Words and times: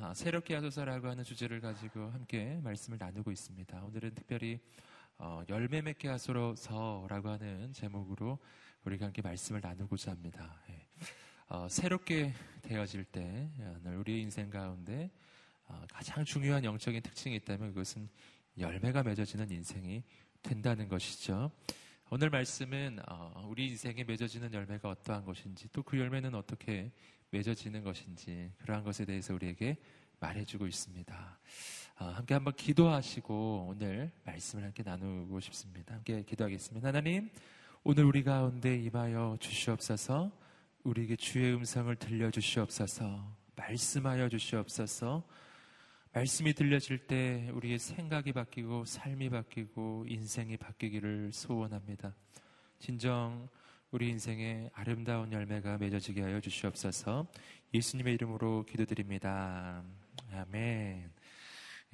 아, 0.00 0.14
새롭게 0.14 0.54
하소서라고 0.54 1.08
하는 1.08 1.24
주제를 1.24 1.60
가지고 1.60 2.08
함께 2.10 2.60
말씀을 2.62 2.98
나누고 2.98 3.32
있습니다. 3.32 3.82
오늘은 3.82 4.14
특별히 4.14 4.60
어, 5.16 5.42
열매 5.48 5.82
맺게 5.82 6.06
하소서라고 6.06 7.28
하는 7.28 7.72
제목으로 7.72 8.38
우리가 8.84 9.06
함께 9.06 9.22
말씀을 9.22 9.60
나누고자 9.60 10.12
합니다. 10.12 10.62
예. 10.70 10.86
어, 11.48 11.66
새롭게 11.68 12.32
되어질 12.62 13.06
때 13.06 13.50
우리의 13.84 14.22
인생 14.22 14.50
가운데 14.50 15.10
어, 15.66 15.84
가장 15.90 16.24
중요한 16.24 16.62
영적인 16.62 17.02
특징이 17.02 17.34
있다면 17.34 17.70
그것은 17.70 18.08
열매가 18.56 19.02
맺어지는 19.02 19.50
인생이 19.50 20.04
된다는 20.42 20.86
것이죠. 20.86 21.50
오늘 22.10 22.30
말씀은 22.30 23.00
어, 23.08 23.46
우리 23.48 23.66
인생에 23.66 24.04
맺어지는 24.04 24.54
열매가 24.54 24.88
어떠한 24.88 25.24
것인지 25.24 25.68
또 25.72 25.82
그 25.82 25.98
열매는 25.98 26.36
어떻게 26.36 26.92
맺어지는 27.30 27.84
것인지 27.84 28.52
그러한 28.58 28.84
것에 28.84 29.04
대해서 29.04 29.34
우리에게 29.34 29.76
말해주고 30.20 30.66
있습니다. 30.66 31.38
어, 32.00 32.04
함께 32.04 32.34
한번 32.34 32.54
기도하시고 32.54 33.68
오늘 33.70 34.10
말씀을 34.24 34.64
함께 34.64 34.82
나누고 34.82 35.40
싶습니다. 35.40 35.94
함께 35.94 36.22
기도하겠습니다. 36.22 36.88
하나님, 36.88 37.30
오늘 37.84 38.04
우리 38.04 38.22
가운데 38.22 38.76
임하여 38.76 39.36
주시옵소서 39.40 40.30
우리에게 40.84 41.16
주의 41.16 41.54
음성을 41.54 41.94
들려주시옵소서 41.96 43.36
말씀하여 43.56 44.28
주시옵소서 44.28 45.24
말씀이 46.12 46.54
들려질 46.54 47.06
때 47.06 47.50
우리의 47.52 47.78
생각이 47.78 48.32
바뀌고 48.32 48.84
삶이 48.84 49.30
바뀌고 49.30 50.06
인생이 50.08 50.56
바뀌기를 50.56 51.32
소원합니다. 51.32 52.14
진정 52.78 53.48
우리 53.90 54.10
인생에 54.10 54.68
아름다운 54.74 55.32
열매가 55.32 55.78
맺어지게 55.78 56.20
하여 56.20 56.40
주시옵소서 56.40 57.26
예수님의 57.72 58.12
이름으로 58.14 58.66
기도드립니다. 58.66 59.82
아멘. 60.30 61.10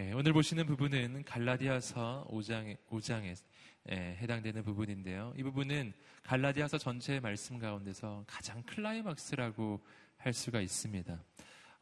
예, 0.00 0.12
오늘 0.12 0.32
보시는 0.32 0.66
부분은 0.66 1.22
갈라디아서 1.22 2.26
5장, 2.28 2.76
5장에 2.90 3.36
예, 3.92 3.94
해당되는 4.20 4.64
부분인데요. 4.64 5.34
이 5.36 5.44
부분은 5.44 5.92
갈라디아서 6.24 6.78
전체의 6.78 7.20
말씀 7.20 7.60
가운데서 7.60 8.24
가장 8.26 8.60
클라이막스라고 8.64 9.80
할 10.16 10.32
수가 10.32 10.60
있습니다. 10.62 11.22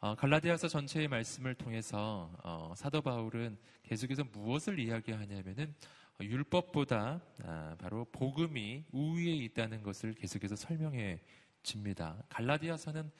어, 0.00 0.14
갈라디아서 0.14 0.69
전체의 0.69 1.08
말씀을 1.08 1.54
통해서 1.54 2.30
어, 2.42 2.74
사도 2.76 3.00
바울은 3.00 3.56
계속해서 3.84 4.24
무엇을 4.24 4.78
이야기하냐면은 4.78 5.64
어, 5.64 6.02
율법보다 6.20 7.20
아, 7.44 7.77
바로 7.78 8.05
복음이 8.12 8.84
우위에 8.92 9.32
있다는 9.32 9.82
것을 9.82 10.14
계속해서 10.14 10.56
설명해 10.56 11.20
줍니다. 11.62 12.22
갈라디아서는 12.28 13.10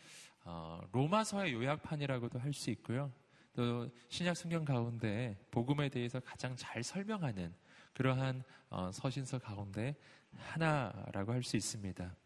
어, 0.45 0.81
로마서의 0.93 1.53
요약판이라고도 1.53 2.39
할 2.39 2.53
수 2.53 2.71
있고요. 2.71 3.13
또 3.55 3.89
신약 4.09 4.37
성경 4.37 4.65
가운데 4.65 5.37
복음에 5.51 5.89
대해서 5.89 6.21
가장 6.21 6.57
잘 6.57 6.83
설명하는 6.83 7.55
그러한 7.95 8.43
어, 8.71 8.91
서신서 8.93 9.39
가운데 9.41 9.95
하나라고 10.37 11.33
할 11.33 11.43
수 11.43 11.57
있습니다. 11.57 12.17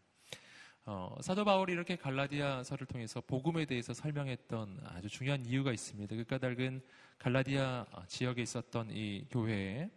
어, 0.85 1.17
사도 1.21 1.43
바울이 1.43 1.73
이렇게 1.73 1.97
갈라디아서를 1.97 2.87
통해서 2.87 3.19
복음에 3.19 3.65
대해서 3.65 3.93
설명했던 3.93 4.79
아주 4.85 5.09
중요한 5.09 5.45
이유가 5.45 5.73
있습니다. 5.73 6.15
그 6.15 6.23
까닭은 6.23 6.81
갈라디아 7.19 7.85
지역에 8.07 8.41
있었던 8.41 8.89
이 8.91 9.25
교회에 9.29 9.89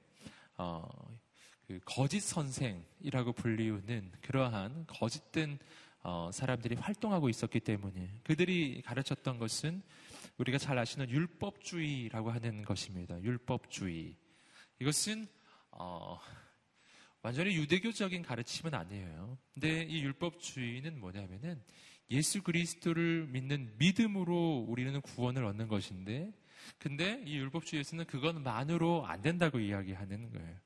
어, 0.61 0.87
그 1.67 1.81
거짓 1.87 2.21
선생이라고 2.21 3.33
불리우는 3.33 4.13
그러한 4.21 4.85
거짓된 4.87 5.59
어, 6.03 6.31
사람들이 6.33 6.75
활동하고 6.75 7.31
있었기 7.31 7.61
때문에 7.61 8.21
그들이 8.25 8.83
가르쳤던 8.83 9.39
것은 9.39 9.83
우리가 10.37 10.59
잘 10.59 10.79
아시는 10.79 11.09
율법주의라고 11.09 12.31
하는 12.31 12.63
것입니다. 12.63 13.23
율법주의. 13.23 14.15
이것은 14.81 15.27
어, 15.71 16.19
완전히 17.23 17.55
유대교적인 17.55 18.23
가르침은 18.23 18.75
아니에요. 18.75 19.39
근데 19.55 19.85
이 19.85 20.03
율법주의는 20.03 21.01
뭐냐면은 21.01 21.63
예수 22.11 22.43
그리스도를 22.43 23.29
믿는 23.29 23.73
믿음으로 23.79 24.67
우리는 24.69 25.01
구원을 25.01 25.45
얻는 25.45 25.69
것인데, 25.69 26.33
근데 26.79 27.23
이 27.27 27.37
율법주의에서는 27.37 28.07
그것만으로 28.07 29.07
안 29.07 29.21
된다고 29.23 29.59
이야기하는 29.59 30.31
거예요. 30.31 30.57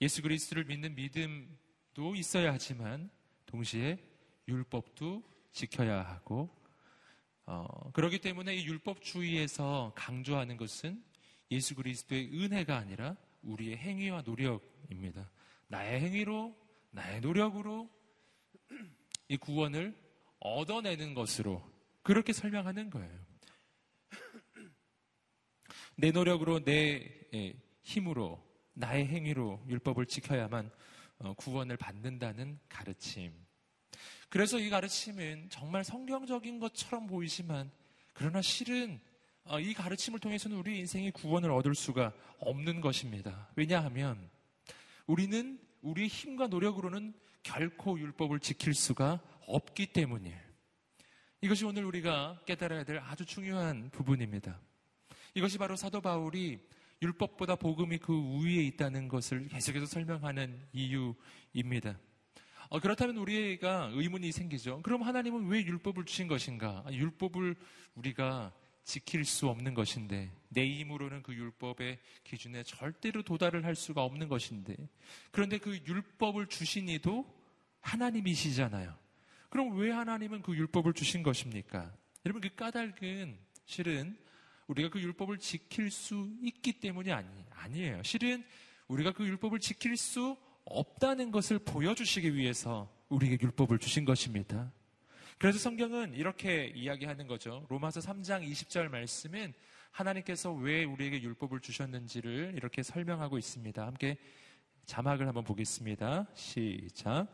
예수 0.00 0.22
그리스도를 0.22 0.64
믿는 0.64 0.94
믿음도 0.94 2.14
있어야 2.14 2.52
하지만, 2.52 3.10
동시에 3.46 3.98
율법도 4.46 5.22
지켜야 5.52 6.02
하고, 6.02 6.48
어, 7.46 7.90
그렇기 7.92 8.18
때문에 8.20 8.54
이 8.54 8.66
율법주의에서 8.66 9.92
강조하는 9.96 10.56
것은 10.56 11.02
예수 11.50 11.74
그리스도의 11.74 12.30
은혜가 12.32 12.76
아니라 12.76 13.16
우리의 13.42 13.76
행위와 13.78 14.22
노력입니다. 14.22 15.30
나의 15.68 16.00
행위로, 16.00 16.54
나의 16.90 17.20
노력으로 17.20 17.90
이 19.28 19.36
구원을 19.36 19.96
얻어내는 20.40 21.14
것으로 21.14 21.62
그렇게 22.02 22.32
설명하는 22.32 22.90
거예요. 22.90 23.27
내 26.00 26.12
노력으로, 26.12 26.62
내 26.62 27.10
예, 27.34 27.54
힘으로, 27.82 28.40
나의 28.74 29.08
행위로 29.08 29.64
율법을 29.66 30.06
지켜야만 30.06 30.70
어, 31.18 31.34
구원을 31.34 31.76
받는다는 31.76 32.60
가르침. 32.68 33.32
그래서 34.28 34.60
이 34.60 34.70
가르침은 34.70 35.48
정말 35.50 35.82
성경적인 35.82 36.60
것처럼 36.60 37.08
보이지만, 37.08 37.72
그러나 38.12 38.40
실은 38.40 39.00
어, 39.42 39.58
이 39.58 39.74
가르침을 39.74 40.20
통해서는 40.20 40.56
우리 40.56 40.78
인생의 40.78 41.10
구원을 41.10 41.50
얻을 41.50 41.74
수가 41.74 42.12
없는 42.38 42.80
것입니다. 42.80 43.48
왜냐하면 43.56 44.30
우리는 45.08 45.58
우리의 45.82 46.06
힘과 46.06 46.46
노력으로는 46.46 47.12
결코 47.42 47.98
율법을 47.98 48.38
지킬 48.38 48.72
수가 48.72 49.20
없기 49.48 49.86
때문이에요. 49.86 50.38
이것이 51.40 51.64
오늘 51.64 51.84
우리가 51.86 52.42
깨달아야 52.46 52.84
될 52.84 52.98
아주 52.98 53.26
중요한 53.26 53.90
부분입니다. 53.90 54.60
이것이 55.38 55.56
바로 55.56 55.76
사도 55.76 56.00
바울이 56.00 56.58
율법보다 57.00 57.54
복음이 57.54 57.98
그 57.98 58.12
우위에 58.12 58.60
있다는 58.64 59.06
것을 59.06 59.46
계속해서 59.46 59.86
설명하는 59.86 60.60
이유입니다. 60.72 61.96
어, 62.70 62.80
그렇다면 62.80 63.18
우리가 63.18 63.92
의문이 63.94 64.32
생기죠. 64.32 64.82
그럼 64.82 65.02
하나님은 65.02 65.46
왜 65.46 65.60
율법을 65.60 66.06
주신 66.06 66.26
것인가? 66.26 66.84
율법을 66.90 67.54
우리가 67.94 68.52
지킬 68.82 69.24
수 69.24 69.48
없는 69.48 69.74
것인데 69.74 70.32
내 70.48 70.66
힘으로는 70.66 71.22
그 71.22 71.32
율법의 71.32 72.00
기준에 72.24 72.64
절대로 72.64 73.22
도달을 73.22 73.64
할 73.64 73.76
수가 73.76 74.02
없는 74.02 74.28
것인데 74.28 74.74
그런데 75.30 75.58
그 75.58 75.78
율법을 75.86 76.48
주신 76.48 76.88
이도 76.88 77.32
하나님이시잖아요. 77.80 78.92
그럼 79.50 79.78
왜 79.78 79.92
하나님은 79.92 80.42
그 80.42 80.56
율법을 80.56 80.94
주신 80.94 81.22
것입니까? 81.22 81.94
여러분 82.26 82.42
그 82.42 82.52
까닭은 82.56 83.38
실은 83.66 84.16
우리가 84.68 84.90
그 84.90 85.00
율법을 85.00 85.38
지킬 85.38 85.90
수 85.90 86.30
있기 86.42 86.74
때문이 86.80 87.10
아니, 87.12 87.28
아니에요. 87.50 88.02
실은 88.02 88.44
우리가 88.86 89.12
그 89.12 89.26
율법을 89.26 89.58
지킬 89.58 89.96
수 89.96 90.36
없다는 90.64 91.30
것을 91.30 91.58
보여주시기 91.58 92.34
위해서 92.34 92.90
우리에게 93.08 93.38
율법을 93.42 93.78
주신 93.78 94.04
것입니다. 94.04 94.70
그래서 95.38 95.58
성경은 95.58 96.14
이렇게 96.14 96.66
이야기하는 96.74 97.26
거죠. 97.26 97.64
로마서 97.68 98.00
3장 98.00 98.46
20절 98.50 98.88
말씀은 98.88 99.54
하나님께서 99.90 100.52
왜 100.52 100.84
우리에게 100.84 101.22
율법을 101.22 101.60
주셨는지를 101.60 102.52
이렇게 102.56 102.82
설명하고 102.82 103.38
있습니다. 103.38 103.86
함께 103.86 104.18
자막을 104.84 105.26
한번 105.26 105.44
보겠습니다. 105.44 106.26
시작. 106.34 107.28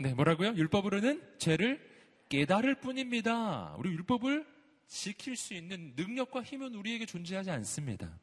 네, 0.00 0.14
뭐라고요? 0.14 0.54
율법으로는 0.54 1.38
죄를 1.38 1.84
깨달을 2.28 2.76
뿐입니다. 2.76 3.74
우리 3.78 3.90
율법을 3.90 4.46
지킬 4.86 5.36
수 5.36 5.54
있는 5.54 5.92
능력과 5.96 6.42
힘은 6.44 6.76
우리에게 6.76 7.04
존재하지 7.04 7.50
않습니다. 7.50 8.16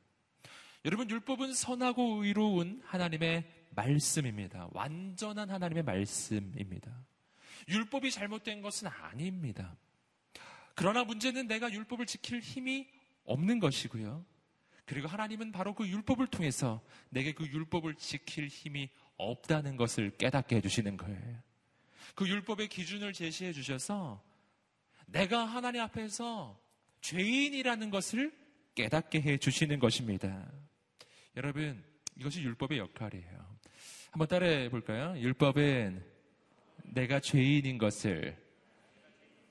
여러분, 0.86 1.10
율법은 1.10 1.54
선하고 1.54 2.24
의로운 2.24 2.82
하나님의 2.86 3.44
말씀입니다. 3.72 4.70
완전한 4.72 5.50
하나님의 5.50 5.84
말씀입니다. 5.84 7.06
율법이 7.68 8.10
잘못된 8.10 8.62
것은 8.62 8.88
아닙니다. 8.88 9.76
그러나 10.76 11.04
문제는 11.04 11.48
내가 11.48 11.70
율법을 11.70 12.06
지킬 12.06 12.40
힘이 12.40 12.88
없는 13.26 13.60
것이고요. 13.60 14.24
그리고 14.86 15.10
하나님은 15.10 15.52
바로 15.52 15.74
그 15.74 15.86
율법을 15.86 16.28
통해서 16.28 16.82
내게 17.10 17.34
그 17.34 17.46
율법을 17.46 17.96
지킬 17.96 18.48
힘이 18.48 18.90
없다는 19.18 19.76
것을 19.76 20.12
깨닫게 20.12 20.58
해주시는 20.58 20.96
거예요. 20.96 21.44
그 22.14 22.28
율법의 22.28 22.68
기준을 22.70 23.14
제시해 23.14 23.54
주셔서 23.54 24.22
내가 25.08 25.46
하나님 25.46 25.82
앞에서 25.82 26.60
죄인이라는 27.02 27.90
것을 27.90 28.34
깨닫게 28.76 29.22
해 29.22 29.38
주시는 29.38 29.80
것입니다. 29.80 30.52
여러분, 31.38 31.84
이것이 32.18 32.42
율법의 32.42 32.78
역할이에요. 32.78 33.58
한번 34.12 34.28
따라해 34.28 34.70
볼까요? 34.70 35.20
율법은 35.20 36.04
내가 36.84 37.20
죄인인 37.20 37.78
것을 37.78 38.38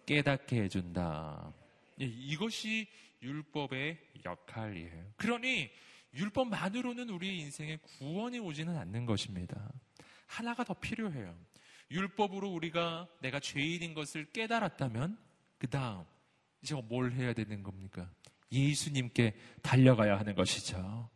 깨닫게 0.07 0.63
해준다. 0.63 1.53
예, 2.01 2.05
이것이 2.05 2.87
율법의 3.23 3.99
역할이에요. 4.25 5.13
그러니 5.17 5.71
율법만으로는 6.15 7.11
우리의 7.11 7.39
인생에 7.39 7.77
구원이 7.77 8.39
오지는 8.39 8.77
않는 8.77 9.07
것입니다. 9.07 9.73
하나가 10.27 10.65
더 10.65 10.75
필요해요. 10.75 11.37
율법으로 11.95 12.51
우리가 12.51 13.09
내가 13.21 13.39
죄인인 13.39 13.95
것을 13.95 14.27
깨달았다면 14.33 15.17
그 15.59 15.71
다음 15.71 16.05
이제 16.61 16.75
뭘 16.75 17.13
해야 17.13 17.33
되는 17.33 17.63
겁니까? 17.63 18.11
예수님께 18.51 19.35
달려가야 19.63 20.19
하는 20.19 20.35
것이죠. 20.35 21.09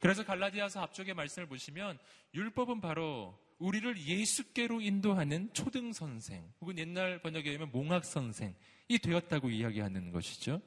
그래서 0.00 0.24
갈라디아서 0.24 0.80
앞쪽의 0.80 1.14
말씀을 1.14 1.48
보시면 1.48 1.98
율법은 2.34 2.80
바로 2.80 3.38
우리를 3.58 3.96
예수께로 4.00 4.80
인도하는 4.80 5.52
초등 5.52 5.92
선생 5.92 6.52
혹은 6.60 6.78
옛날 6.78 7.20
번역에 7.20 7.50
의하면 7.50 7.70
몽학 7.72 8.04
선생이 8.04 8.54
되었다고 9.02 9.50
이야기하는 9.50 10.10
것이죠. 10.10 10.60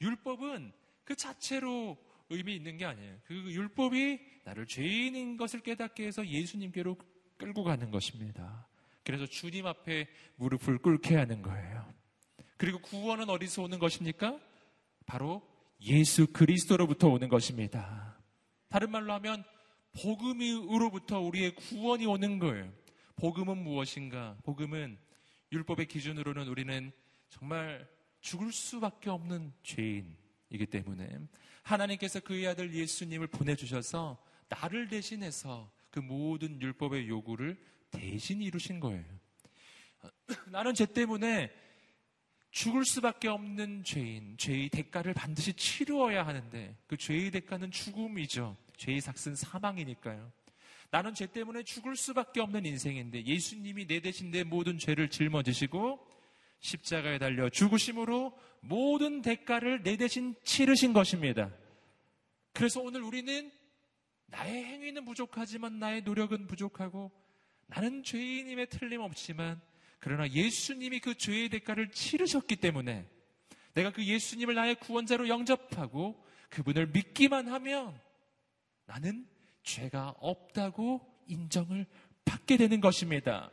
율법은 0.00 0.72
그 1.04 1.14
자체로 1.14 1.96
의미 2.30 2.56
있는 2.56 2.76
게 2.76 2.84
아니에요. 2.84 3.18
그 3.24 3.34
율법이 3.34 4.20
나를 4.44 4.66
죄인인 4.66 5.36
것을 5.36 5.60
깨닫게 5.60 6.06
해서 6.06 6.26
예수님께로 6.26 6.96
끌고 7.36 7.64
가는 7.64 7.90
것입니다. 7.90 8.66
그래서 9.04 9.26
주님 9.26 9.66
앞에 9.66 10.08
무릎을 10.36 10.78
꿇게 10.78 11.14
하는 11.16 11.42
거예요. 11.42 11.94
그리고 12.56 12.78
구원은 12.80 13.28
어디서 13.28 13.62
오는 13.62 13.78
것입니까? 13.78 14.40
바로 15.06 15.42
예수 15.80 16.26
그리스도로부터 16.28 17.08
오는 17.08 17.28
것입니다. 17.28 18.18
다른 18.68 18.90
말로 18.90 19.12
하면 19.14 19.44
복음으로부터 19.92 21.20
우리의 21.20 21.54
구원이 21.54 22.06
오는 22.06 22.38
거예요. 22.38 22.72
복음은 23.16 23.58
무엇인가? 23.58 24.36
복음은 24.44 24.98
율법의 25.52 25.86
기준으로는 25.86 26.48
우리는 26.48 26.90
정말 27.28 27.86
죽을 28.20 28.52
수밖에 28.52 29.10
없는 29.10 29.52
죄인이기 29.62 30.66
때문에 30.70 31.18
하나님께서 31.62 32.20
그의 32.20 32.46
아들 32.48 32.74
예수님을 32.74 33.28
보내주셔서 33.28 34.18
나를 34.48 34.88
대신해서 34.88 35.70
그 35.90 36.00
모든 36.00 36.60
율법의 36.60 37.08
요구를 37.08 37.58
대신 37.94 38.42
이루신 38.42 38.80
거예요. 38.80 39.04
나는 40.46 40.74
죄 40.74 40.86
때문에 40.86 41.50
죽을 42.50 42.84
수밖에 42.84 43.28
없는 43.28 43.82
죄인, 43.84 44.36
죄의 44.36 44.68
대가를 44.68 45.12
반드시 45.12 45.52
치루어야 45.54 46.26
하는데 46.26 46.76
그 46.86 46.96
죄의 46.96 47.30
대가는 47.30 47.70
죽음이죠. 47.70 48.56
죄의 48.76 49.00
삭은 49.00 49.34
사망이니까요. 49.34 50.32
나는 50.90 51.14
죄 51.14 51.26
때문에 51.26 51.64
죽을 51.64 51.96
수밖에 51.96 52.40
없는 52.40 52.64
인생인데 52.64 53.24
예수님이 53.24 53.86
내 53.86 54.00
대신 54.00 54.30
내 54.30 54.44
모든 54.44 54.78
죄를 54.78 55.10
짊어지시고 55.10 56.06
십자가에 56.60 57.18
달려 57.18 57.50
죽으심으로 57.50 58.38
모든 58.60 59.20
대가를 59.20 59.82
내 59.82 59.96
대신 59.96 60.34
치르신 60.44 60.92
것입니다. 60.92 61.50
그래서 62.52 62.80
오늘 62.80 63.02
우리는 63.02 63.50
나의 64.26 64.64
행위는 64.64 65.04
부족하지만 65.04 65.78
나의 65.80 66.02
노력은 66.02 66.46
부족하고 66.46 67.10
나는 67.66 68.02
죄인임에 68.02 68.66
틀림없지만 68.66 69.60
그러나 69.98 70.28
예수님이 70.28 71.00
그 71.00 71.14
죄의 71.14 71.48
대가를 71.48 71.90
치르셨기 71.90 72.56
때문에 72.56 73.08
내가 73.74 73.90
그 73.90 74.04
예수님을 74.04 74.54
나의 74.54 74.74
구원자로 74.76 75.28
영접하고 75.28 76.22
그분을 76.50 76.88
믿기만 76.88 77.48
하면 77.48 77.98
나는 78.86 79.26
죄가 79.62 80.14
없다고 80.18 81.00
인정을 81.26 81.86
받게 82.24 82.56
되는 82.56 82.80
것입니다. 82.80 83.50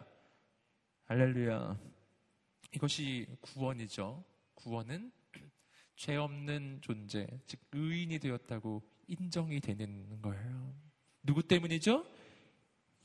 할렐루야. 1.05 1.79
이것이 2.73 3.27
구원이죠. 3.41 4.23
구원은 4.55 5.11
죄 5.95 6.15
없는 6.15 6.79
존재, 6.81 7.27
즉 7.45 7.59
의인이 7.71 8.19
되었다고 8.19 8.81
인정이 9.07 9.59
되는 9.59 10.21
거예요. 10.21 10.73
누구 11.23 11.43
때문이죠? 11.43 12.05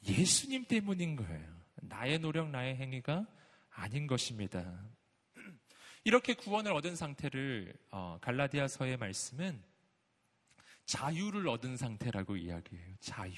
예수님 0.06 0.64
때문인 0.66 1.16
거예요. 1.16 1.56
나의 1.82 2.18
노력, 2.18 2.50
나의 2.50 2.76
행위가 2.76 3.26
아닌 3.70 4.06
것입니다. 4.06 4.84
이렇게 6.04 6.34
구원을 6.34 6.72
얻은 6.72 6.94
상태를 6.94 7.74
어, 7.90 8.18
갈라디아서의 8.20 8.96
말씀은 8.96 9.60
자유를 10.84 11.48
얻은 11.48 11.76
상태라고 11.76 12.36
이야기해요. 12.36 12.94
자유. 13.00 13.34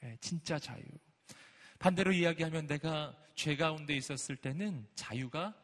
네, 0.00 0.16
진짜 0.20 0.58
자유. 0.58 0.82
반대로 1.78 2.12
이야기하면 2.12 2.66
내가 2.66 3.14
죄 3.34 3.56
가운데 3.56 3.94
있었을 3.94 4.36
때는 4.36 4.86
자유가 4.94 5.54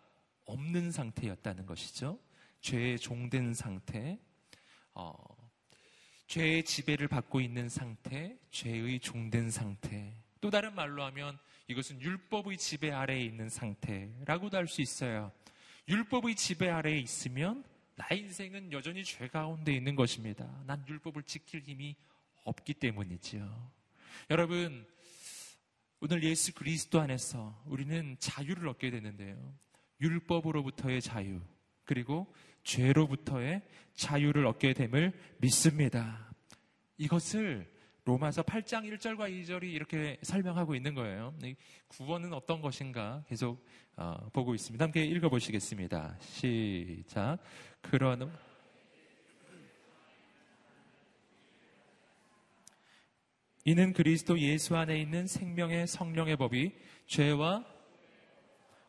없는 0.45 0.93
상태였다는 0.93 1.67
것이죠. 1.67 2.21
죄에 2.61 2.99
종된 2.99 3.55
상태, 3.55 4.19
어, 4.93 5.15
죄의 6.27 6.65
지배를 6.65 7.09
받고 7.09 7.41
있는 7.41 7.69
상태, 7.69 8.39
죄의 8.51 9.01
종된 9.01 9.51
상태. 9.51 10.24
또 10.45 10.51
다른 10.51 10.75
말로 10.75 11.03
하면 11.05 11.39
이것은 11.69 12.03
율법의 12.03 12.59
지배 12.59 12.91
아래에 12.91 13.25
있는 13.25 13.49
상태라고도 13.49 14.59
할 14.59 14.69
수 14.69 14.83
있어요. 14.83 15.33
율법의 15.89 16.37
지배 16.37 16.69
아래에 16.69 16.99
있으면 16.99 17.65
나의 17.95 18.21
인생은 18.25 18.71
여전히 18.71 19.05
죄 19.05 19.27
가운데 19.27 19.73
있는 19.73 19.97
것입니다. 19.97 20.63
난 20.67 20.85
율법을 20.87 21.23
지킬 21.23 21.63
힘이 21.63 21.97
없기 22.43 22.75
때문이지요. 22.75 23.73
여러분, 24.29 24.87
오늘 26.01 26.23
예수 26.23 26.53
그리스도 26.53 27.01
안에서 27.01 27.59
우리는 27.65 28.15
자유를 28.19 28.69
얻게 28.69 28.91
되는데요. 28.91 29.55
율법으로부터의 30.03 31.01
자유, 31.01 31.41
그리고 31.87 32.31
죄로부터의 32.65 33.63
자유를 33.95 34.45
얻게 34.45 34.75
됨을 34.75 35.19
믿습니다. 35.39 36.31
이것을 36.99 37.74
로마서 38.07 38.43
8장 38.43 38.85
1절과 38.93 39.31
2절이 39.31 39.65
이렇게 39.65 40.19
설명하고 40.23 40.75
있는 40.75 40.95
거예요. 40.95 41.35
구원은 41.89 42.35
어떤 42.35 42.61
것인가 42.61 43.25
계속 43.29 43.65
어, 43.97 44.29
보고 44.31 44.55
있습니다. 44.55 44.85
함께 44.85 45.05
읽어보시겠습니다. 45.05 46.19
시작. 46.21 47.39
그러한 47.81 48.31
이는 53.65 53.95
그리스도 53.95 54.39
예수 54.39 54.77
안에 54.77 55.01
있는 55.01 55.27
생명의 55.27 55.87
성령의 55.87 56.37
법이 56.37 56.73
죄와 57.07 57.65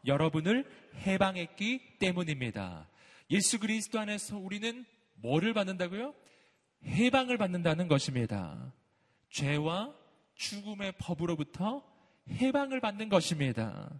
여러분을 0.05 0.69
해방했기 0.95 1.99
때문입니다. 1.99 2.89
예수 3.31 3.59
그리스도 3.59 3.97
안에서 4.01 4.37
우리는 4.37 4.83
뭐를 5.13 5.53
받는다고요? 5.53 6.13
해방을 6.83 7.37
받는다는 7.37 7.87
것입니다. 7.87 8.73
죄와 9.35 9.93
죽음의 10.35 10.93
법으로부터 10.97 11.83
해방을 12.29 12.79
받는 12.79 13.09
것입니다. 13.09 13.91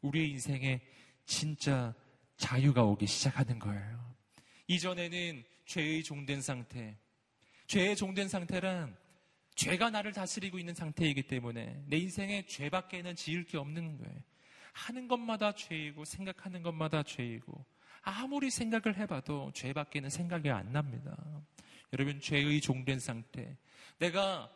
우리의 0.00 0.30
인생에 0.30 0.80
진짜 1.24 1.94
자유가 2.36 2.82
오기 2.82 3.06
시작하는 3.06 3.60
거예요. 3.60 4.16
이전에는 4.66 5.44
죄의 5.66 6.02
종된 6.02 6.42
상태, 6.42 6.96
죄의 7.68 7.94
종된 7.94 8.26
상태란 8.26 8.96
죄가 9.54 9.90
나를 9.90 10.12
다스리고 10.12 10.58
있는 10.58 10.74
상태이기 10.74 11.22
때문에 11.22 11.84
내 11.86 11.96
인생에 11.98 12.46
죄밖에는 12.46 13.14
지을 13.14 13.44
게 13.44 13.58
없는 13.58 13.96
거예요. 13.96 14.18
하는 14.72 15.06
것마다 15.06 15.52
죄이고 15.52 16.04
생각하는 16.04 16.64
것마다 16.64 17.04
죄이고 17.04 17.64
아무리 18.02 18.50
생각을 18.50 18.96
해봐도 18.98 19.52
죄밖에는 19.54 20.10
생각이 20.10 20.50
안 20.50 20.72
납니다. 20.72 21.16
여러분 21.92 22.20
죄의 22.20 22.60
종된 22.60 22.98
상태. 22.98 23.56
내가 23.98 24.50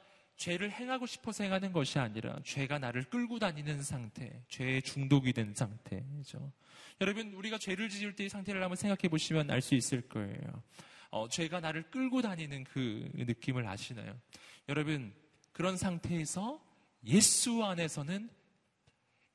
죄를 0.44 0.70
행하고 0.70 1.06
싶어서 1.06 1.42
행하는 1.42 1.72
것이 1.72 1.98
아니라 1.98 2.38
죄가 2.44 2.78
나를 2.78 3.04
끌고 3.04 3.38
다니는 3.38 3.82
상태, 3.82 4.44
죄에 4.48 4.82
중독이 4.82 5.32
된 5.32 5.54
상태죠. 5.54 6.52
여러분 7.00 7.32
우리가 7.32 7.56
죄를 7.56 7.88
지을 7.88 8.14
때의 8.14 8.28
상태를 8.28 8.62
한번 8.62 8.76
생각해 8.76 9.08
보시면 9.08 9.50
알 9.50 9.62
수 9.62 9.74
있을 9.74 10.02
거예요. 10.02 10.62
어, 11.08 11.26
죄가 11.28 11.60
나를 11.60 11.84
끌고 11.84 12.20
다니는 12.20 12.64
그 12.64 13.10
느낌을 13.14 13.66
아시나요? 13.66 14.20
여러분 14.68 15.14
그런 15.52 15.78
상태에서 15.78 16.62
예수 17.06 17.64
안에서는 17.64 18.28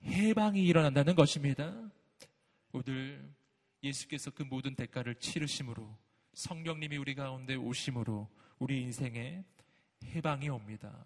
해방이 0.03 0.63
일어난다는 0.63 1.15
것입니다. 1.15 1.73
오늘 2.71 3.33
예수께서 3.81 4.29
그 4.29 4.43
모든 4.43 4.75
대가를 4.75 5.15
치르심으로 5.15 5.97
성령님이 6.35 6.97
우리 6.97 7.15
가운데 7.15 7.55
오심으로 7.55 8.29
우리 8.59 8.83
인생에 8.83 9.43
해방이 10.05 10.49
옵니다. 10.49 11.05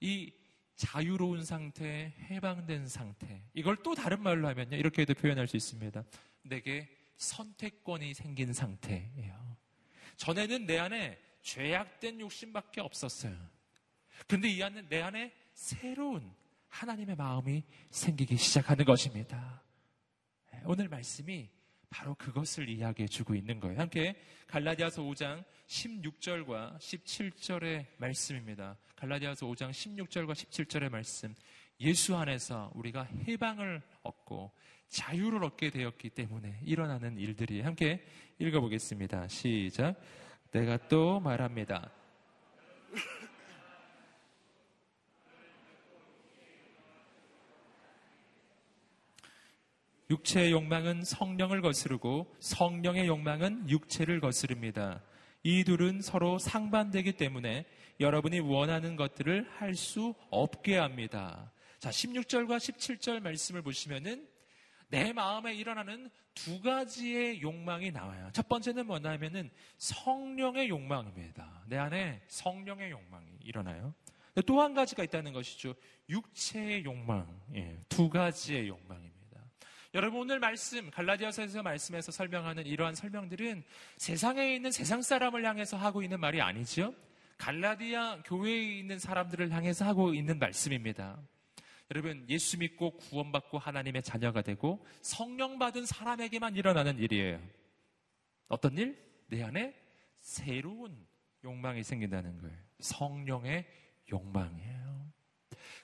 이 0.00 0.32
자유로운 0.76 1.44
상태, 1.44 2.12
해방된 2.30 2.88
상태. 2.88 3.42
이걸 3.54 3.76
또 3.82 3.94
다른 3.94 4.22
말로 4.22 4.48
하면요. 4.48 4.76
이렇게도 4.76 5.14
표현할 5.14 5.46
수 5.46 5.56
있습니다. 5.56 6.02
내게 6.42 6.88
선택권이 7.16 8.14
생긴 8.14 8.52
상태예요. 8.52 9.56
전에는 10.16 10.66
내 10.66 10.78
안에 10.78 11.18
죄악된 11.42 12.20
욕심밖에 12.20 12.80
없었어요. 12.80 13.36
근데 14.26 14.48
이 14.48 14.62
안에 14.62 14.82
내 14.88 15.02
안에 15.02 15.32
새로운 15.54 16.32
하나님의 16.68 17.16
마음이 17.16 17.62
생기기 17.90 18.36
시작하는 18.36 18.84
것입니다. 18.84 19.62
예, 20.54 20.62
오늘 20.64 20.88
말씀이 20.88 21.48
바로 21.92 22.14
그것을 22.14 22.70
이야기해 22.70 23.06
주고 23.06 23.34
있는 23.34 23.60
거예요. 23.60 23.78
함께 23.78 24.16
갈라디아서 24.46 25.02
5장 25.02 25.44
16절과 25.66 26.78
17절의 26.78 27.84
말씀입니다. 27.98 28.78
갈라디아서 28.96 29.46
5장 29.46 29.70
16절과 29.70 30.32
17절의 30.32 30.88
말씀. 30.88 31.34
예수 31.80 32.16
안에서 32.16 32.72
우리가 32.74 33.02
해방을 33.28 33.82
얻고 34.02 34.52
자유를 34.88 35.44
얻게 35.44 35.68
되었기 35.70 36.10
때문에 36.10 36.60
일어나는 36.64 37.18
일들이 37.18 37.60
함께 37.60 38.02
읽어보겠습니다. 38.38 39.28
시작. 39.28 40.00
내가 40.50 40.78
또 40.88 41.20
말합니다. 41.20 41.90
육체의 50.12 50.52
욕망은 50.52 51.04
성령을 51.04 51.62
거스르고 51.62 52.34
성령의 52.38 53.06
욕망은 53.06 53.70
육체를 53.70 54.20
거스릅니다. 54.20 55.02
이 55.42 55.64
둘은 55.64 56.02
서로 56.02 56.38
상반되기 56.38 57.12
때문에 57.12 57.64
여러분이 57.98 58.40
원하는 58.40 58.96
것들을 58.96 59.48
할 59.56 59.74
수 59.74 60.14
없게 60.30 60.76
합니다. 60.76 61.50
자, 61.78 61.88
16절과 61.88 62.58
17절 62.58 63.20
말씀을 63.20 63.62
보시면은 63.62 64.28
내 64.88 65.14
마음에 65.14 65.54
일어나는 65.54 66.10
두 66.34 66.60
가지의 66.60 67.40
욕망이 67.40 67.90
나와요. 67.90 68.28
첫 68.34 68.46
번째는 68.48 68.86
뭐냐면은 68.86 69.50
성령의 69.78 70.68
욕망입니다. 70.68 71.64
내 71.68 71.78
안에 71.78 72.20
성령의 72.28 72.90
욕망이 72.90 73.26
일어나요. 73.42 73.94
또 74.46 74.60
한 74.60 74.74
가지가 74.74 75.04
있다는 75.04 75.32
것이죠. 75.32 75.74
육체의 76.10 76.84
욕망. 76.84 77.26
예, 77.54 77.78
두 77.88 78.10
가지의 78.10 78.68
욕망입니다. 78.68 79.11
여러분 79.94 80.20
오늘 80.20 80.38
말씀 80.38 80.90
갈라디아서에서 80.90 81.62
말씀에서 81.62 82.12
설명하는 82.12 82.66
이러한 82.66 82.94
설명들은 82.94 83.62
세상에 83.98 84.54
있는 84.54 84.70
세상 84.70 85.02
사람을 85.02 85.44
향해서 85.44 85.76
하고 85.76 86.02
있는 86.02 86.18
말이 86.18 86.40
아니죠. 86.40 86.94
갈라디아 87.36 88.22
교회에 88.22 88.78
있는 88.78 88.98
사람들을 88.98 89.50
향해서 89.50 89.84
하고 89.84 90.14
있는 90.14 90.38
말씀입니다. 90.38 91.20
여러분 91.90 92.24
예수 92.30 92.58
믿고 92.58 92.96
구원받고 92.96 93.58
하나님의 93.58 94.02
자녀가 94.02 94.40
되고 94.40 94.82
성령 95.02 95.58
받은 95.58 95.84
사람에게만 95.84 96.56
일어나는 96.56 96.98
일이에요. 96.98 97.38
어떤 98.48 98.78
일? 98.78 98.98
내 99.26 99.42
안에 99.42 99.74
새로운 100.20 101.06
욕망이 101.44 101.82
생긴다는 101.82 102.38
거예요. 102.38 102.56
성령의 102.80 103.66
욕망이에요. 104.10 105.12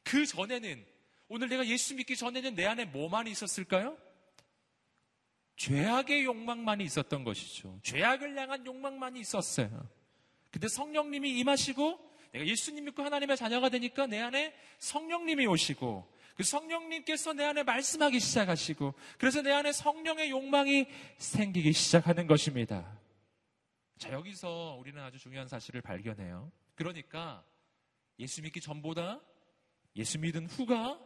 그 0.03 0.25
전에는 0.25 0.98
오늘 1.29 1.49
내가 1.49 1.67
예수 1.67 1.95
믿기 1.95 2.17
전에는 2.17 2.55
내 2.55 2.67
안에 2.67 2.87
뭐만 2.87 3.27
있었을까요? 3.27 3.97
죄악의 5.57 6.25
욕망만이 6.25 6.85
있었던 6.85 7.25
것이죠. 7.25 7.79
죄악을 7.83 8.37
향한 8.39 8.65
욕망만이 8.65 9.21
있었어요. 9.21 9.89
근데 10.51 10.69
성령님이 10.69 11.39
임하시고 11.39 12.09
내가 12.33 12.47
예수님 12.47 12.85
믿고 12.85 13.03
하나님의 13.03 13.37
자녀가 13.37 13.69
되니까 13.69 14.07
내 14.07 14.21
안에 14.21 14.55
성령님이 14.79 15.47
오시고 15.47 16.11
그 16.37 16.45
성령님께서 16.45 17.33
내 17.33 17.45
안에 17.45 17.65
말씀하기 17.65 18.21
시작하시고 18.21 18.95
그래서 19.19 19.43
내 19.43 19.51
안에 19.51 19.73
성령의 19.73 20.31
욕망이 20.31 20.87
생기기 21.19 21.73
시작하는 21.73 22.27
것입니다. 22.27 22.99
자, 23.99 24.13
여기서 24.13 24.77
우리는 24.79 25.03
아주 25.03 25.19
중요한 25.19 25.49
사실을 25.49 25.83
발견해요. 25.83 26.53
그러니까 26.77 27.45
예수 28.21 28.41
믿기 28.43 28.61
전보다 28.61 29.21
예수 29.97 30.19
믿은 30.21 30.47
후가 30.47 31.01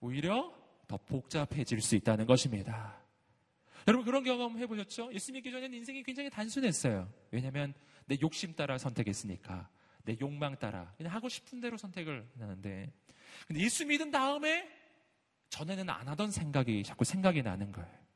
오히려 0.00 0.52
더 0.86 0.96
복잡해질 0.96 1.80
수 1.80 1.96
있다는 1.96 2.26
것입니다. 2.26 2.96
여러분 3.88 4.04
그런 4.04 4.24
경험 4.24 4.58
해보셨죠? 4.58 5.12
예수 5.12 5.32
믿기 5.32 5.50
전에는 5.50 5.76
인생이 5.76 6.02
굉장히 6.02 6.28
단순했어요. 6.30 7.08
왜냐하면 7.30 7.74
내 8.06 8.16
욕심 8.20 8.54
따라 8.54 8.78
선택했으니까 8.78 9.68
내 10.04 10.16
욕망 10.20 10.56
따라 10.58 10.92
그냥 10.96 11.12
하고 11.12 11.28
싶은 11.28 11.60
대로 11.60 11.76
선택을 11.76 12.28
하는데 12.38 12.92
근데 13.46 13.60
예수 13.60 13.86
믿은 13.86 14.10
다음에 14.10 14.68
전에는 15.50 15.88
안 15.88 16.08
하던 16.08 16.30
생각이 16.30 16.82
자꾸 16.82 17.04
생각이 17.04 17.42
나는 17.42 17.72
거예요. 17.72 18.06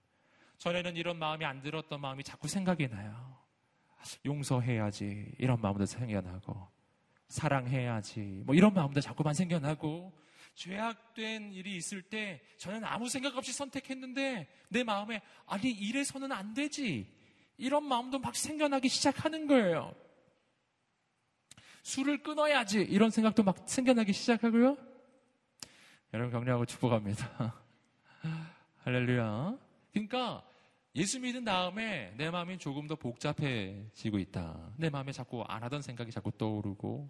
전에는 0.58 0.96
이런 0.96 1.18
마음이 1.18 1.44
안 1.44 1.62
들었던 1.62 2.00
마음이 2.00 2.22
자꾸 2.22 2.48
생각이 2.48 2.88
나요. 2.88 3.38
용서해야지 4.24 5.34
이런 5.38 5.60
마음도 5.60 5.86
생겨나고 5.86 6.68
사랑해야지 7.28 8.42
뭐 8.44 8.54
이런 8.54 8.74
마음도 8.74 9.00
자꾸만 9.00 9.34
생겨나고 9.34 10.12
죄악된 10.54 11.52
일이 11.52 11.76
있을 11.76 12.02
때 12.02 12.40
저는 12.58 12.84
아무 12.84 13.08
생각 13.08 13.36
없이 13.36 13.52
선택했는데 13.52 14.48
내 14.68 14.84
마음에 14.84 15.22
아니 15.46 15.70
이래서는 15.70 16.32
안 16.32 16.54
되지 16.54 17.06
이런 17.56 17.84
마음도 17.84 18.18
막 18.18 18.34
생겨나기 18.36 18.88
시작하는 18.88 19.46
거예요. 19.46 19.94
술을 21.82 22.22
끊어야지 22.22 22.80
이런 22.80 23.10
생각도 23.10 23.42
막 23.42 23.68
생겨나기 23.68 24.12
시작하고요. 24.12 24.76
여러분 26.12 26.32
격려하고 26.32 26.66
축복합니다. 26.66 27.54
할렐루야. 28.84 29.56
그러니까 29.92 30.44
예수 30.96 31.20
믿은 31.20 31.44
다음에 31.44 32.12
내 32.16 32.30
마음이 32.30 32.58
조금 32.58 32.86
더 32.86 32.96
복잡해지고 32.96 34.18
있다. 34.18 34.72
내 34.76 34.90
마음에 34.90 35.12
자꾸 35.12 35.44
안 35.46 35.62
하던 35.62 35.82
생각이 35.82 36.10
자꾸 36.10 36.32
떠오르고 36.32 37.08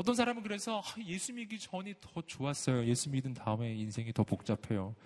어떤 0.00 0.14
사람은 0.14 0.42
그래서 0.42 0.80
아, 0.80 1.00
예수 1.04 1.34
믿기 1.34 1.58
전이 1.58 1.96
더 2.00 2.22
좋았어요. 2.22 2.86
예수 2.86 3.10
믿은 3.10 3.34
다음에 3.34 3.74
인생이 3.74 4.14
더 4.14 4.24
복잡해요. 4.24 4.96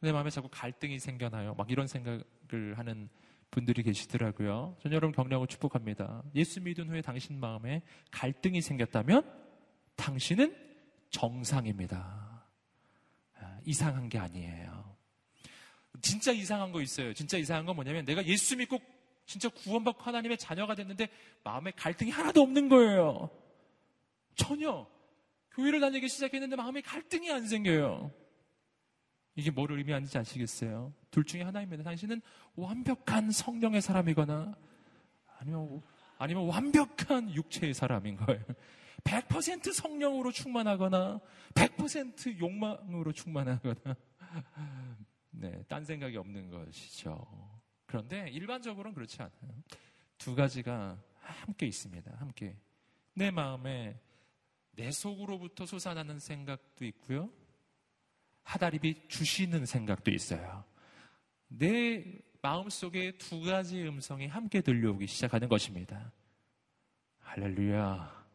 내 0.00 0.10
마음에 0.10 0.28
자꾸 0.28 0.48
갈등이 0.50 0.98
생겨나요. 0.98 1.54
막 1.54 1.70
이런 1.70 1.86
생각을 1.86 2.24
하는 2.74 3.08
분들이 3.52 3.84
계시더라고요. 3.84 4.76
전 4.82 4.92
여러분 4.92 5.12
격려하고 5.12 5.46
축복합니다. 5.46 6.24
예수 6.34 6.60
믿은 6.60 6.88
후에 6.88 7.00
당신 7.00 7.38
마음에 7.38 7.82
갈등이 8.10 8.60
생겼다면 8.60 9.22
당신은 9.94 10.52
정상입니다. 11.10 12.44
아, 13.38 13.58
이상한 13.64 14.08
게 14.08 14.18
아니에요. 14.18 14.96
진짜 16.02 16.32
이상한 16.32 16.72
거 16.72 16.82
있어요. 16.82 17.14
진짜 17.14 17.38
이상한 17.38 17.66
건 17.66 17.76
뭐냐면 17.76 18.04
내가 18.04 18.24
예수 18.26 18.56
믿고 18.56 18.80
진짜 19.26 19.48
구원받고 19.48 20.02
하나님의 20.02 20.38
자녀가 20.38 20.74
됐는데 20.74 21.08
마음에 21.44 21.70
갈등이 21.70 22.10
하나도 22.10 22.42
없는 22.42 22.68
거예요. 22.68 23.43
전혀 24.34 24.86
교회를 25.52 25.80
다니기 25.80 26.08
시작했는데 26.08 26.56
마음에 26.56 26.80
갈등이 26.80 27.30
안 27.30 27.46
생겨요. 27.46 28.12
이게 29.36 29.50
뭐를 29.50 29.78
의미하는지 29.78 30.16
아시겠어요? 30.16 30.92
둘 31.10 31.24
중에 31.24 31.42
하나입니다. 31.42 31.82
당신은 31.82 32.20
완벽한 32.54 33.30
성령의 33.30 33.82
사람이거나 33.82 34.56
아니면 35.38 35.82
아니면 36.18 36.46
완벽한 36.46 37.34
육체의 37.34 37.74
사람인 37.74 38.16
거예요. 38.16 38.42
100% 39.02 39.72
성령으로 39.72 40.32
충만하거나 40.32 41.20
100% 41.54 42.38
욕망으로 42.38 43.12
충만하거나 43.12 43.96
네, 45.30 45.64
딴 45.68 45.84
생각이 45.84 46.16
없는 46.16 46.50
것이죠. 46.50 47.26
그런데 47.86 48.28
일반적으로는 48.30 48.94
그렇지 48.94 49.20
않아요. 49.20 49.62
두 50.16 50.34
가지가 50.34 50.98
함께 51.20 51.66
있습니다. 51.66 52.10
함께 52.16 52.56
내 53.12 53.30
마음에 53.30 54.00
내 54.76 54.90
속으로부터 54.90 55.66
솟아나는 55.66 56.18
생각도 56.18 56.84
있고요. 56.84 57.30
하다립이 58.42 59.08
주시는 59.08 59.66
생각도 59.66 60.10
있어요. 60.10 60.64
내 61.48 62.04
마음속에 62.42 63.12
두 63.16 63.40
가지 63.40 63.82
음성이 63.82 64.26
함께 64.26 64.60
들려오기 64.60 65.06
시작하는 65.06 65.48
것입니다. 65.48 66.12
할렐루야. 67.20 68.26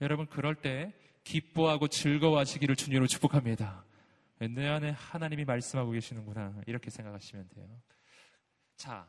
여러분, 0.00 0.26
그럴 0.26 0.54
때 0.54 0.92
기뻐하고 1.24 1.88
즐거워하시기를 1.88 2.76
주님으로 2.76 3.06
축복합니다. 3.06 3.84
내 4.38 4.68
안에 4.68 4.90
하나님이 4.90 5.44
말씀하고 5.44 5.90
계시는구나. 5.90 6.62
이렇게 6.66 6.90
생각하시면 6.90 7.48
돼요. 7.48 7.82
자, 8.76 9.06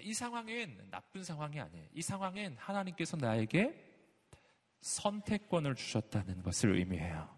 이 0.00 0.14
상황엔 0.14 0.88
나쁜 0.90 1.22
상황이 1.22 1.60
아니에요. 1.60 1.86
이 1.92 2.00
상황엔 2.00 2.56
하나님께서 2.56 3.18
나에게 3.18 3.87
선택권을 4.80 5.74
주셨다는 5.74 6.42
것을 6.42 6.76
의미해요. 6.76 7.28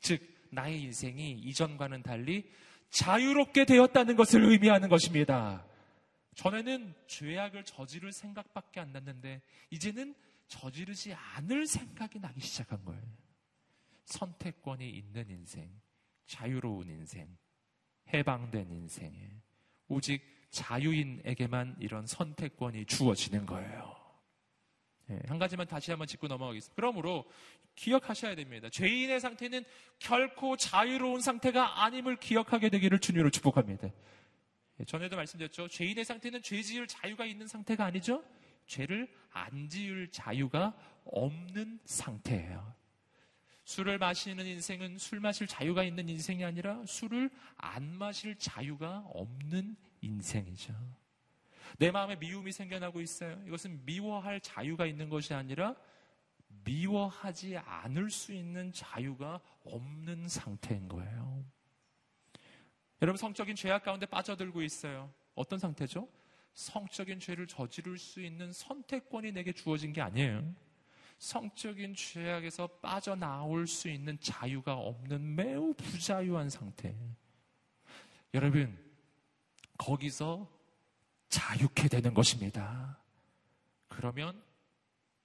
즉, 0.00 0.22
나의 0.50 0.82
인생이 0.82 1.32
이전과는 1.32 2.02
달리 2.02 2.50
자유롭게 2.90 3.64
되었다는 3.66 4.16
것을 4.16 4.44
의미하는 4.44 4.88
것입니다. 4.88 5.64
전에는 6.34 6.94
죄악을 7.06 7.64
저지를 7.64 8.12
생각밖에 8.12 8.80
안 8.80 8.92
났는데, 8.92 9.42
이제는 9.70 10.14
저지르지 10.48 11.14
않을 11.14 11.66
생각이 11.66 12.18
나기 12.18 12.40
시작한 12.40 12.84
거예요. 12.84 13.02
선택권이 14.06 14.88
있는 14.90 15.30
인생, 15.30 15.70
자유로운 16.26 16.88
인생, 16.88 17.36
해방된 18.12 18.70
인생에 18.70 19.30
오직 19.88 20.22
자유인에게만 20.50 21.76
이런 21.78 22.06
선택권이 22.06 22.86
주어지는 22.86 23.46
거예요. 23.46 23.99
예, 25.10 25.18
한 25.26 25.38
가지만 25.38 25.66
다시 25.66 25.90
한번 25.90 26.06
짚고 26.06 26.28
넘어가겠습니다. 26.28 26.74
그러므로 26.76 27.24
기억하셔야 27.74 28.34
됩니다. 28.34 28.68
죄인의 28.70 29.20
상태는 29.20 29.64
결코 29.98 30.56
자유로운 30.56 31.20
상태가 31.20 31.84
아님을 31.84 32.16
기억하게 32.16 32.68
되기를 32.70 33.00
주님으로 33.00 33.30
축복합니다. 33.30 33.88
예, 34.78 34.84
전에도 34.84 35.16
말씀드렸죠. 35.16 35.68
죄인의 35.68 36.04
상태는 36.04 36.42
죄 36.42 36.62
지을 36.62 36.86
자유가 36.86 37.24
있는 37.24 37.46
상태가 37.46 37.84
아니죠. 37.84 38.24
죄를 38.66 39.08
안 39.30 39.68
지을 39.68 40.08
자유가 40.12 40.74
없는 41.04 41.80
상태예요. 41.84 42.74
술을 43.64 43.98
마시는 43.98 44.46
인생은 44.46 44.98
술 44.98 45.20
마실 45.20 45.46
자유가 45.46 45.84
있는 45.84 46.08
인생이 46.08 46.44
아니라 46.44 46.84
술을 46.86 47.30
안 47.56 47.84
마실 47.98 48.36
자유가 48.36 49.04
없는 49.12 49.76
인생이죠. 50.00 50.74
내 51.78 51.90
마음에 51.90 52.16
미움이 52.16 52.52
생겨나고 52.52 53.00
있어요. 53.00 53.40
이것은 53.46 53.84
미워할 53.84 54.40
자유가 54.40 54.86
있는 54.86 55.08
것이 55.08 55.34
아니라 55.34 55.74
미워하지 56.64 57.56
않을 57.56 58.10
수 58.10 58.32
있는 58.32 58.72
자유가 58.72 59.40
없는 59.64 60.28
상태인 60.28 60.88
거예요. 60.88 61.44
여러분, 63.02 63.16
성적인 63.16 63.56
죄악 63.56 63.84
가운데 63.84 64.06
빠져들고 64.06 64.62
있어요. 64.62 65.12
어떤 65.34 65.58
상태죠? 65.58 66.08
성적인 66.52 67.20
죄를 67.20 67.46
저지를 67.46 67.96
수 67.96 68.20
있는 68.20 68.52
선택권이 68.52 69.32
내게 69.32 69.52
주어진 69.52 69.92
게 69.92 70.00
아니에요. 70.00 70.54
성적인 71.18 71.94
죄악에서 71.94 72.66
빠져나올 72.82 73.66
수 73.66 73.88
있는 73.88 74.18
자유가 74.20 74.74
없는 74.74 75.34
매우 75.34 75.72
부자유한 75.74 76.50
상태. 76.50 76.94
여러분, 78.34 78.76
거기서 79.78 80.48
자유케 81.30 81.88
되는 81.88 82.12
것입니다. 82.12 82.98
그러면 83.88 84.40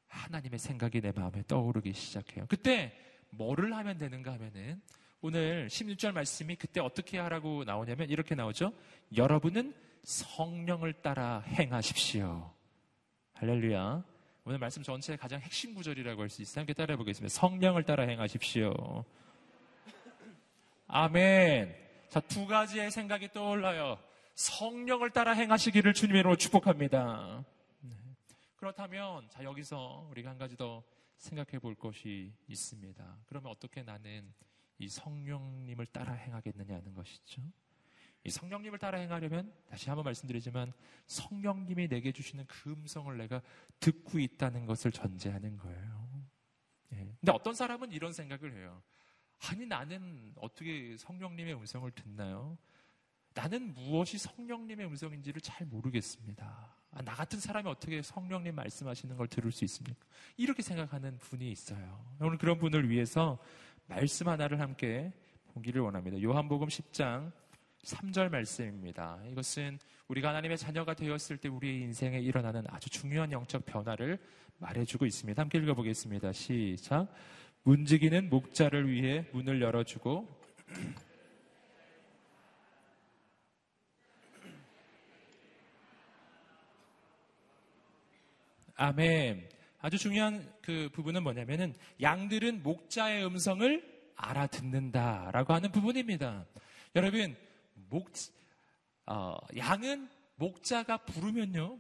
하나님의 0.08 0.60
생각이 0.60 1.02
내 1.02 1.12
마음에 1.12 1.44
떠오르기 1.48 1.94
시작해요. 1.94 2.46
그때 2.48 2.94
뭐를 3.32 3.76
하면 3.76 3.98
되는가 3.98 4.34
하면은 4.34 4.82
오늘 5.22 5.68
16절 5.68 6.14
말씀이 6.14 6.56
그때 6.56 6.80
어떻게 6.80 7.18
하라고 7.20 7.64
나오냐면 7.64 8.10
이렇게 8.10 8.36
나오죠. 8.36 8.72
여러분은 9.18 9.74
성령을 10.04 10.94
따라 11.02 11.40
행하십시오. 11.48 12.54
할렐루야. 13.34 14.04
오늘 14.46 14.60
말씀 14.60 14.84
전체의 14.84 15.18
가장 15.18 15.42
핵심 15.42 15.74
구절이라고 15.74 16.22
할 16.22 16.30
수 16.30 16.44
있어요. 16.44 16.62
함께 16.62 16.74
따라해 16.74 16.96
보겠습니다. 16.98 17.34
성령을 17.34 17.84
따라 17.84 18.04
행하십시오. 18.04 19.04
아멘. 20.88 21.76
자, 22.10 22.20
두 22.22 22.46
가지의 22.46 22.92
생각이 22.92 23.32
떠올라요. 23.34 23.98
성령을 24.36 25.10
따라 25.12 25.32
행하시기를 25.32 25.94
주님의 25.94 26.20
이름으로 26.20 26.38
축복합니다. 26.38 27.44
네. 27.80 27.96
그렇다면 28.58 29.30
자 29.30 29.44
여기서 29.44 30.08
우리가 30.12 30.30
한 30.30 30.38
가지 30.38 30.56
더 30.56 30.84
생각해 31.18 31.60
볼 31.60 31.76
것이 31.76 32.34
있습니다. 32.48 33.18
그러면 33.26 33.52
어떻게 33.52 33.82
나는 33.82 34.34
이 34.78 34.90
성령님을 34.90 35.86
따라 35.88 36.14
행하겠느냐는 36.14 36.94
것이죠. 36.94 37.42
이 38.26 38.30
성령님을 38.30 38.80
따라 38.80 38.98
행하려면 38.98 39.54
다시 39.70 39.90
한번 39.90 40.04
말씀드리지만 40.06 40.74
성령님이 41.06 41.88
내게 41.88 42.12
주시는 42.12 42.46
그 42.48 42.72
음성을 42.72 43.16
내가 43.18 43.42
듣고 43.80 44.20
있다는 44.20 44.66
것을 44.66 44.92
전제하는 44.92 45.58
거예요. 45.58 46.26
예. 46.94 46.98
근데 47.20 47.32
어떤 47.32 47.54
사람은 47.54 47.92
이런 47.92 48.12
생각을 48.12 48.54
해요. 48.56 48.82
아니 49.48 49.66
나는 49.66 50.34
어떻게 50.38 50.98
성령님의 50.98 51.54
음성을 51.54 51.90
듣나요? 51.92 52.58
나는 53.36 53.74
무엇이 53.74 54.18
성령님의 54.18 54.88
음성인지를 54.88 55.42
잘 55.42 55.68
모르겠습니다. 55.68 56.74
아, 56.92 57.02
나 57.02 57.14
같은 57.14 57.38
사람이 57.38 57.70
어떻게 57.70 58.02
성령님 58.02 58.56
말씀하시는 58.56 59.18
걸 59.18 59.28
들을 59.28 59.52
수 59.52 59.66
있습니까? 59.66 60.00
이렇게 60.38 60.64
생각하는 60.64 61.20
분이 61.20 61.52
있어요. 61.52 62.02
오늘 62.22 62.38
그런 62.38 62.58
분을 62.58 62.90
위해서 62.90 63.38
말씀 63.88 64.30
하나를 64.30 64.62
함께 64.62 65.12
보기를 65.54 65.82
원합니다. 65.82 66.22
요한복음 66.22 66.70
10장 66.70 67.34
3절 67.84 68.30
말씀입니다. 68.30 69.20
이것은 69.30 69.80
우리가 70.08 70.30
하나님의 70.30 70.58
자녀가 70.58 70.94
되었을 70.94 71.38
때 71.38 71.50
우리의 71.50 71.82
인생에 71.82 72.20
일어나는 72.20 72.64
아주 72.70 72.90
중요한 72.90 73.34
영적 73.34 73.66
변화를 73.66 74.18
말해주고 74.60 75.06
있습니다. 75.06 75.42
함께 75.42 75.58
읽어보겠습니다. 75.58 76.32
시작. 76.32 77.14
문지기는 77.64 78.30
목자를 78.30 78.90
위해 78.90 79.28
문을 79.34 79.62
열어주고 79.62 80.26
아멘. 88.76 89.50
아주 89.80 89.98
중요한 89.98 90.54
그 90.62 90.90
부분은 90.92 91.24
뭐냐면은 91.24 91.74
양들은 92.02 92.62
목자의 92.62 93.26
음성을 93.26 94.12
알아듣는다라고 94.16 95.54
하는 95.54 95.72
부분입니다. 95.72 96.46
여러분, 96.96 97.38
목, 97.74 98.12
어, 99.06 99.38
양은 99.56 100.10
목자가 100.36 100.98
부르면요, 100.98 101.80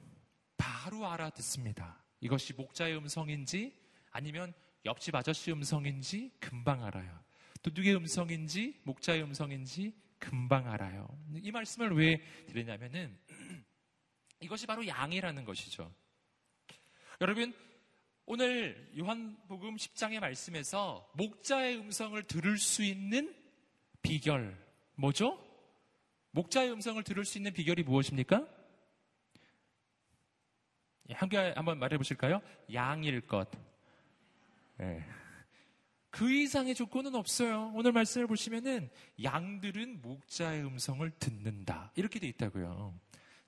바로 0.55 1.05
알아듣습니다. 1.08 2.01
이것이 2.21 2.53
목자의 2.53 2.97
음성인지 2.97 3.73
아니면 4.12 4.53
옆집 4.86 5.15
아저씨 5.15 5.51
음성인지 5.51 6.31
금방 6.39 6.84
알아요. 6.84 7.19
또 7.62 7.71
누구의 7.73 7.95
음성인지 7.97 8.81
목자의 8.84 9.21
음성인지 9.23 9.93
금방 10.19 10.71
알아요. 10.71 11.08
이 11.41 11.51
말씀을 11.51 11.93
왜 11.97 12.21
드리냐면은 12.47 13.17
이것이 14.39 14.65
바로 14.65 14.88
양이라는 14.88 15.43
것이죠. 15.43 15.91
여러분, 17.21 17.54
오늘 18.25 18.91
요한복음 18.97 19.78
10장의 19.78 20.19
말씀에서 20.19 21.10
목자의 21.15 21.78
음성을 21.78 22.21
들을 22.23 22.58
수 22.58 22.84
있는 22.84 23.34
비결, 24.01 24.58
뭐죠? 24.95 25.41
목자의 26.32 26.71
음성을 26.71 27.01
들을 27.04 27.23
수 27.23 27.38
있는 27.38 27.54
비결이 27.54 27.84
무엇입니까? 27.84 28.45
예, 31.10 31.13
함께 31.13 31.38
한번 31.56 31.80
말해 31.80 31.97
보실까요? 31.97 32.41
양일 32.73 33.21
것. 33.21 33.49
네. 34.78 35.06
그 36.10 36.30
이상의 36.32 36.75
조건은 36.75 37.15
없어요. 37.15 37.71
오늘 37.75 37.91
말씀을 37.91 38.28
보시면은 38.28 38.89
양들은 39.23 40.01
목자의 40.01 40.65
음성을 40.65 41.10
듣는다. 41.12 41.91
이렇게 41.95 42.19
돼 42.19 42.28
있다고요. 42.28 42.93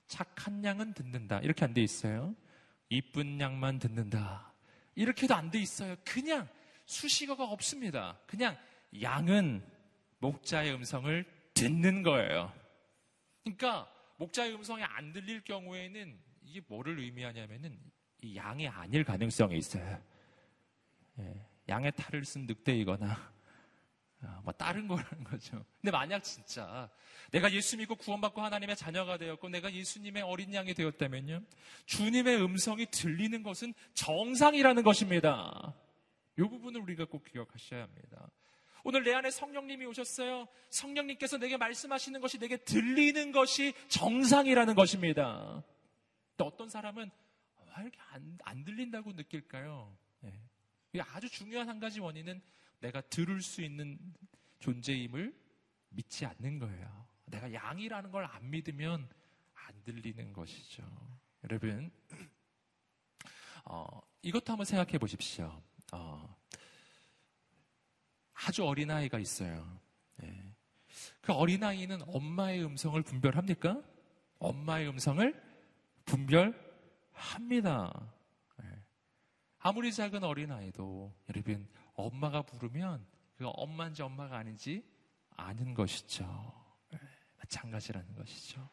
착한 0.07 0.63
양은 0.63 0.93
듣는다. 0.93 1.39
이렇게 1.39 1.65
안 1.65 1.73
돼 1.73 1.81
있어요. 1.81 2.35
이쁜 2.89 3.39
양만 3.39 3.79
듣는다. 3.79 4.53
이렇게도 4.95 5.35
안 5.35 5.51
돼 5.51 5.59
있어요. 5.59 5.95
그냥 6.03 6.47
수식어가 6.85 7.43
없습니다. 7.45 8.17
그냥 8.25 8.57
양은 9.01 9.63
목자의 10.19 10.73
음성을 10.73 11.25
듣는 11.53 12.03
거예요. 12.03 12.51
그러니까 13.43 13.91
목자의 14.17 14.53
음성이 14.55 14.83
안 14.83 15.11
들릴 15.13 15.43
경우에는 15.43 16.17
이게 16.43 16.61
뭐를 16.67 16.99
의미하냐면은 16.99 17.77
이 18.21 18.35
양이 18.35 18.67
아닐 18.67 19.03
가능성이 19.03 19.57
있어요. 19.57 20.01
예, 21.19 21.45
양의 21.69 21.91
탈을 21.95 22.25
쓴 22.25 22.45
늑대이거나 22.47 23.05
아, 23.11 23.31
뭐 24.43 24.51
다른 24.53 24.87
거라는 24.87 25.23
거죠. 25.23 25.63
근데 25.79 25.91
만약 25.91 26.23
진짜 26.23 26.89
내가 27.31 27.51
예수 27.51 27.77
믿고 27.77 27.95
구원받고 27.95 28.41
하나님의 28.41 28.75
자녀가 28.75 29.17
되었고 29.17 29.49
내가 29.49 29.71
예수님의 29.71 30.23
어린 30.23 30.53
양이 30.53 30.73
되었다면요. 30.73 31.41
주님의 31.85 32.41
음성이 32.41 32.85
들리는 32.87 33.43
것은 33.43 33.73
정상이라는 33.93 34.83
것입니다. 34.83 35.75
이 36.39 36.41
부분을 36.41 36.81
우리가 36.81 37.05
꼭 37.05 37.25
기억하셔야 37.25 37.83
합니다. 37.83 38.29
오늘 38.83 39.03
내 39.03 39.13
안에 39.13 39.31
성령님이 39.31 39.85
오셨어요. 39.85 40.47
성령님께서 40.69 41.37
내게 41.37 41.57
말씀하시는 41.57 42.21
것이 42.21 42.39
내게 42.39 42.57
들리는 42.57 43.31
것이 43.31 43.73
정상이라는 43.89 44.75
것입니다. 44.75 45.63
또 46.37 46.45
어떤 46.45 46.69
사람은 46.69 47.11
왜 47.77 47.83
이렇게 47.83 47.99
안, 48.11 48.37
안 48.43 48.63
들린다고 48.63 49.13
느낄까요? 49.13 49.95
네. 50.21 50.31
아주 51.13 51.29
중요한 51.29 51.67
한 51.69 51.79
가지 51.79 51.99
원인은 51.99 52.41
내가 52.79 53.01
들을 53.01 53.41
수 53.41 53.61
있는 53.61 53.97
존재임을 54.59 55.33
믿지 55.89 56.25
않는 56.25 56.59
거예요. 56.59 57.07
내가 57.25 57.51
양이라는 57.51 58.11
걸 58.11 58.25
안 58.25 58.49
믿으면 58.49 59.09
안 59.53 59.83
들리는 59.83 60.31
것이죠. 60.33 60.83
여러분, 61.43 61.91
어, 63.65 64.01
이것도 64.21 64.53
한번 64.53 64.65
생각해 64.65 64.97
보십시오. 64.97 65.61
어, 65.91 66.37
아주 68.33 68.65
어린아이가 68.65 69.19
있어요. 69.19 69.79
네. 70.17 70.55
그 71.21 71.33
어린아이는 71.33 72.01
엄마의 72.07 72.63
음성을 72.63 73.01
분별합니까? 73.01 73.81
엄마의 74.39 74.87
음성을 74.89 75.43
분별합니다. 76.05 78.13
네. 78.59 78.83
아무리 79.59 79.91
작은 79.91 80.23
어린아이도 80.23 81.13
여러분 81.29 81.67
엄마가 81.97 82.43
부르면 82.43 83.05
그 83.37 83.45
엄마인지 83.45 84.01
엄마가 84.01 84.37
아닌지 84.37 84.83
아는 85.35 85.73
것이죠. 85.73 86.23
네, 86.89 86.99
마찬가지라는 87.39 88.15
것이죠. 88.15 88.69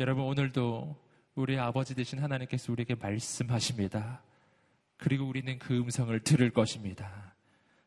여러분 0.00 0.24
오늘도 0.24 0.96
우리 1.34 1.58
아버지 1.58 1.94
되신 1.94 2.20
하나님께서 2.20 2.72
우리에게 2.72 2.94
말씀하십니다. 2.94 4.22
그리고 4.96 5.26
우리는 5.26 5.58
그 5.58 5.78
음성을 5.78 6.18
들을 6.20 6.50
것입니다. 6.50 7.34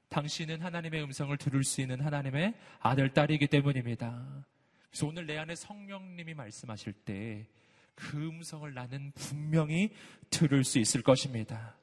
당신은 0.09 0.61
하나님의 0.61 1.03
음성을 1.03 1.35
들을 1.37 1.63
수 1.63 1.81
있는 1.81 1.99
하나님의 1.99 2.53
아들, 2.79 3.11
딸이기 3.11 3.47
때문입니다. 3.47 4.45
그래서 4.89 5.07
오늘 5.07 5.25
내 5.25 5.37
안에 5.39 5.55
성령님이 5.55 6.35
말씀하실 6.35 6.93
때 6.93 7.47
그 7.95 8.17
음성을 8.17 8.73
나는 8.73 9.11
분명히 9.11 9.91
들을 10.29 10.63
수 10.63 10.79
있을 10.79 11.01
것입니다. 11.01 11.75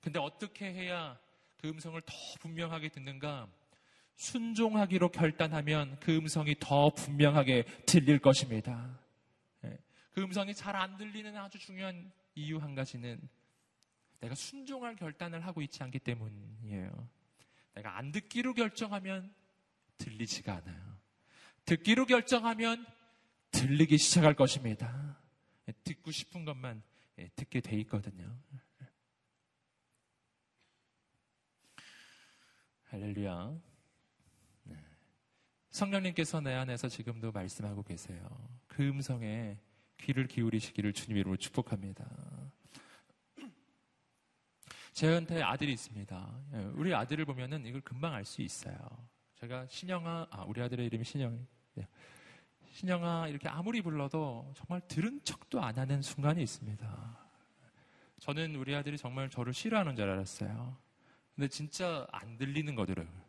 근데 0.00 0.18
어떻게 0.18 0.72
해야 0.72 1.18
그 1.62 1.68
음성을 1.68 2.00
더 2.02 2.12
분명하게 2.40 2.88
듣는가? 2.88 3.48
순종하기로 4.16 5.10
결단하면 5.10 5.96
그 6.00 6.16
음성이 6.16 6.56
더 6.58 6.90
분명하게 6.90 7.62
들릴 7.86 8.18
것입니다. 8.18 8.98
예. 9.64 9.78
그 10.12 10.22
음성이 10.22 10.54
잘 10.54 10.74
안 10.74 10.96
들리는 10.96 11.36
아주 11.36 11.60
중요한 11.60 12.10
이유 12.34 12.58
한 12.58 12.74
가지는 12.74 13.20
내가 14.18 14.34
순종할 14.34 14.96
결단을 14.96 15.46
하고 15.46 15.62
있지 15.62 15.80
않기 15.84 16.00
때문이에요. 16.00 17.08
내가 17.74 17.96
안 17.96 18.10
듣기로 18.10 18.54
결정하면 18.54 19.32
들리지가 19.98 20.56
않아요. 20.56 20.98
듣기로 21.64 22.06
결정하면 22.06 22.84
들리기 23.52 23.98
시작할 23.98 24.34
것입니다. 24.34 25.16
예, 25.68 25.72
듣고 25.84 26.10
싶은 26.10 26.44
것만 26.44 26.82
예, 27.18 27.28
듣게 27.36 27.60
돼 27.60 27.76
있거든요. 27.82 28.36
할렐루야. 32.92 33.58
네. 34.64 34.76
성령님께서 35.70 36.42
내 36.42 36.52
안에서 36.52 36.90
지금도 36.90 37.32
말씀하고 37.32 37.82
계세요. 37.82 38.28
그 38.66 38.86
음성에 38.86 39.56
귀를 39.96 40.26
기울이시기를 40.26 40.92
주님 40.92 41.16
이름으로 41.16 41.38
축복합니다. 41.38 42.04
저한테 44.92 45.42
아들이 45.42 45.72
있습니다. 45.72 46.40
예, 46.52 46.58
우리 46.74 46.94
아들을 46.94 47.24
보면은 47.24 47.64
이걸 47.64 47.80
금방 47.80 48.12
알 48.12 48.26
수 48.26 48.42
있어요. 48.42 48.76
제가 49.36 49.66
신영아, 49.68 50.26
아, 50.30 50.44
우리 50.46 50.60
아들의 50.60 50.84
이름이 50.84 51.02
신영. 51.02 51.46
네. 51.72 51.88
신영아 52.72 53.28
이렇게 53.28 53.48
아무리 53.48 53.80
불러도 53.80 54.52
정말 54.54 54.82
들은 54.86 55.18
척도 55.24 55.62
안 55.62 55.78
하는 55.78 56.02
순간이 56.02 56.42
있습니다. 56.42 57.18
저는 58.18 58.54
우리 58.56 58.74
아들이 58.74 58.98
정말 58.98 59.30
저를 59.30 59.54
싫어하는 59.54 59.96
줄 59.96 60.10
알았어요. 60.10 60.91
근데 61.34 61.48
진짜 61.48 62.06
안 62.12 62.36
들리는 62.36 62.74
거더라고요. 62.74 63.22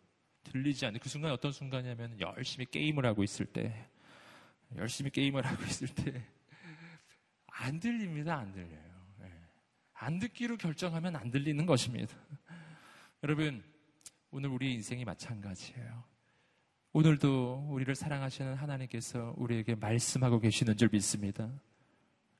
들리지 0.43 0.85
않는 0.85 0.99
그 0.99 1.09
순간 1.09 1.31
어떤 1.31 1.51
순간이냐면 1.51 2.19
열심히 2.19 2.65
게임을 2.65 3.05
하고 3.05 3.23
있을 3.23 3.45
때 3.45 3.87
열심히 4.75 5.09
게임을 5.09 5.45
하고 5.45 5.63
있을 5.63 5.87
때 5.87 6.23
안 7.55 7.79
들립니다. 7.79 8.37
안 8.37 8.51
들려요. 8.51 9.05
네. 9.19 9.31
안 9.93 10.19
듣기로 10.19 10.57
결정하면 10.57 11.15
안 11.15 11.29
들리는 11.29 11.65
것입니다. 11.65 12.15
여러분 13.23 13.63
오늘 14.31 14.49
우리 14.49 14.73
인생이 14.73 15.05
마찬가지예요. 15.05 16.03
오늘도 16.93 17.67
우리를 17.69 17.93
사랑하시는 17.95 18.55
하나님께서 18.55 19.33
우리에게 19.37 19.75
말씀하고 19.75 20.39
계시는 20.39 20.77
줄 20.77 20.89
믿습니다. 20.91 21.49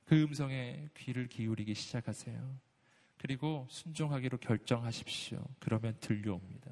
그 0.04 0.22
음성에 0.22 0.90
귀를 0.96 1.28
기울이기 1.28 1.74
시작하세요. 1.74 2.60
그리고 3.24 3.66
순종하기로 3.70 4.36
결정하십시오. 4.36 5.42
그러면 5.58 5.96
들려옵니다. 5.98 6.70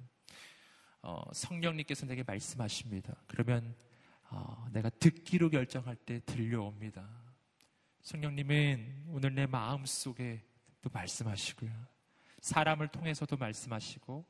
어, 1.01 1.23
성령님께서 1.33 2.05
내게 2.05 2.23
말씀하십니다. 2.23 3.17
그러면 3.27 3.75
어, 4.29 4.69
내가 4.71 4.91
듣기로 4.91 5.49
결정할 5.49 5.97
때 5.97 6.21
들려옵니다. 6.27 7.09
성령님은 8.03 9.07
오늘 9.09 9.35
내 9.35 9.47
마음 9.47 9.87
속에 9.87 10.45
또 10.83 10.91
말씀하시고요. 10.93 11.73
사람을 12.43 12.89
통해서도 12.89 13.39
말씀하시고 13.39 14.27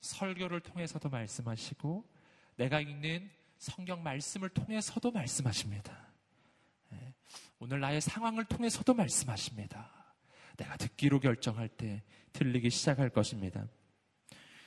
설교를 0.00 0.60
통해서도 0.60 1.10
말씀하시고 1.10 2.10
내가 2.56 2.80
읽는 2.80 3.30
성경 3.58 4.02
말씀을 4.02 4.48
통해서도 4.48 5.10
말씀하십니다. 5.10 6.08
예, 6.94 7.12
오늘 7.58 7.80
나의 7.80 8.00
상황을 8.00 8.46
통해서도 8.46 8.94
말씀하십니다. 8.94 10.05
내가 10.56 10.76
듣기로 10.76 11.20
결정할 11.20 11.68
때 11.68 12.02
들리기 12.32 12.70
시작할 12.70 13.10
것입니다. 13.10 13.66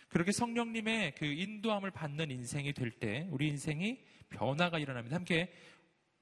그렇게 0.09 0.31
성령님의 0.31 1.15
그 1.15 1.25
인도함을 1.25 1.91
받는 1.91 2.31
인생이 2.31 2.73
될 2.73 2.91
때 2.91 3.27
우리 3.29 3.47
인생이 3.47 4.03
변화가 4.29 4.79
일어납니다. 4.79 5.15
함께 5.15 5.51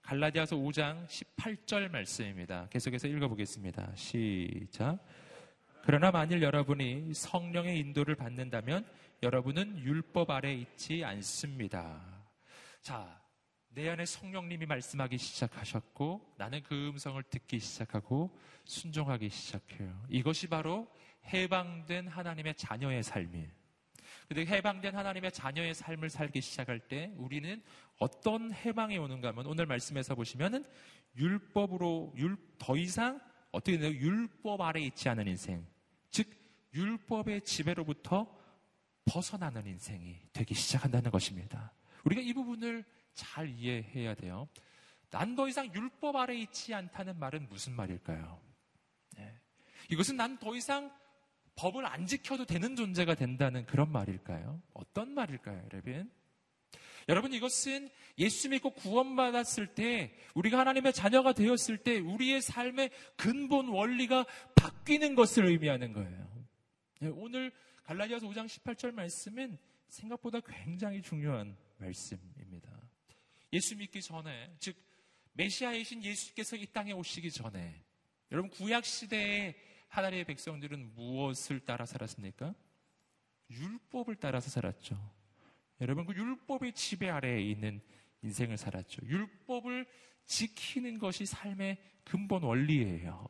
갈라디아서 0.01 0.55
5장 0.55 1.05
18절 1.07 1.89
말씀입니다. 1.89 2.67
계속해서 2.69 3.07
읽어보겠습니다. 3.07 3.93
시작. 3.95 4.99
그러나 5.83 6.11
만일 6.11 6.41
여러분이 6.41 7.13
성령의 7.13 7.79
인도를 7.79 8.15
받는다면 8.15 8.85
여러분은 9.23 9.79
율법 9.79 10.29
아래 10.29 10.53
있지 10.53 11.03
않습니다. 11.03 12.01
자, 12.81 13.19
내 13.77 13.89
안에 13.89 14.07
성령님이 14.07 14.65
말씀하기 14.65 15.19
시작하셨고 15.19 16.33
나는 16.35 16.63
그 16.63 16.87
음성을 16.89 17.21
듣기 17.21 17.59
시작하고 17.59 18.35
순종하기 18.65 19.29
시작해요. 19.29 20.03
이것이 20.09 20.47
바로 20.47 20.87
해방된 21.25 22.07
하나님의 22.07 22.55
자녀의 22.55 23.03
삶이에요. 23.03 23.47
근데 24.27 24.47
해방된 24.47 24.95
하나님의 24.95 25.31
자녀의 25.31 25.75
삶을 25.75 26.09
살기 26.09 26.41
시작할 26.41 26.79
때 26.79 27.13
우리는 27.17 27.61
어떤 27.99 28.51
해방이 28.51 28.97
오는가 28.97 29.27
하면 29.27 29.45
오늘 29.45 29.67
말씀에서 29.67 30.15
보시면은 30.15 30.65
율법으로 31.15 32.15
율, 32.17 32.35
더 32.57 32.75
이상 32.75 33.21
어떻게 33.51 33.77
되나요? 33.77 33.95
율법 33.95 34.59
아래 34.59 34.81
있지 34.81 35.07
않은 35.07 35.27
인생. 35.27 35.63
즉, 36.09 36.27
율법의 36.73 37.41
지배로부터 37.41 38.25
벗어나는 39.05 39.67
인생이 39.67 40.19
되기 40.33 40.55
시작한다는 40.55 41.11
것입니다. 41.11 41.71
우리가 42.05 42.21
이 42.21 42.33
부분을 42.33 42.83
잘 43.17 43.49
이해해야 43.49 44.13
돼요. 44.15 44.47
난 45.09 45.35
더 45.35 45.47
이상 45.47 45.73
율법 45.73 46.15
아래 46.15 46.35
있지 46.35 46.73
않다는 46.73 47.17
말은 47.17 47.47
무슨 47.49 47.73
말일까요? 47.73 48.39
네. 49.17 49.33
이것은 49.89 50.17
난 50.17 50.37
더 50.39 50.55
이상 50.55 50.91
법을 51.55 51.85
안 51.85 52.05
지켜도 52.05 52.45
되는 52.45 52.75
존재가 52.75 53.15
된다는 53.15 53.65
그런 53.65 53.91
말일까요? 53.91 54.61
어떤 54.73 55.13
말일까요, 55.13 55.67
여러분? 55.71 56.11
여러분, 57.09 57.33
이것은 57.33 57.89
예수 58.19 58.49
믿고 58.49 58.71
구원받았을 58.71 59.73
때, 59.73 60.13
우리가 60.35 60.59
하나님의 60.59 60.93
자녀가 60.93 61.31
되었을 61.33 61.77
때, 61.77 61.97
우리의 61.99 62.41
삶의 62.41 62.91
근본 63.15 63.69
원리가 63.69 64.25
바뀌는 64.55 65.15
것을 65.15 65.45
의미하는 65.45 65.93
거예요. 65.93 66.45
네, 66.99 67.07
오늘 67.07 67.51
갈라디아서 67.85 68.27
5장 68.27 68.45
18절 68.45 68.91
말씀은 68.91 69.57
생각보다 69.87 70.41
굉장히 70.41 71.01
중요한 71.01 71.55
말씀입니다. 71.77 72.76
예수 73.53 73.75
믿기 73.75 74.01
전에, 74.01 74.55
즉, 74.59 74.75
메시아이신 75.33 76.03
예수께서 76.03 76.55
이 76.55 76.65
땅에 76.67 76.91
오시기 76.91 77.31
전에, 77.31 77.83
여러분, 78.31 78.49
구약시대에 78.51 79.55
하나님의 79.89 80.25
백성들은 80.25 80.95
무엇을 80.95 81.61
따라 81.61 81.85
살았습니까? 81.85 82.53
율법을 83.49 84.15
따라서 84.15 84.49
살았죠. 84.49 84.97
여러분, 85.81 86.05
그 86.05 86.13
율법의 86.13 86.73
지배 86.73 87.09
아래에 87.09 87.41
있는 87.41 87.81
인생을 88.23 88.57
살았죠. 88.57 89.05
율법을 89.05 89.85
지키는 90.25 90.99
것이 90.99 91.25
삶의 91.25 91.77
근본 92.03 92.43
원리예요. 92.43 93.29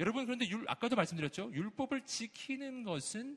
여러분, 0.00 0.24
그런데 0.24 0.48
율, 0.48 0.64
아까도 0.68 0.96
말씀드렸죠. 0.96 1.52
율법을 1.52 2.06
지키는 2.06 2.84
것은 2.84 3.36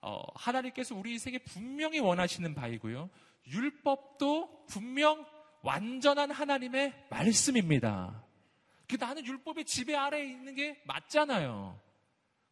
어, 0.00 0.20
하나님께서 0.34 0.96
우리 0.96 1.12
인생에 1.12 1.38
분명히 1.38 2.00
원하시는 2.00 2.54
바이고요. 2.54 3.08
율법도 3.46 4.66
분명 4.66 5.26
완전한 5.62 6.30
하나님의 6.30 7.06
말씀입니다. 7.10 8.24
그 8.88 8.96
나는 8.96 9.24
율법의 9.24 9.64
지배 9.64 9.94
아래에 9.94 10.24
있는 10.24 10.54
게 10.54 10.82
맞잖아요. 10.86 11.80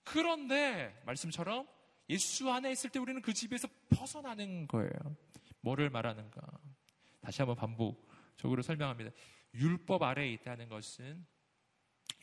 그런데 0.05 1.00
말씀처럼 1.07 1.68
예수 2.09 2.50
안에 2.50 2.72
있을 2.72 2.90
때 2.90 2.98
우리는 2.98 3.20
그 3.22 3.33
집에서 3.33 3.68
벗어나는 3.90 4.66
거예요. 4.66 4.90
뭐를 5.61 5.90
말하는가? 5.90 6.40
다시 7.20 7.42
한번 7.42 7.57
반복적으로 7.57 8.62
설명합니다. 8.62 9.11
율법 9.55 10.03
아래에 10.03 10.33
있다는 10.33 10.68
것은 10.68 11.24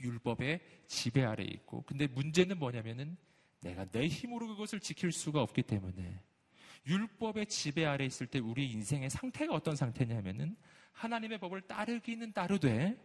율법의 0.02 0.62
지배 0.88 1.24
아래에 1.24 1.48
있고, 1.48 1.84
근데 1.84 2.08
문제는 2.08 2.60
뭐냐면은 2.60 3.18
내가 3.62 3.86
내 3.86 4.08
힘으로 4.08 4.48
그것을 4.48 4.80
지킬 4.80 5.12
수가 5.12 5.42
없기 5.42 5.64
때문에 5.64 6.22
율법의 6.88 7.48
지배 7.48 7.86
아래 7.86 8.06
있을 8.06 8.28
때 8.28 8.40
우리 8.40 8.72
인생의 8.72 9.10
상태가 9.10 9.54
어떤 9.54 9.76
상태냐면은 9.76 10.56
하나님의 10.94 11.38
법을 11.40 11.62
따르기는 11.62 12.32
따르되 12.32 12.98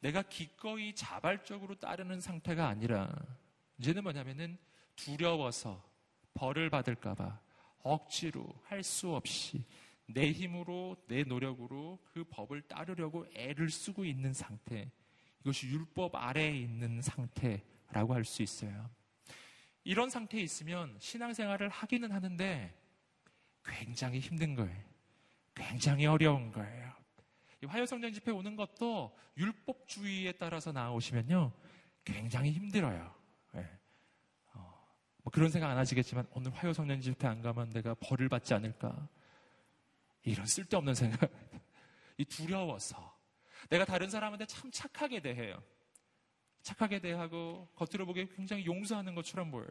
내가 0.00 0.22
기꺼이 0.22 0.94
자발적으로 0.94 1.74
따르는 1.74 2.20
상태가 2.20 2.68
아니라 2.68 3.12
이제는 3.78 4.02
뭐냐면은 4.02 4.56
두려워서 4.96 5.82
벌을 6.34 6.70
받을까봐 6.70 7.40
억지로 7.82 8.46
할 8.64 8.82
수 8.82 9.14
없이 9.14 9.64
내 10.06 10.32
힘으로 10.32 10.96
내 11.08 11.24
노력으로 11.24 11.98
그 12.04 12.24
법을 12.24 12.62
따르려고 12.62 13.26
애를 13.34 13.70
쓰고 13.70 14.04
있는 14.04 14.32
상태 14.32 14.90
이것이 15.40 15.68
율법 15.68 16.14
아래에 16.14 16.56
있는 16.56 17.02
상태라고 17.02 18.14
할 18.14 18.24
수 18.24 18.42
있어요. 18.42 18.88
이런 19.86 20.10
상태에 20.10 20.40
있으면 20.40 20.96
신앙생활을 20.98 21.68
하기는 21.68 22.10
하는데 22.10 22.74
굉장히 23.64 24.18
힘든 24.18 24.56
거예요. 24.56 24.84
굉장히 25.54 26.06
어려운 26.06 26.50
거예요. 26.50 26.92
화요성령 27.64 28.12
집회 28.12 28.32
오는 28.32 28.56
것도 28.56 29.16
율법주의에 29.36 30.32
따라서 30.32 30.72
나오시면요. 30.72 31.52
굉장히 32.04 32.50
힘들어요. 32.50 33.14
네. 33.52 33.60
어, 34.54 34.86
뭐 35.22 35.30
그런 35.30 35.50
생각 35.50 35.70
안 35.70 35.78
하시겠지만 35.78 36.26
오늘 36.32 36.52
화요성령 36.52 37.00
집회 37.00 37.28
안 37.28 37.40
가면 37.40 37.70
내가 37.70 37.94
벌을 37.94 38.28
받지 38.28 38.54
않을까. 38.54 39.08
이런 40.24 40.46
쓸데없는 40.46 40.94
생각. 40.94 41.30
이 42.18 42.24
두려워서. 42.24 43.16
내가 43.70 43.84
다른 43.84 44.10
사람한테 44.10 44.46
참 44.46 44.68
착하게 44.72 45.20
대해요. 45.20 45.62
착하게 46.66 46.98
대하고 46.98 47.68
겉으로 47.76 48.06
보기에 48.06 48.26
굉장히 48.34 48.66
용서하는 48.66 49.14
것처럼 49.14 49.52
보여요. 49.52 49.68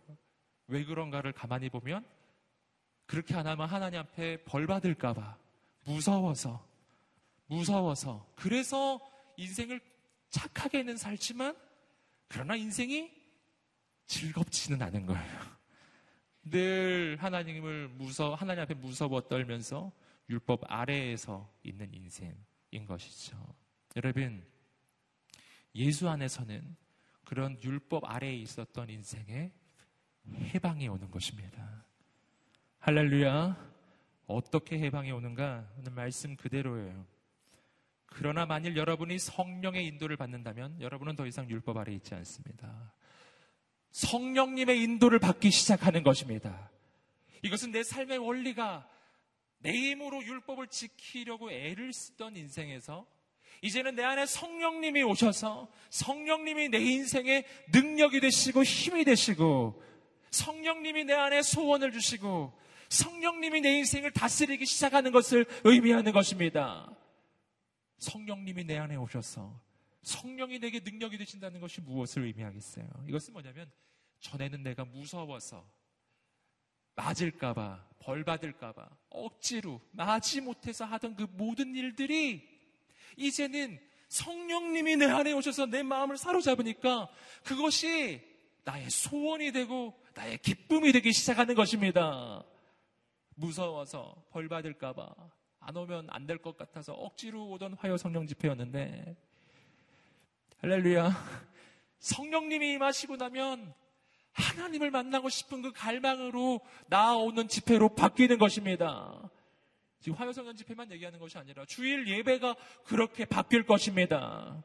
왜 0.68 0.86
그런가를 0.86 1.34
가만히 1.34 1.70
보면 1.70 2.06
그렇게 3.06 3.36
안 3.36 3.46
하면 3.46 3.68
하나님 3.68 4.00
앞에 4.00 4.46
벌 4.46 4.66
받을까봐 4.66 5.38
무서워서 5.84 6.66
무서워서 7.48 8.26
그래서 8.38 9.02
인생을 9.36 9.82
착하게는 10.30 10.96
살지만 10.96 11.58
그러나 12.30 12.56
인생이 12.56 13.12
즐겁지는 14.08 14.82
않은 14.82 15.06
거예요. 15.06 15.42
늘 16.46 17.18
하나님을 17.20 17.90
무서 17.90 18.36
하나님 18.36 18.64
앞에 18.64 18.74
무서워 18.74 19.20
떨면서 19.28 19.92
율법 20.30 20.62
아래에서 20.72 21.54
있는 21.62 21.94
인생인 21.94 22.86
것이죠. 22.88 23.38
여러분 23.98 24.48
예수 25.76 26.08
안에서는 26.08 26.85
그런 27.26 27.62
율법 27.62 28.06
아래에 28.06 28.36
있었던 28.36 28.90
인생에 28.90 29.52
해방이 30.28 30.88
오는 30.88 31.10
것입니다. 31.12 31.86
할렐루야. 32.80 33.76
어떻게 34.28 34.80
해방이 34.80 35.12
오는가? 35.12 35.68
오늘 35.78 35.92
말씀 35.92 36.36
그대로예요. 36.36 37.06
그러나 38.06 38.46
만일 38.46 38.78
여러분이 38.78 39.20
성령의 39.20 39.86
인도를 39.88 40.18
받는다면 40.18 40.82
여러분은 40.82 41.16
더 41.16 41.26
이상 41.26 41.50
율법 41.50 41.78
아래에 41.78 41.96
있지 41.96 42.16
않습니다. 42.16 42.94
성령님의 43.92 44.82
인도를 44.82 45.20
받기 45.20 45.52
시작하는 45.52 46.04
것입니다. 46.04 46.70
이것은 47.44 47.72
내 47.72 47.84
삶의 47.84 48.18
원리가 48.20 48.90
내 49.60 49.72
힘으로 49.72 50.24
율법을 50.24 50.68
지키려고 50.68 51.52
애를 51.52 51.92
쓰던 51.94 52.36
인생에서 52.36 53.06
이제는 53.62 53.96
내 53.96 54.04
안에 54.04 54.26
성령님이 54.26 55.04
오셔서 55.04 55.70
성령님이 55.90 56.70
내 56.70 56.80
인생의 56.80 57.46
능력이 57.74 58.20
되시고 58.20 58.64
힘이 58.64 59.04
되시고 59.04 59.82
성령님이 60.32 61.06
내 61.06 61.14
안에 61.14 61.42
소원을 61.42 61.92
주시고 61.92 62.54
성령님이 62.90 63.62
내 63.62 63.78
인생을 63.78 64.12
다스리기 64.12 64.66
시작하는 64.66 65.12
것을 65.12 65.46
의미하는 65.64 66.12
것입니다. 66.12 66.90
성령님이 67.98 68.66
내 68.66 68.78
안에 68.78 68.96
오셔서 68.96 69.60
성령이 70.04 70.60
내게 70.60 70.80
능력이 70.80 71.18
되신다는 71.18 71.60
것이 71.60 71.82
무엇을 71.82 72.26
의미하겠어요? 72.26 72.88
이것은 73.08 73.34
뭐냐면 73.34 73.72
전에는 74.20 74.62
내가 74.64 74.86
무서워서 74.86 75.68
맞을까봐, 76.96 77.90
벌 78.00 78.24
받을까봐, 78.24 78.88
억지로, 79.10 79.82
마지 79.92 80.42
못해서 80.42 80.86
하던 80.86 81.16
그 81.16 81.28
모든 81.32 81.76
일들이 81.76 82.55
이제는 83.18 83.80
성령님이 84.08 84.98
내 84.98 85.06
안에 85.06 85.34
오셔서 85.34 85.66
내 85.66 85.84
마음을 85.84 86.18
사로잡으니까 86.18 87.10
그것이 87.44 88.22
나의 88.64 88.90
소원이 88.90 89.52
되고 89.52 89.94
나의 90.14 90.38
기쁨이 90.40 90.92
되기 90.92 91.12
시작하는 91.12 91.56
것입니다. 91.56 92.44
무서워서 93.36 94.16
벌 94.32 94.48
받을까봐 94.48 95.08
안 95.60 95.76
오면 95.76 96.08
안 96.12 96.26
될 96.28 96.38
것 96.38 96.58
같아서 96.58 96.94
억지로 96.94 97.50
오던 97.52 97.74
화요 97.74 97.98
성령 97.98 98.26
집회였는데 98.28 99.16
할렐루야 100.62 101.12
성령님이 102.00 102.74
임하시고 102.74 103.18
나면 103.18 103.74
하나님을 104.32 104.92
만나고 104.92 105.30
싶은 105.30 105.62
그 105.62 105.72
갈망으로 105.72 106.60
나오는 106.88 107.48
집회로 107.48 107.96
바뀌는 107.96 108.38
것입니다. 108.38 109.30
지금 110.06 110.20
화요성년 110.20 110.56
집회만 110.56 110.92
얘기하는 110.92 111.18
것이 111.18 111.36
아니라 111.36 111.66
주일 111.66 112.08
예배가 112.08 112.56
그렇게 112.84 113.26
바뀔 113.26 113.66
것입니다. 113.66 114.64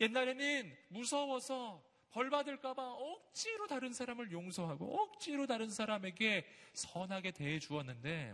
옛날에는 0.00 0.72
무서워서 0.86 1.82
벌 2.12 2.30
받을까봐 2.30 2.80
억지로 2.80 3.66
다른 3.66 3.92
사람을 3.92 4.30
용서하고 4.30 5.02
억지로 5.02 5.48
다른 5.48 5.70
사람에게 5.70 6.46
선하게 6.74 7.32
대해 7.32 7.58
주었는데 7.58 8.32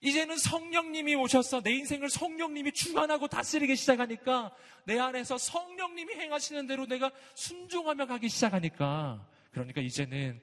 이제는 0.00 0.36
성령님이 0.36 1.14
오셔서 1.14 1.60
내 1.60 1.70
인생을 1.70 2.10
성령님이 2.10 2.72
주관하고 2.72 3.28
다스리기 3.28 3.76
시작하니까 3.76 4.52
내 4.86 4.98
안에서 4.98 5.38
성령님이 5.38 6.14
행하시는 6.14 6.66
대로 6.66 6.84
내가 6.86 7.12
순종하며 7.36 8.06
가기 8.06 8.28
시작하니까 8.28 9.24
그러니까 9.52 9.82
이제는 9.82 10.42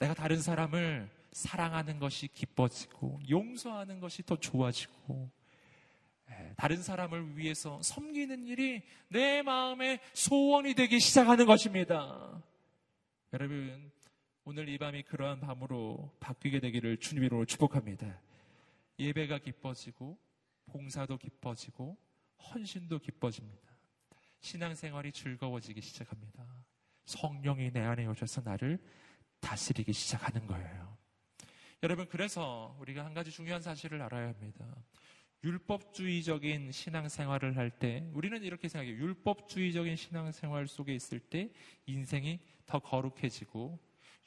내가 0.00 0.12
다른 0.12 0.42
사람을 0.42 1.08
사랑하는 1.34 1.98
것이 1.98 2.28
기뻐지고 2.28 3.18
용서하는 3.28 3.98
것이 3.98 4.22
더 4.22 4.36
좋아지고 4.36 5.28
예, 6.30 6.54
다른 6.56 6.80
사람을 6.80 7.36
위해서 7.36 7.82
섬기는 7.82 8.46
일이 8.46 8.82
내 9.08 9.42
마음의 9.42 9.98
소원이 10.12 10.74
되기 10.74 11.00
시작하는 11.00 11.44
것입니다. 11.44 12.40
여러분, 13.32 13.90
오늘 14.44 14.68
이 14.68 14.78
밤이 14.78 15.02
그러한 15.02 15.40
밤으로 15.40 16.12
바뀌게 16.20 16.60
되기를 16.60 16.98
주님으로 16.98 17.44
축복합니다. 17.46 18.20
예배가 19.00 19.38
기뻐지고, 19.38 20.16
봉사도 20.66 21.18
기뻐지고, 21.18 21.96
헌신도 22.38 23.00
기뻐집니다. 23.00 23.74
신앙생활이 24.40 25.10
즐거워지기 25.10 25.80
시작합니다. 25.80 26.46
성령이 27.04 27.72
내 27.72 27.80
안에 27.80 28.06
오셔서 28.06 28.40
나를 28.42 28.78
다스리기 29.40 29.92
시작하는 29.92 30.46
거예요. 30.46 31.03
여러분, 31.84 32.06
그래서 32.08 32.74
우리가 32.80 33.04
한 33.04 33.12
가지 33.12 33.30
중요한 33.30 33.60
사실을 33.60 34.00
알아야 34.00 34.28
합니다. 34.28 34.64
율법주의적인 35.44 36.72
신앙생활을 36.72 37.58
할 37.58 37.70
때 37.70 38.08
우리는 38.14 38.42
이렇게 38.42 38.68
생각해요. 38.68 38.96
율법주의적인 38.96 39.94
신앙생활 39.94 40.66
속에 40.66 40.94
있을 40.94 41.20
때 41.20 41.50
인생이 41.84 42.40
더 42.64 42.78
거룩해지고 42.78 43.78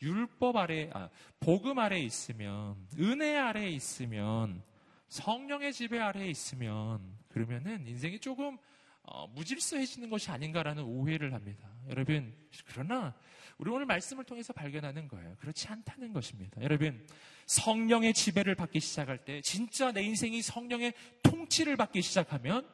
율법 0.04 0.56
아래, 0.56 0.92
아, 0.94 1.10
복음 1.40 1.80
아래 1.80 1.98
있으면, 1.98 2.76
은혜 3.00 3.36
아래 3.36 3.68
있으면, 3.68 4.62
성령의 5.08 5.74
지배 5.74 5.98
아래 5.98 6.28
있으면, 6.28 7.02
그러면은 7.30 7.88
인생이 7.88 8.20
조금 8.20 8.60
어, 9.08 9.26
무질서해지는 9.28 10.10
것이 10.10 10.30
아닌가라는 10.32 10.84
오해를 10.84 11.34
합니다. 11.34 11.68
여러분, 11.90 12.36
그러나 12.66 13.16
우리 13.58 13.72
오늘 13.72 13.86
말씀을 13.86 14.26
통해서 14.26 14.54
발견하는 14.54 15.08
거예요. 15.08 15.36
그렇지 15.40 15.68
않다는 15.68 16.14
것입니다. 16.14 16.62
여러분, 16.62 17.08
성령의 17.46 18.14
지배를 18.14 18.56
받기 18.56 18.80
시작할 18.82 19.24
때, 19.24 19.42
진짜 19.42 19.92
내 19.92 20.04
인생이 20.04 20.42
성령의 20.42 20.94
통치를 21.24 21.78
받기 21.78 22.02
시작하면, 22.02 22.68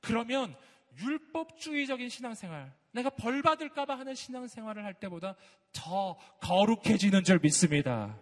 그러면 0.00 0.54
율법주의적인 1.00 2.08
신앙생활, 2.10 2.72
내가 2.92 3.10
벌 3.10 3.40
받을까봐 3.42 3.98
하는 3.98 4.14
신앙생활을 4.14 4.84
할 4.84 4.94
때보다 4.94 5.36
더 5.72 6.18
거룩해지는 6.40 7.24
줄 7.24 7.38
믿습니다. 7.38 8.18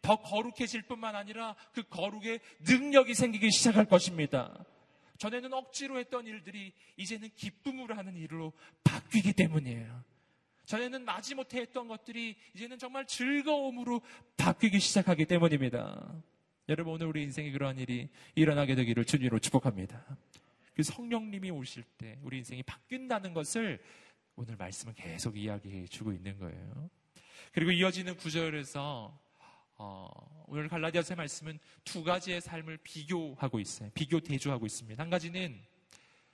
더 0.00 0.16
거룩해질 0.16 0.82
뿐만 0.82 1.14
아니라 1.14 1.54
그 1.72 1.82
거룩의 1.82 2.40
능력이 2.60 3.14
생기기 3.14 3.50
시작할 3.50 3.84
것입니다. 3.86 4.64
전에는 5.18 5.52
억지로 5.52 5.98
했던 5.98 6.26
일들이 6.26 6.72
이제는 6.96 7.30
기쁨으로 7.34 7.94
하는 7.94 8.16
일로 8.16 8.52
바뀌기 8.82 9.32
때문이에요. 9.34 10.02
전에는 10.66 11.04
마지못해 11.04 11.60
했던 11.60 11.88
것들이 11.88 12.36
이제는 12.54 12.78
정말 12.78 13.06
즐거움으로 13.06 14.00
바뀌기 14.36 14.80
시작하기 14.80 15.26
때문입니다. 15.26 16.22
여러분 16.68 16.94
오늘 16.94 17.06
우리 17.06 17.22
인생에 17.22 17.50
그러한 17.50 17.78
일이 17.78 18.08
일어나게 18.34 18.74
되기를 18.74 19.04
주님으로 19.04 19.38
축복합니다. 19.38 20.04
그 20.74 20.82
성령님이 20.82 21.50
오실 21.50 21.84
때 21.98 22.18
우리 22.22 22.38
인생이 22.38 22.62
바뀐다는 22.62 23.34
것을 23.34 23.80
오늘 24.36 24.56
말씀은 24.56 24.94
계속 24.94 25.36
이야기해 25.36 25.86
주고 25.86 26.12
있는 26.12 26.38
거예요. 26.38 26.90
그리고 27.52 27.70
이어지는 27.70 28.16
구절에서 28.16 29.16
어, 29.76 30.08
오늘 30.46 30.68
갈라디아서의 30.68 31.16
말씀은 31.16 31.58
두 31.84 32.04
가지의 32.04 32.40
삶을 32.40 32.78
비교하고 32.78 33.58
있어요. 33.60 33.90
비교 33.94 34.20
대조하고 34.20 34.66
있습니다. 34.66 35.02
한 35.02 35.10
가지는 35.10 35.60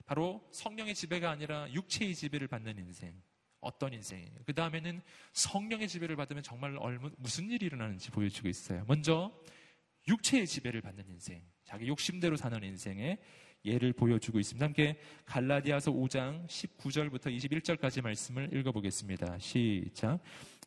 바로 0.05 0.45
성령의 0.51 0.93
지배가 0.93 1.29
아니라 1.29 1.71
육체의 1.71 2.15
지배를 2.15 2.47
받는 2.47 2.77
인생. 2.77 3.13
어떤 3.61 3.93
인생이에요. 3.93 4.39
그 4.45 4.53
다음에는 4.53 5.01
성령의 5.33 5.87
지배를 5.87 6.15
받으면 6.15 6.41
정말 6.43 6.75
얼마, 6.79 7.09
무슨 7.17 7.49
일이 7.49 7.67
일어나는지 7.67 8.09
보여주고 8.09 8.49
있어요. 8.49 8.83
먼저 8.87 9.31
육체의 10.07 10.47
지배를 10.47 10.81
받는 10.81 11.07
인생, 11.09 11.41
자기 11.63 11.87
욕심대로 11.87 12.35
사는 12.35 12.61
인생의 12.63 13.19
예를 13.63 13.93
보여주고 13.93 14.39
있습니다. 14.39 14.65
함께 14.65 14.99
갈라디아서 15.25 15.91
5장 15.91 16.47
19절부터 16.47 17.35
21절까지 17.37 18.01
말씀을 18.01 18.51
읽어보겠습니다. 18.51 19.37
시작. 19.37 20.19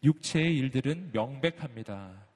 육체의 0.04 0.56
일들은 0.56 1.10
명백합니다. 1.12 2.33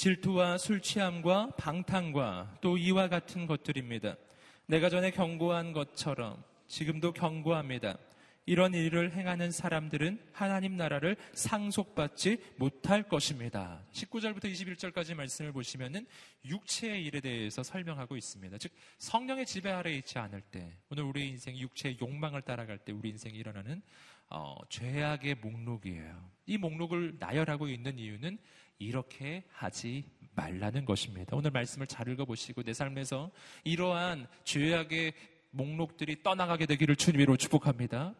질투와 0.00 0.56
술 0.56 0.80
취함과 0.80 1.56
방탕과 1.58 2.56
또 2.62 2.78
이와 2.78 3.08
같은 3.08 3.46
것들입니다. 3.46 4.16
내가 4.64 4.88
전에 4.88 5.10
경고한 5.10 5.72
것처럼 5.74 6.42
지금도 6.68 7.12
경고합니다. 7.12 7.98
이런 8.46 8.72
일을 8.72 9.12
행하는 9.12 9.50
사람들은 9.50 10.18
하나님 10.32 10.78
나라를 10.78 11.16
상속받지 11.34 12.38
못할 12.56 13.02
것입니다. 13.02 13.84
19절부터 13.92 14.44
21절까지 14.44 15.14
말씀을 15.14 15.52
보시면은 15.52 16.06
육체의 16.46 17.04
일에 17.04 17.20
대해서 17.20 17.62
설명하고 17.62 18.16
있습니다. 18.16 18.56
즉 18.56 18.72
성령의 18.96 19.44
지배 19.44 19.70
아래 19.70 19.92
있지 19.92 20.18
않을 20.18 20.40
때 20.40 20.78
오늘 20.88 21.02
우리 21.04 21.28
인생 21.28 21.58
육체의 21.58 21.98
욕망을 22.00 22.40
따라갈 22.40 22.78
때 22.78 22.92
우리 22.92 23.10
인생이 23.10 23.36
일어나는 23.36 23.82
어, 24.30 24.56
죄악의 24.70 25.34
목록이에요. 25.42 26.30
이 26.46 26.56
목록을 26.56 27.16
나열하고 27.18 27.68
있는 27.68 27.98
이유는 27.98 28.38
이렇게 28.80 29.44
하지 29.52 30.04
말라는 30.34 30.84
것입니다. 30.84 31.36
오늘 31.36 31.50
말씀을 31.50 31.86
잘 31.86 32.08
읽어보시고 32.08 32.62
내 32.62 32.72
삶에서 32.72 33.30
이러한 33.62 34.26
죄악의 34.44 35.12
목록들이 35.50 36.22
떠나가게 36.22 36.66
되기를 36.66 36.96
주님으로 36.96 37.36
축복합니다. 37.36 38.14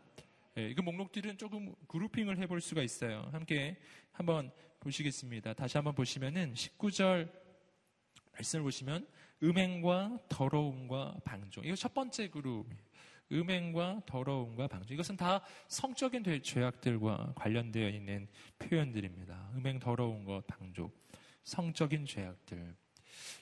예, 0.57 0.75
그 0.75 0.83
목록들은 0.83 1.39
조금 1.39 1.75
그룹핑을 1.89 2.39
해볼 2.39 2.61
수가 2.61 2.83
있어요. 2.83 3.29
함께 3.33 3.79
한번 4.13 4.51
보시겠습니다. 4.81 5.55
다시 5.55 5.79
한번 5.79 5.95
보시면은 5.95 6.53
19절 6.55 7.31
말씀을 8.35 8.65
보시면 8.65 9.07
음행과 9.43 10.19
더러움과 10.29 11.17
방종. 11.25 11.65
이거 11.65 11.75
첫 11.75 11.95
번째 11.95 12.29
그룹. 12.29 12.67
음행과 13.33 14.03
더러움과 14.07 14.67
방종. 14.67 14.95
이것은 14.95 15.17
다 15.17 15.43
성적인 15.69 16.25
죄악들과 16.43 17.33
관련되어 17.37 17.89
있는 17.89 18.29
표현들입니다. 18.59 19.53
음행, 19.57 19.79
더러운 19.79 20.25
것, 20.25 20.47
방종. 20.47 20.91
성적인 21.45 22.07
죄악들. 22.07 22.75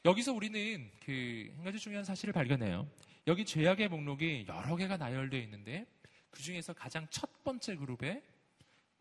여기서 0.05 0.33
우리는 0.33 0.91
그 1.05 1.51
한 1.57 1.65
가지 1.65 1.79
중요한 1.79 2.05
사실을 2.05 2.33
발견해요. 2.33 2.89
여기 3.27 3.45
죄악의 3.45 3.89
목록이 3.89 4.47
여러 4.49 4.77
개가 4.77 4.97
나열되어 4.97 5.41
있는데 5.43 5.87
그 6.31 6.43
중에서 6.43 6.73
가장 6.73 7.07
첫 7.11 7.43
번째 7.45 7.77
그룹에 7.77 8.23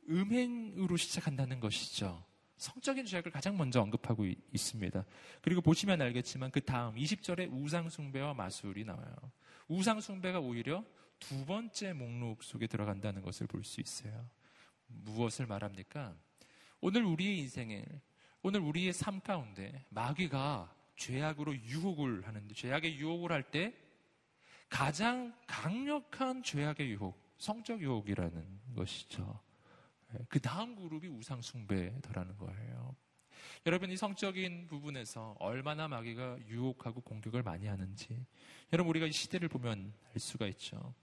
음행으로 0.10 0.98
시작한다는 0.98 1.60
것이죠. 1.60 2.24
성적인 2.58 3.06
죄악을 3.06 3.32
가장 3.32 3.58
먼저 3.58 3.82
언급하고 3.82 4.26
있습니다. 4.52 5.06
그리고 5.42 5.62
보시면 5.62 6.02
알겠지만 6.02 6.52
그 6.52 6.62
다음 6.62 6.96
20절에 6.96 7.50
우상숭배와 7.52 8.34
마술이 8.34 8.84
나와요. 8.84 9.16
우상숭배가 9.68 10.40
오히려 10.40 10.84
두 11.20 11.46
번째 11.46 11.94
목록 11.94 12.44
속에 12.44 12.68
들어간다는 12.68 13.22
것을 13.22 13.48
볼 13.48 13.64
수 13.64 13.82
있어요. 13.82 14.30
무엇을 14.88 15.46
말합니까? 15.48 16.16
오늘 16.80 17.04
우리의 17.04 17.40
인생에, 17.40 17.84
오늘 18.42 18.62
우리의 18.62 18.94
삶 18.94 19.20
가운데 19.20 19.86
마귀가 19.90 20.74
죄악으로 20.96 21.56
유혹을 21.56 22.26
하는데, 22.28 22.54
죄악의 22.54 22.98
유혹을 22.98 23.32
할 23.32 23.44
때 23.52 23.74
가장 24.70 25.34
강력한 25.48 26.44
죄악의 26.44 26.90
유혹, 26.92 27.20
성적 27.38 27.82
유혹이라는 27.82 28.60
것이죠. 28.76 29.40
그 30.30 30.40
다음 30.40 30.76
그룹이 30.76 31.08
우상숭배더라는 31.08 32.38
거예요. 32.38 32.96
여러분, 33.66 33.92
이 33.92 33.98
성적인 33.98 34.68
부분에서 34.68 35.36
얼마나 35.40 35.88
마귀가 35.88 36.40
유혹하고 36.48 37.02
공격을 37.02 37.44
많이 37.44 37.68
하는지, 37.68 38.26
여러분, 38.72 38.90
우리가 38.92 39.06
이 39.06 39.12
시대를 39.12 39.50
보면 39.50 39.94
알 40.14 40.20
수가 40.20 40.48
있죠. 40.48 40.94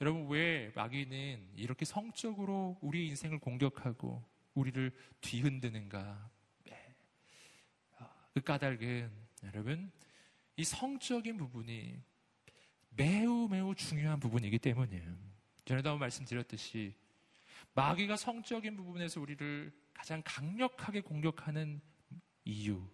여러분, 0.00 0.28
왜 0.28 0.72
마귀는 0.74 1.52
이렇게 1.56 1.84
성적으로 1.84 2.78
우리 2.80 3.08
인생을 3.08 3.38
공격하고 3.38 4.22
우리를 4.54 4.92
뒤흔드는가? 5.20 6.30
네. 6.64 6.94
그 8.34 8.40
까닭은, 8.40 9.10
여러분, 9.44 9.90
이 10.56 10.64
성적인 10.64 11.36
부분이 11.36 12.00
매우 12.90 13.48
매우 13.48 13.74
중요한 13.74 14.20
부분이기 14.20 14.58
때문이에요. 14.58 15.16
전에도 15.64 15.90
한번 15.90 16.00
말씀드렸듯이 16.00 16.94
마귀가 17.74 18.16
성적인 18.16 18.76
부분에서 18.76 19.20
우리를 19.20 19.72
가장 19.92 20.22
강력하게 20.24 21.00
공격하는 21.00 21.80
이유, 22.44 22.86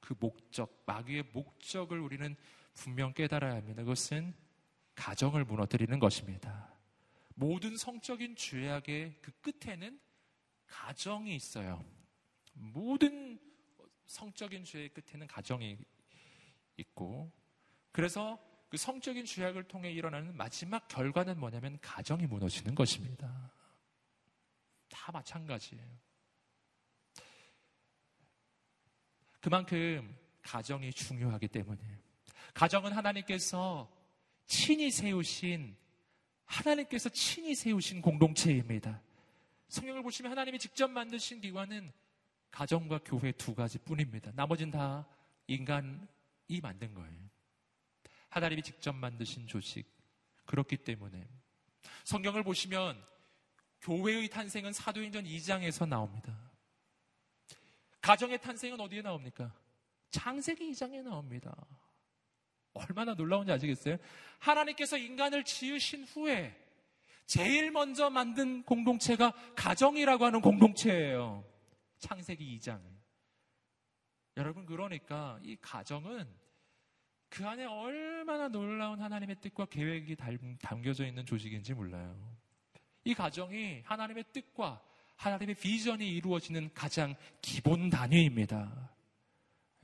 그 0.00 0.14
목적, 0.18 0.82
마귀의 0.86 1.24
목적을 1.32 1.98
우리는 1.98 2.36
분명 2.74 3.12
깨달아야 3.12 3.54
합니다. 3.54 3.82
그것은 3.82 4.34
가정을 4.94 5.44
무너뜨리는 5.44 5.98
것입니다. 5.98 6.72
모든 7.34 7.76
성적인 7.76 8.36
죄악의 8.36 9.18
그 9.20 9.32
끝에는 9.40 10.00
가정이 10.66 11.34
있어요. 11.34 11.84
모든 12.54 13.38
성적인 14.06 14.64
죄의 14.64 14.90
끝에는 14.90 15.26
가정이 15.26 15.78
있고, 16.76 17.32
그래서 17.92 18.38
그 18.68 18.76
성적인 18.76 19.24
죄악을 19.24 19.64
통해 19.64 19.92
일어나는 19.92 20.36
마지막 20.36 20.88
결과는 20.88 21.38
뭐냐면 21.38 21.78
가정이 21.80 22.26
무너지는 22.26 22.74
것입니다. 22.74 23.53
다 25.04 25.12
마찬가지예요. 25.12 25.84
그만큼 29.38 30.16
가정이 30.40 30.94
중요하기 30.94 31.48
때문에 31.48 31.78
가정은 32.54 32.90
하나님께서 32.90 33.86
친히 34.46 34.90
세우신 34.90 35.76
하나님께서 36.46 37.10
친히 37.10 37.54
세우신 37.54 38.00
공동체입니다. 38.00 39.02
성경을 39.68 40.02
보시면 40.02 40.32
하나님이 40.32 40.58
직접 40.58 40.90
만드신 40.90 41.42
기관은 41.42 41.92
가정과 42.50 43.00
교회 43.04 43.30
두 43.32 43.54
가지 43.54 43.76
뿐입니다. 43.76 44.32
나머지는 44.34 44.70
다 44.70 45.06
인간이 45.46 45.98
만든 46.62 46.94
거예요. 46.94 47.30
하나님이 48.30 48.62
직접 48.62 48.94
만드신 48.94 49.48
조직. 49.48 49.86
그렇기 50.46 50.78
때문에 50.78 51.28
성경을 52.04 52.42
보시면 52.42 53.13
교회의 53.84 54.28
탄생은 54.28 54.72
사도행전 54.72 55.24
2장에서 55.24 55.86
나옵니다. 55.86 56.34
가정의 58.00 58.40
탄생은 58.40 58.80
어디에 58.80 59.02
나옵니까? 59.02 59.54
창세기 60.10 60.70
2장에 60.70 61.02
나옵니다. 61.02 61.54
얼마나 62.72 63.14
놀라운지 63.14 63.52
아시겠어요? 63.52 63.98
하나님께서 64.38 64.96
인간을 64.96 65.44
지으신 65.44 66.04
후에 66.04 66.58
제일 67.26 67.70
먼저 67.70 68.10
만든 68.10 68.62
공동체가 68.64 69.32
가정이라고 69.54 70.24
하는 70.24 70.40
공동체예요. 70.40 71.44
창세기 71.98 72.58
2장. 72.58 72.80
여러분, 74.36 74.66
그러니까 74.66 75.38
이 75.42 75.56
가정은 75.60 76.26
그 77.28 77.46
안에 77.46 77.64
얼마나 77.64 78.48
놀라운 78.48 79.00
하나님의 79.00 79.36
뜻과 79.40 79.66
계획이 79.66 80.16
담겨져 80.60 81.06
있는 81.06 81.26
조직인지 81.26 81.74
몰라요. 81.74 82.33
이 83.04 83.14
가정이 83.14 83.82
하나님의 83.84 84.24
뜻과 84.32 84.80
하나님의 85.16 85.54
비전이 85.54 86.08
이루어지는 86.16 86.70
가장 86.74 87.14
기본 87.40 87.90
단위입니다. 87.90 88.90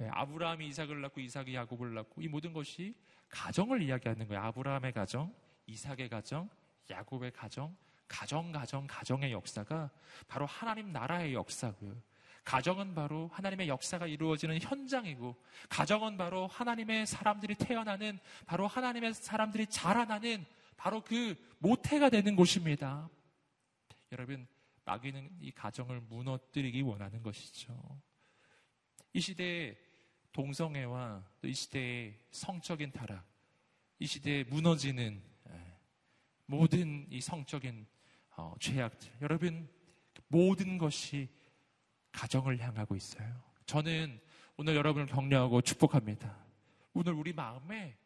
예, 0.00 0.08
아브라함이 0.12 0.66
이삭을 0.68 1.00
낳고 1.02 1.20
이삭이 1.20 1.54
야곱을 1.54 1.94
낳고 1.94 2.22
이 2.22 2.28
모든 2.28 2.52
것이 2.52 2.94
가정을 3.28 3.82
이야기하는 3.82 4.26
거예요. 4.26 4.42
아브라함의 4.44 4.92
가정, 4.92 5.32
이삭의 5.66 6.08
가정, 6.08 6.48
야곱의 6.88 7.32
가정, 7.32 7.76
가정, 8.08 8.50
가정, 8.50 8.86
가정의 8.86 9.32
역사가 9.32 9.90
바로 10.26 10.46
하나님 10.46 10.92
나라의 10.92 11.34
역사고요. 11.34 11.94
가정은 12.42 12.94
바로 12.94 13.28
하나님의 13.32 13.68
역사가 13.68 14.06
이루어지는 14.06 14.60
현장이고, 14.60 15.36
가정은 15.68 16.16
바로 16.16 16.46
하나님의 16.48 17.06
사람들이 17.06 17.54
태어나는, 17.54 18.18
바로 18.46 18.66
하나님의 18.66 19.14
사람들이 19.14 19.66
자라나는, 19.66 20.44
바로 20.80 21.02
그 21.02 21.36
모태가 21.58 22.08
되는 22.08 22.34
곳입니다. 22.34 23.10
여러분, 24.12 24.46
마귀는 24.86 25.36
이 25.42 25.50
가정을 25.50 26.00
무너뜨리기 26.00 26.80
원하는 26.80 27.22
것이죠. 27.22 28.00
이 29.12 29.20
시대에 29.20 29.76
동성애와 30.32 31.22
또 31.42 31.48
이 31.48 31.52
시대의 31.52 32.18
성적인 32.30 32.92
타락, 32.92 33.26
이 33.98 34.06
시대에 34.06 34.44
무너지는 34.44 35.22
예, 35.50 35.78
모든 36.46 37.06
이 37.10 37.20
성적인 37.20 37.86
어, 38.38 38.54
죄악들, 38.58 39.12
여러분 39.20 39.68
모든 40.28 40.78
것이 40.78 41.28
가정을 42.10 42.58
향하고 42.58 42.96
있어요. 42.96 43.42
저는 43.66 44.18
오늘 44.56 44.76
여러분을 44.76 45.06
격려하고 45.08 45.60
축복합니다. 45.60 46.42
오늘 46.94 47.12
우리 47.12 47.34
마음에 47.34 47.98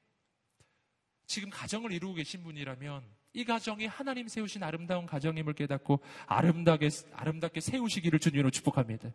지금 1.26 1.50
가정을 1.50 1.92
이루고 1.92 2.14
계신 2.14 2.42
분이라면 2.42 3.02
이 3.32 3.44
가정이 3.44 3.86
하나님 3.86 4.28
세우신 4.28 4.62
아름다운 4.62 5.06
가정임을 5.06 5.54
깨닫고 5.54 6.00
아름답게, 6.26 6.88
아름답게 7.12 7.60
세우시기를 7.60 8.18
주님으로 8.20 8.50
축복합니다. 8.50 9.10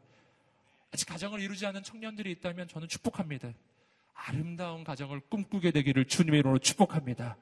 아직 0.91 1.05
가정을 1.05 1.39
이루지 1.39 1.65
않은 1.67 1.83
청년들이 1.83 2.31
있다면 2.31 2.67
저는 2.67 2.87
축복합니다. 2.87 3.53
아름다운 4.13 4.83
가정을 4.83 5.21
꿈꾸게 5.21 5.71
되기를 5.71 6.05
주님의 6.05 6.39
이름으로 6.39 6.59
축복합니다. 6.59 7.37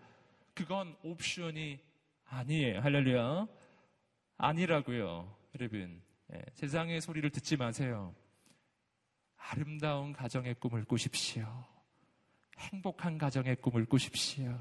그건 0.53 0.95
옵션이 1.03 1.79
아니에요. 2.25 2.81
할렐루야. 2.81 3.47
아니라고요. 4.37 5.35
여러분. 5.55 6.01
예, 6.33 6.41
세상의 6.53 7.01
소리를 7.01 7.29
듣지 7.29 7.55
마세요. 7.55 8.13
아름다운 9.37 10.11
가정의 10.11 10.55
꿈을 10.55 10.83
꾸십시오. 10.83 11.65
행복한 12.57 13.17
가정의 13.17 13.55
꿈을 13.57 13.85
꾸십시오. 13.85 14.57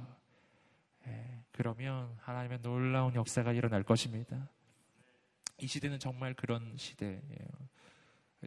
예, 1.06 1.44
그러면 1.52 2.16
하나님의 2.20 2.60
놀라운 2.62 3.14
역사가 3.14 3.52
일어날 3.52 3.82
것입니다. 3.82 4.48
이 5.58 5.66
시대는 5.66 5.98
정말 5.98 6.34
그런 6.34 6.76
시대예요. 6.76 7.20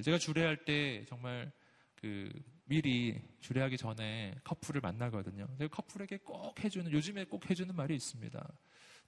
제가 0.04 0.18
주례할 0.18 0.66
때 0.66 1.04
정말 1.06 1.52
그 1.96 2.32
미리 2.66 3.20
주례하기 3.40 3.78
전에 3.78 4.36
커플을 4.44 4.80
만나거든요. 4.80 5.48
커플에게 5.72 6.18
꼭 6.18 6.64
해주는 6.64 6.92
요즘에 6.92 7.26
꼭 7.26 7.50
해주는 7.50 7.76
말이 7.76 7.96
있습니다. 7.96 8.48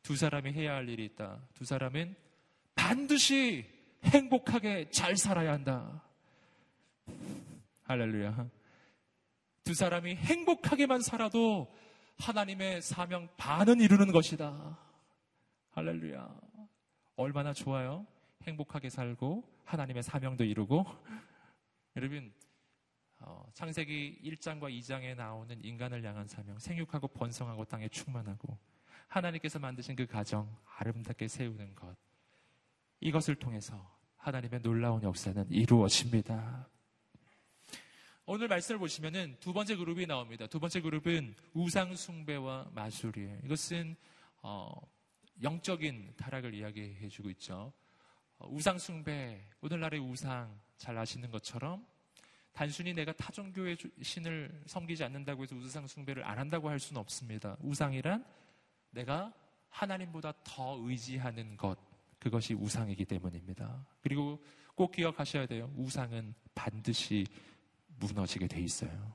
두 0.02 0.16
사람이 0.16 0.52
해야 0.54 0.76
할 0.76 0.90
일이 0.90 1.06
있다. 1.06 1.48
두 1.54 1.64
사람은 1.64 2.16
반드시 2.74 3.70
행복하게 4.04 4.90
잘 4.90 5.16
살아야 5.16 5.54
한다. 5.54 6.04
할렐루야. 7.84 8.50
두 9.72 9.76
사람이 9.76 10.16
행복하게만 10.16 11.00
살아도 11.00 11.74
하나님의 12.20 12.82
사명 12.82 13.30
반은 13.38 13.80
이루는 13.80 14.12
것이다. 14.12 14.78
할렐루야. 15.70 16.30
얼마나 17.16 17.54
좋아요? 17.54 18.06
행복하게 18.44 18.90
살고 18.90 19.50
하나님의 19.64 20.04
사명도 20.04 20.44
이루고 20.44 20.86
여러분 21.96 22.34
어, 23.20 23.46
창세기 23.54 24.20
1장과 24.26 24.78
2장에 24.78 25.16
나오는 25.16 25.58
인간을 25.64 26.04
향한 26.04 26.28
사명 26.28 26.60
생육하고 26.60 27.08
번성하고 27.08 27.64
땅에 27.64 27.88
충만하고 27.88 28.58
하나님께서 29.08 29.58
만드신 29.58 29.96
그 29.96 30.06
가정 30.06 30.54
아름답게 30.80 31.30
세우는 31.30 31.76
것 31.76 31.96
이것을 33.00 33.36
통해서 33.36 33.90
하나님의 34.18 34.64
놀라운 34.64 35.02
역사는 35.02 35.50
이루어집니다. 35.50 36.68
오늘 38.34 38.48
말씀을 38.48 38.80
보시면은 38.80 39.36
두 39.42 39.52
번째 39.52 39.76
그룹이 39.76 40.08
나옵니다. 40.08 40.48
두 40.48 40.58
번째 40.58 40.80
그룹은 40.80 41.36
우상 41.54 41.94
숭배와 41.94 42.70
마술이에요. 42.74 43.40
이것은 43.44 43.94
어, 44.42 44.72
영적인 45.44 46.14
타락을 46.16 46.54
이야기해 46.54 47.10
주고 47.10 47.30
있죠. 47.32 47.74
어, 48.38 48.48
우상 48.50 48.80
숭배, 48.80 49.46
오늘날의 49.60 50.00
우상 50.00 50.58
잘 50.78 50.98
아시는 50.98 51.30
것처럼 51.30 51.86
단순히 52.54 52.94
내가 52.94 53.12
타종교의 53.12 53.76
신을 54.02 54.64
섬기지 54.66 55.04
않는다고 55.04 55.44
해서 55.44 55.54
우상 55.58 55.86
숭배를 55.86 56.24
안 56.24 56.40
한다고 56.40 56.70
할 56.70 56.80
수는 56.80 57.02
없습니다. 57.02 57.58
우상이란 57.60 58.24
내가 58.92 59.34
하나님보다 59.68 60.32
더 60.46 60.78
의지하는 60.80 61.58
것, 61.58 61.78
그것이 62.18 62.54
우상이기 62.54 63.04
때문입니다. 63.04 63.86
그리고 64.00 64.42
꼭 64.74 64.94
기억하셔야 64.94 65.48
돼요. 65.48 65.70
우상은 65.76 66.34
반드시 66.56 67.26
무너지게 68.02 68.48
돼 68.48 68.60
있어요. 68.62 69.14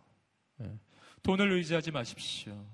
네. 0.59 0.79
돈을 1.23 1.53
의지하지 1.53 1.91
마십시오. 1.91 2.65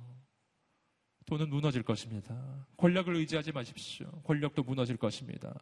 돈은 1.26 1.48
무너질 1.48 1.82
것입니다. 1.82 2.66
권력을 2.76 3.14
의지하지 3.14 3.52
마십시오. 3.52 4.10
권력도 4.22 4.62
무너질 4.62 4.96
것입니다. 4.96 5.58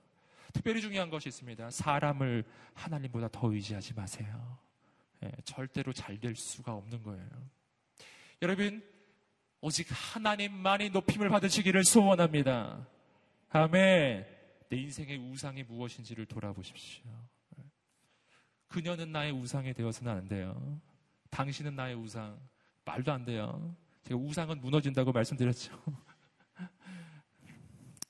특별히 0.53 0.81
중요한 0.81 1.11
것이 1.11 1.29
있습니다. 1.29 1.71
사람을 1.71 2.45
하나님보다 2.75 3.29
더 3.29 3.53
의지하지 3.53 3.95
마세요. 3.95 4.59
네, 5.21 5.31
절대로 5.45 5.93
잘 5.93 6.19
될 6.19 6.35
수가 6.35 6.75
없는 6.75 7.03
거예요. 7.03 7.29
여러분, 8.43 8.83
오직 9.61 9.87
하나님만이 9.91 10.91
높임을 10.91 11.29
받으시기를 11.29 11.85
소원합니다. 11.85 12.87
아멘. 13.51 14.27
내 14.71 14.77
인생의 14.77 15.19
우상이 15.19 15.63
무엇인지를 15.65 16.27
돌아보십시오. 16.27 17.05
그녀는 18.71 19.11
나의 19.11 19.33
우상이 19.33 19.75
되어서는 19.75 20.13
안 20.13 20.29
돼요. 20.29 20.81
당신은 21.31 21.75
나의 21.75 21.97
우상. 21.97 22.39
말도 22.85 23.13
안 23.13 23.25
돼요. 23.25 23.77
제가 24.05 24.19
우상은 24.19 24.61
무너진다고 24.61 25.13
말씀드렸죠. 25.13 25.73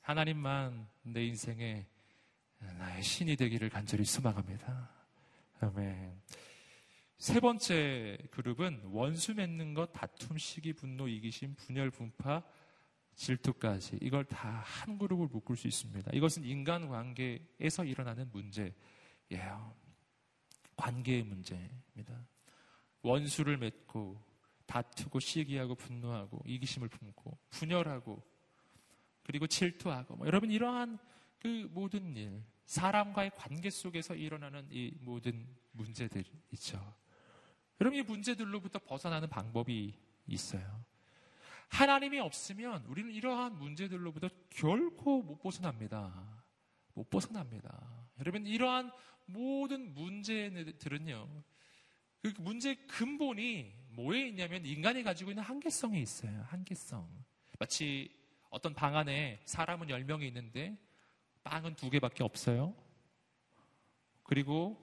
하나님만 0.02 0.86
내 1.02 1.24
인생에 1.24 1.86
나의 2.78 3.02
신이 3.02 3.36
되기를 3.36 3.70
간절히 3.70 4.04
소망합니다. 4.04 4.90
아멘. 5.60 6.20
세 7.16 7.40
번째 7.40 8.18
그룹은 8.30 8.82
원수 8.84 9.34
맺는 9.34 9.74
것, 9.74 9.92
다툼, 9.92 10.36
시기, 10.38 10.72
분노, 10.72 11.08
이기심, 11.08 11.54
분열, 11.56 11.90
분파, 11.90 12.42
질투까지 13.14 13.98
이걸 14.00 14.24
다 14.24 14.62
한 14.62 14.98
그룹을 14.98 15.28
묶을 15.28 15.56
수 15.56 15.66
있습니다. 15.68 16.10
이것은 16.14 16.44
인간 16.44 16.88
관계에서 16.88 17.84
일어나는 17.84 18.30
문제예요. 18.30 19.74
관계의 20.80 21.24
문제입니다. 21.24 22.26
원수를 23.02 23.58
맺고 23.58 24.18
다투고 24.66 25.20
시기하고 25.20 25.74
분노하고 25.74 26.42
이기심을 26.46 26.88
품고 26.88 27.38
분열하고 27.50 28.22
그리고 29.22 29.46
질투하고 29.46 30.16
뭐 30.16 30.26
여러분 30.26 30.50
이러한 30.50 30.98
그 31.38 31.68
모든 31.72 32.16
일 32.16 32.42
사람과의 32.64 33.32
관계 33.36 33.68
속에서 33.68 34.14
일어나는 34.14 34.66
이 34.70 34.92
모든 35.00 35.46
문제들 35.72 36.24
있죠. 36.52 36.94
여러분 37.80 37.98
이 37.98 38.02
문제들로부터 38.02 38.78
벗어나는 38.78 39.28
방법이 39.28 39.94
있어요. 40.26 40.84
하나님이 41.68 42.20
없으면 42.20 42.84
우리는 42.86 43.12
이러한 43.12 43.58
문제들로부터 43.58 44.28
결코 44.50 45.22
못 45.22 45.38
벗어납니다. 45.40 46.44
못 46.94 47.08
벗어납니다. 47.10 47.99
여러분 48.20 48.46
이러한 48.46 48.92
모든 49.26 49.94
문제들은요. 49.94 51.42
그 52.22 52.32
문제 52.38 52.74
근본이 52.74 53.72
뭐에 53.90 54.28
있냐면 54.28 54.64
인간이 54.66 55.02
가지고 55.02 55.30
있는 55.30 55.42
한계성이 55.42 56.02
있어요. 56.02 56.44
한계성. 56.48 57.08
마치 57.58 58.14
어떤 58.50 58.74
방 58.74 58.96
안에 58.96 59.40
사람은 59.44 59.88
10명이 59.88 60.24
있는데 60.24 60.76
빵은 61.44 61.76
두 61.76 61.88
개밖에 61.88 62.22
없어요. 62.22 62.74
그리고 64.22 64.76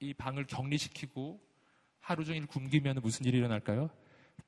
이 0.00 0.14
방을 0.14 0.46
격리시키고 0.46 1.40
하루 2.00 2.24
종일 2.24 2.46
굶기면 2.46 3.00
무슨 3.02 3.26
일이 3.26 3.38
일어날까요? 3.38 3.90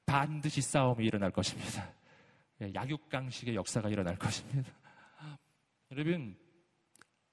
반드시 0.07 0.63
싸움이 0.63 1.05
일어날 1.05 1.31
것입니다. 1.31 1.95
예, 2.63 2.73
약육강식의 2.75 3.55
역사가 3.55 3.91
일어날 3.91 4.17
것입니다. 4.17 4.73
여러분, 5.91 6.37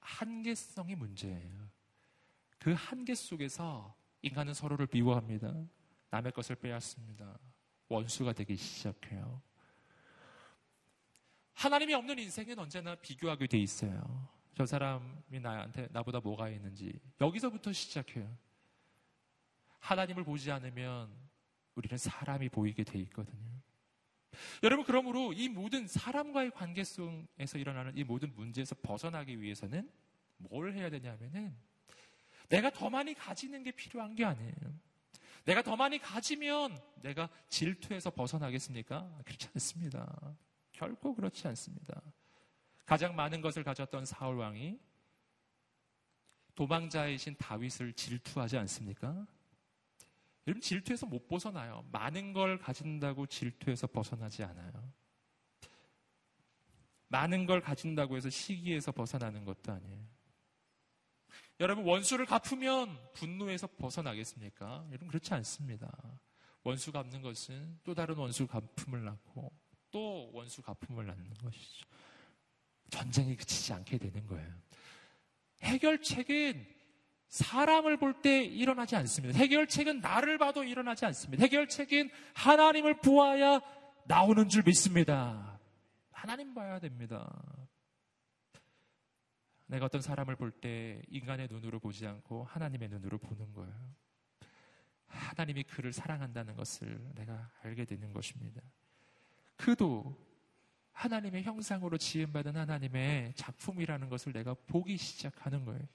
한계성이 0.00 0.94
문제예요. 0.94 1.70
그 2.58 2.72
한계 2.72 3.14
속에서 3.14 3.94
인간은 4.22 4.54
서로를 4.54 4.86
미워합니다. 4.92 5.54
남의 6.10 6.32
것을 6.32 6.56
빼앗습니다. 6.56 7.38
원수가 7.88 8.32
되기 8.32 8.56
시작해요. 8.56 9.42
하나님이 11.54 11.94
없는 11.94 12.18
인생은 12.18 12.58
언제나 12.58 12.94
비교하게 12.94 13.46
돼 13.46 13.58
있어요. 13.58 14.28
저 14.54 14.66
사람이 14.66 15.40
나한테 15.40 15.88
나보다 15.90 16.20
뭐가 16.20 16.48
있는지 16.48 16.98
여기서부터 17.20 17.72
시작해요. 17.72 18.36
하나님을 19.78 20.24
보지 20.24 20.50
않으면 20.50 21.10
우리는 21.74 21.96
사람이 21.96 22.48
보이게 22.48 22.84
돼 22.84 22.98
있거든요. 23.00 23.59
여러분 24.62 24.84
그러므로 24.84 25.32
이 25.32 25.48
모든 25.48 25.86
사람과의 25.86 26.50
관계성에서 26.52 27.58
일어나는 27.58 27.96
이 27.96 28.04
모든 28.04 28.32
문제에서 28.34 28.74
벗어나기 28.82 29.40
위해서는 29.40 29.90
뭘 30.36 30.72
해야 30.72 30.90
되냐면은 30.90 31.54
내가 32.48 32.70
더 32.70 32.90
많이 32.90 33.14
가지는 33.14 33.62
게 33.62 33.70
필요한 33.70 34.14
게 34.14 34.24
아니에요. 34.24 34.54
내가 35.44 35.62
더 35.62 35.76
많이 35.76 35.98
가지면 35.98 36.78
내가 36.96 37.28
질투에서 37.48 38.10
벗어나겠습니까? 38.10 39.08
그렇지 39.24 39.48
않습니다. 39.54 40.36
결코 40.72 41.14
그렇지 41.14 41.46
않습니다. 41.48 42.00
가장 42.84 43.14
많은 43.14 43.40
것을 43.40 43.62
가졌던 43.62 44.04
사울 44.04 44.36
왕이 44.38 44.78
도망자이신 46.54 47.36
다윗을 47.38 47.92
질투하지 47.94 48.58
않습니까? 48.58 49.26
여러분 50.46 50.60
질투에서 50.60 51.06
못 51.06 51.28
벗어나요. 51.28 51.84
많은 51.92 52.32
걸 52.32 52.58
가진다고 52.58 53.26
질투에서 53.26 53.86
벗어나지 53.86 54.42
않아요. 54.42 54.92
많은 57.08 57.46
걸 57.46 57.60
가진다고 57.60 58.16
해서 58.16 58.30
시기에서 58.30 58.92
벗어나는 58.92 59.44
것도 59.44 59.72
아니에요. 59.72 60.06
여러분 61.58 61.84
원수를 61.84 62.24
갚으면 62.24 62.98
분노에서 63.12 63.66
벗어나겠습니까? 63.66 64.86
여러분 64.88 65.08
그렇지 65.08 65.34
않습니다. 65.34 65.90
원수 66.62 66.92
갚는 66.92 67.20
것은 67.20 67.78
또 67.84 67.94
다른 67.94 68.16
원수 68.16 68.46
갚음을 68.46 69.04
낳고 69.04 69.52
또 69.90 70.30
원수 70.32 70.62
갚음을 70.62 71.06
낳는 71.06 71.34
것이죠. 71.34 71.86
전쟁이 72.90 73.36
그치지 73.36 73.72
않게 73.72 73.98
되는 73.98 74.26
거예요. 74.26 74.52
해결책은 75.62 76.79
사람을 77.30 77.96
볼 77.96 78.20
때 78.20 78.44
일어나지 78.44 78.96
않습니다. 78.96 79.38
해결책은 79.38 80.00
나를 80.00 80.36
봐도 80.36 80.62
일어나지 80.64 81.06
않습니다. 81.06 81.42
해결책은 81.44 82.10
하나님을 82.34 82.98
보아야 82.98 83.60
나오는 84.04 84.48
줄 84.48 84.64
믿습니다. 84.64 85.58
하나님 86.10 86.52
봐야 86.54 86.78
됩니다. 86.78 87.32
내가 89.66 89.86
어떤 89.86 90.02
사람을 90.02 90.34
볼 90.36 90.50
때 90.60 91.00
인간의 91.08 91.46
눈으로 91.50 91.78
보지 91.78 92.06
않고 92.06 92.44
하나님의 92.44 92.88
눈으로 92.88 93.18
보는 93.18 93.52
거예요. 93.52 93.94
하나님이 95.06 95.62
그를 95.64 95.92
사랑한다는 95.92 96.56
것을 96.56 97.00
내가 97.14 97.50
알게 97.62 97.84
되는 97.84 98.12
것입니다. 98.12 98.60
그도 99.56 100.16
하나님의 100.92 101.44
형상으로 101.44 101.96
지음받은 101.96 102.56
하나님의 102.56 103.34
작품이라는 103.34 104.08
것을 104.08 104.32
내가 104.32 104.54
보기 104.66 104.96
시작하는 104.96 105.64
거예요. 105.64 105.86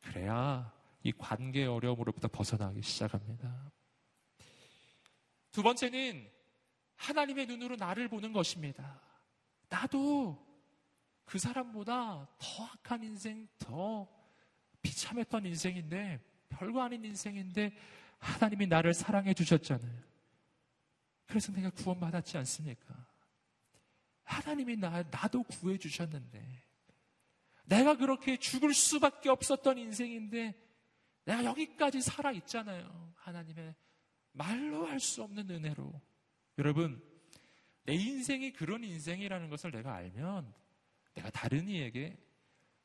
그래야 0.00 0.72
이 1.02 1.12
관계 1.12 1.66
어려움으로부터 1.66 2.28
벗어나기 2.28 2.82
시작합니다. 2.82 3.72
두 5.52 5.62
번째는 5.62 6.30
하나님의 6.96 7.46
눈으로 7.46 7.76
나를 7.76 8.08
보는 8.08 8.32
것입니다. 8.32 9.00
나도 9.68 10.46
그 11.24 11.38
사람보다 11.38 12.28
더 12.38 12.64
악한 12.64 13.04
인생, 13.04 13.48
더 13.58 14.08
비참했던 14.82 15.46
인생인데, 15.46 16.20
별거 16.48 16.82
아닌 16.82 17.04
인생인데, 17.04 17.72
하나님이 18.18 18.66
나를 18.66 18.92
사랑해 18.92 19.32
주셨잖아요. 19.32 20.10
그래서 21.26 21.52
내가 21.52 21.70
구원받았지 21.70 22.36
않습니까? 22.38 23.06
하나님이 24.24 24.76
나, 24.76 25.02
나도 25.04 25.44
구해 25.44 25.78
주셨는데, 25.78 26.62
내가 27.64 27.96
그렇게 27.96 28.36
죽을 28.36 28.74
수밖에 28.74 29.28
없었던 29.28 29.78
인생인데, 29.78 30.54
내가 31.24 31.44
여기까지 31.44 32.00
살아 32.00 32.32
있잖아요. 32.32 33.12
하나님의 33.16 33.74
말로 34.32 34.86
할 34.86 35.00
수 35.00 35.22
없는 35.22 35.48
은혜로. 35.50 36.00
여러분, 36.58 37.02
내 37.84 37.94
인생이 37.94 38.52
그런 38.52 38.84
인생이라는 38.84 39.48
것을 39.50 39.70
내가 39.70 39.94
알면 39.94 40.52
내가 41.14 41.30
다른 41.30 41.68
이에게 41.68 42.16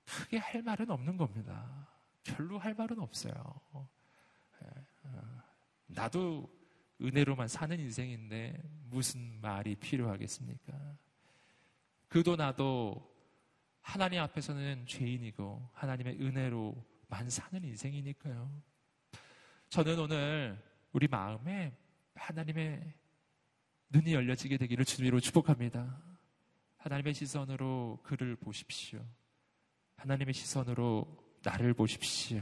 크게 0.05 0.37
할 0.37 0.61
말은 0.61 0.89
없는 0.91 1.17
겁니다. 1.17 1.87
별로 2.23 2.57
할 2.57 2.73
말은 2.73 2.99
없어요. 2.99 3.33
예, 3.75 4.67
어, 5.03 5.41
나도 5.87 6.49
은혜로만 7.01 7.47
사는 7.47 7.79
인생인데 7.79 8.61
무슨 8.89 9.39
말이 9.41 9.75
필요하겠습니까? 9.75 10.97
그도 12.07 12.35
나도 12.35 13.14
하나님 13.85 14.19
앞에서는 14.19 14.87
죄인이고 14.87 15.69
하나님의 15.73 16.19
은혜로만 16.19 17.29
사는 17.29 17.63
인생이니까요. 17.63 18.51
저는 19.69 19.99
오늘 19.99 20.59
우리 20.91 21.07
마음에 21.07 21.71
하나님의 22.15 22.93
눈이 23.89 24.11
열려지게 24.13 24.57
되기를 24.57 24.85
주님으로 24.85 25.19
축복합니다. 25.19 26.01
하나님의 26.77 27.13
시선으로 27.13 27.99
그를 28.03 28.35
보십시오. 28.35 29.05
하나님의 29.97 30.33
시선으로 30.33 31.39
나를 31.43 31.75
보십시오. 31.75 32.39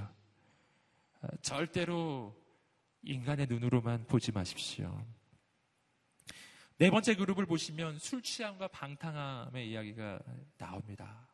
아, 1.22 1.28
절대로 1.42 2.42
인간의 3.04 3.48
눈으로만 3.48 4.08
보지 4.08 4.32
마십시오. 4.32 5.06
네 6.78 6.90
번째 6.90 7.16
그룹을 7.16 7.46
보시면 7.46 8.00
술 8.00 8.24
취함과 8.24 8.70
방탕함의 8.70 9.70
이야기가 9.70 10.20
나옵니다. 10.58 11.33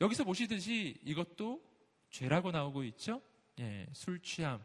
여기서 0.00 0.24
보시듯이 0.24 0.98
이것도 1.04 1.62
죄라고 2.10 2.50
나오고 2.50 2.84
있죠? 2.84 3.20
예, 3.58 3.86
술 3.92 4.20
취함. 4.20 4.62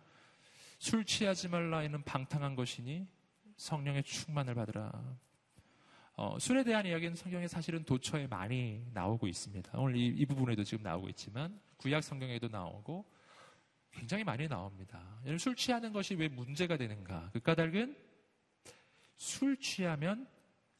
술 0.79 1.05
취하지 1.05 1.49
말라 1.49 1.83
에는 1.83 2.03
방탕한 2.03 2.55
것이니 2.55 3.07
성령의 3.57 4.03
충만을 4.03 4.55
받으라. 4.55 5.17
어, 6.17 6.39
술에 6.39 6.63
대한 6.63 6.85
이야기는 6.85 7.15
성경에 7.15 7.47
사실은 7.47 7.83
도처에 7.83 8.27
많이 8.27 8.85
나오고 8.93 9.27
있습니다. 9.27 9.77
오늘 9.77 9.97
이, 9.97 10.07
이 10.07 10.25
부분에도 10.25 10.63
지금 10.63 10.83
나오고 10.83 11.09
있지만 11.09 11.59
구약 11.77 12.03
성경에도 12.03 12.47
나오고 12.47 13.05
굉장히 13.91 14.23
많이 14.23 14.47
나옵니다. 14.47 15.19
술 15.37 15.55
취하는 15.55 15.91
것이 15.91 16.15
왜 16.15 16.27
문제가 16.27 16.77
되는가? 16.77 17.29
그 17.33 17.39
까닭은 17.39 17.97
술 19.17 19.57
취하면 19.57 20.27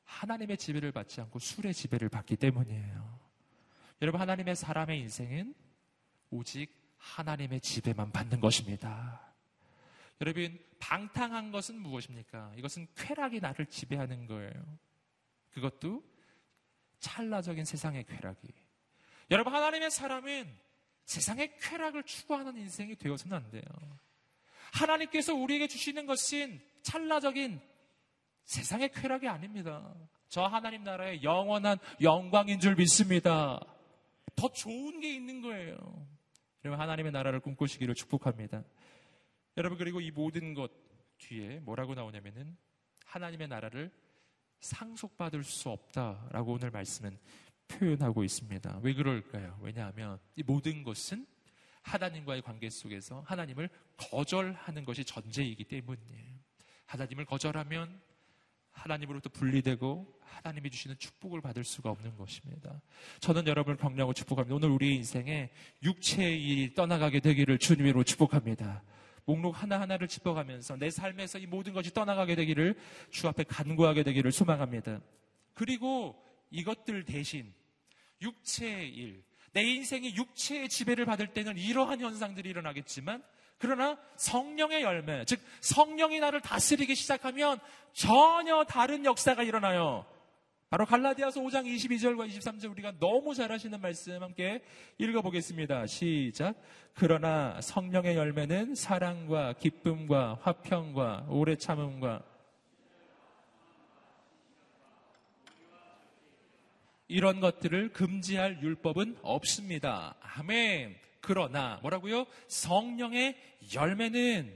하나님의 0.03 0.57
지배를 0.57 0.91
받지 0.91 1.19
않고 1.21 1.39
술의 1.39 1.73
지배를 1.73 2.09
받기 2.09 2.35
때문이에요. 2.37 3.24
여러분 4.01 4.19
하나님의 4.21 4.55
사람의 4.55 4.99
인생은 4.99 5.53
오직 6.29 6.73
하나님의 6.97 7.61
지배만 7.61 8.11
받는 8.11 8.39
것입니다. 8.39 9.21
여러분 10.21 10.59
방탕한 10.79 11.51
것은 11.51 11.79
무엇입니까? 11.79 12.53
이것은 12.57 12.87
쾌락이 12.95 13.39
나를 13.39 13.65
지배하는 13.67 14.27
거예요. 14.27 14.51
그것도 15.51 16.03
찰나적인 16.99 17.65
세상의 17.65 18.05
쾌락이. 18.05 18.47
여러분 19.31 19.53
하나님의 19.53 19.91
사람은 19.91 20.53
세상의 21.05 21.57
쾌락을 21.59 22.03
추구하는 22.03 22.57
인생이 22.57 22.95
되어서는 22.95 23.37
안 23.37 23.49
돼요. 23.49 23.63
하나님께서 24.73 25.33
우리에게 25.33 25.67
주시는 25.67 26.05
것은 26.05 26.61
찰나적인 26.81 27.61
세상의 28.43 28.91
쾌락이 28.91 29.27
아닙니다. 29.27 29.93
저 30.27 30.43
하나님 30.43 30.83
나라의 30.83 31.23
영원한 31.23 31.77
영광인 32.01 32.59
줄 32.59 32.75
믿습니다. 32.75 33.59
더 34.35 34.51
좋은 34.51 34.99
게 34.99 35.13
있는 35.13 35.41
거예요. 35.41 35.77
여러분 36.63 36.81
하나님의 36.81 37.11
나라를 37.11 37.39
꿈꾸시기를 37.39 37.95
축복합니다. 37.95 38.63
여러분 39.57 39.77
그리고 39.77 40.01
이 40.01 40.11
모든 40.11 40.53
것 40.53 40.71
뒤에 41.17 41.59
뭐라고 41.59 41.95
나오냐면은 41.95 42.57
하나님의 43.05 43.47
나라를 43.47 43.91
상속받을 44.59 45.43
수 45.43 45.69
없다라고 45.69 46.53
오늘 46.53 46.71
말씀은 46.71 47.17
표현하고 47.67 48.23
있습니다. 48.23 48.79
왜 48.83 48.93
그럴까요? 48.93 49.57
왜냐하면 49.61 50.19
이 50.35 50.43
모든 50.43 50.83
것은 50.83 51.25
하나님과의 51.81 52.41
관계 52.41 52.69
속에서 52.69 53.21
하나님을 53.21 53.69
거절하는 53.97 54.85
것이 54.85 55.05
전제이기 55.05 55.65
때문이에요. 55.65 56.39
하나님을 56.87 57.25
거절하면 57.25 58.01
하나님으로부터 58.75 59.29
분리되고 59.29 60.13
하나님이 60.21 60.69
주시는 60.69 60.97
축복을 60.99 61.41
받을 61.41 61.63
수가 61.63 61.89
없는 61.89 62.15
것입니다. 62.17 62.81
저는 63.19 63.47
여러분을 63.47 63.77
격려하고 63.77 64.13
축복합니다. 64.13 64.55
오늘 64.55 64.69
우리 64.69 64.95
인생에 64.95 65.49
육체의 65.81 66.43
일이 66.43 66.73
떠나가게 66.73 67.19
되기를 67.21 67.57
주님으로 67.57 68.03
축복합니다. 68.03 68.83
목록 69.25 69.61
하나하나를 69.61 70.07
짚어가면서 70.07 70.75
내 70.77 70.91
삶에서 70.91 71.39
이 71.39 71.47
모든 71.47 71.73
것이 71.73 71.91
떠나가게 71.93 72.35
되기를 72.35 72.75
주 73.09 73.27
앞에 73.27 73.43
간구하게 73.43 74.03
되기를 74.03 74.31
소망합니다. 74.31 74.99
그리고 75.53 76.21
이것들 76.51 77.05
대신 77.05 77.51
육체의 78.21 78.93
일, 78.93 79.23
내 79.53 79.63
인생이 79.63 80.15
육체의 80.15 80.69
지배를 80.69 81.05
받을 81.05 81.27
때는 81.27 81.57
이러한 81.57 82.01
현상들이 82.01 82.49
일어나겠지만 82.49 83.23
그러나 83.57 83.97
성령의 84.17 84.83
열매, 84.83 85.23
즉 85.25 85.39
성령이 85.61 86.19
나를 86.19 86.41
다스리기 86.41 86.95
시작하면 86.95 87.59
전혀 87.93 88.63
다른 88.65 89.05
역사가 89.05 89.43
일어나요. 89.43 90.05
바로 90.69 90.85
갈라디아서 90.85 91.39
5장 91.41 91.65
22절과 91.65 92.27
23절 92.29 92.71
우리가 92.71 92.93
너무 92.99 93.33
잘 93.33 93.51
하시는 93.51 93.79
말씀 93.79 94.21
함께 94.21 94.61
읽어보겠습니다. 94.97 95.85
시작. 95.87 96.55
그러나 96.93 97.61
성령의 97.61 98.17
열매는 98.17 98.75
사랑과 98.75 99.53
기쁨과 99.53 100.39
화평과 100.41 101.27
오래 101.29 101.55
참음과 101.55 102.23
이런 107.07 107.39
것들을 107.39 107.93
금지할 107.93 108.61
율법은 108.61 109.19
없습니다. 109.21 110.15
아멘. 110.21 110.95
그러나 111.25 111.79
뭐라고요? 111.81 112.27
성령의 112.47 113.35
열매는 113.73 114.55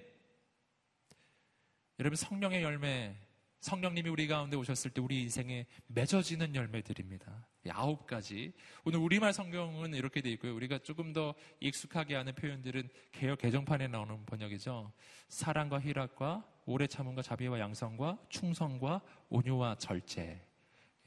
여러분 1.99 2.15
성령의 2.15 2.61
열매 2.61 3.15
성령님이 3.59 4.07
우리 4.09 4.27
가운데 4.27 4.55
오셨을 4.55 4.91
때 4.91 5.01
우리 5.01 5.21
인생에 5.23 5.65
맺어지는 5.87 6.53
열매들입니다. 6.53 7.47
아홉 7.71 8.05
가지. 8.05 8.53
오늘 8.85 8.99
우리말 8.99 9.33
성경은 9.33 9.95
이렇게 9.95 10.21
돼 10.21 10.29
있고요. 10.33 10.55
우리가 10.55 10.77
조금 10.79 11.11
더 11.11 11.33
익숙하게 11.59 12.15
하는 12.15 12.35
표현들은 12.35 12.87
개혁 13.13 13.39
개정판에 13.39 13.87
나오는 13.87 14.23
번역이죠. 14.27 14.93
사랑과 15.27 15.79
희락과 15.81 16.47
오래 16.67 16.85
참음과 16.85 17.23
자비와 17.23 17.59
양성과 17.59 18.19
충성과 18.29 19.01
온유와 19.29 19.75
절제. 19.79 20.39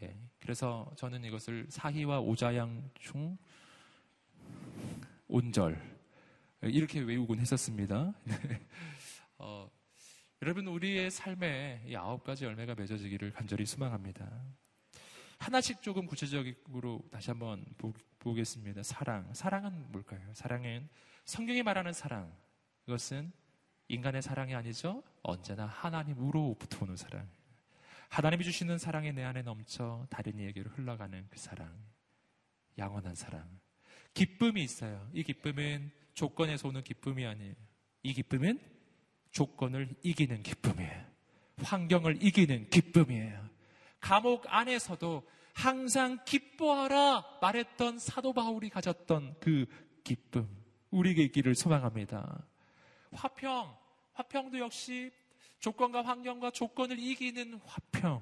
예. 0.03 0.17
그래서 0.41 0.91
저는 0.97 1.25
이것을 1.25 1.67
사희와 1.71 2.21
오자양충 2.21 3.39
온절 5.33 5.81
이렇게 6.61 7.01
외우곤 7.01 7.39
했었습니다. 7.39 8.13
어, 9.39 9.71
여러분 10.43 10.67
우리의 10.67 11.11
삶에 11.11 11.85
이 11.87 11.97
아홉 11.97 12.23
가지 12.23 12.45
열매가 12.45 12.75
맺어지기를 12.75 13.33
간절히 13.33 13.65
소망합니다. 13.65 14.31
하나씩 15.39 15.81
조금 15.81 16.05
구체적으로 16.05 17.03
다시 17.11 17.31
한번 17.31 17.65
보, 17.79 18.35
겠습니다 18.35 18.83
사랑. 18.83 19.33
사랑은 19.33 19.91
뭘까요? 19.91 20.21
사랑은 20.35 20.87
성경이 21.25 21.63
말하는 21.63 21.95
사랑, 21.95 22.31
그것은 22.85 23.33
인간의 23.89 24.21
사랑이 24.21 24.55
아니죠. 24.55 25.03
언제나 25.23 25.65
하나님으로부터 25.65 26.85
오는 26.85 26.95
사랑. 26.95 27.27
하나님이 28.11 28.45
주시는 28.45 28.77
사랑이 28.77 29.13
내 29.13 29.25
안에 29.25 29.41
넘쳐 29.41 30.07
다른 30.11 30.39
이에게로 30.39 30.73
흘러가는 30.73 31.27
그 31.31 31.39
사랑. 31.39 31.75
양원한 32.77 33.15
사랑. 33.15 33.62
기쁨이 34.15 34.63
있어요. 34.63 35.09
이 35.15 35.23
기쁨은 35.23 35.91
조건에서 36.15 36.69
오는 36.69 36.83
기쁨이 36.83 37.27
아니에요. 37.27 37.55
이 38.03 38.13
기쁨은 38.13 38.61
조건을 39.31 39.95
이기는 40.03 40.43
기쁨이에요. 40.43 41.05
환경을 41.63 42.23
이기는 42.23 42.69
기쁨이에요. 42.71 43.49
감옥 44.01 44.45
안에서도 44.49 45.27
항상 45.55 46.19
기뻐하라 46.25 47.39
말했던 47.41 47.99
사도 47.99 48.33
바울이 48.33 48.69
가졌던 48.69 49.37
그 49.41 49.67
기쁨. 50.05 50.49
우리에게 50.91 51.23
있기를 51.25 51.55
소망합니다. 51.55 52.45
화평, 53.13 53.75
화평도 54.13 54.59
역시 54.59 55.11
조건과 55.61 56.03
환경과 56.03 56.51
조건을 56.51 56.99
이기는 56.99 57.55
화평. 57.65 58.21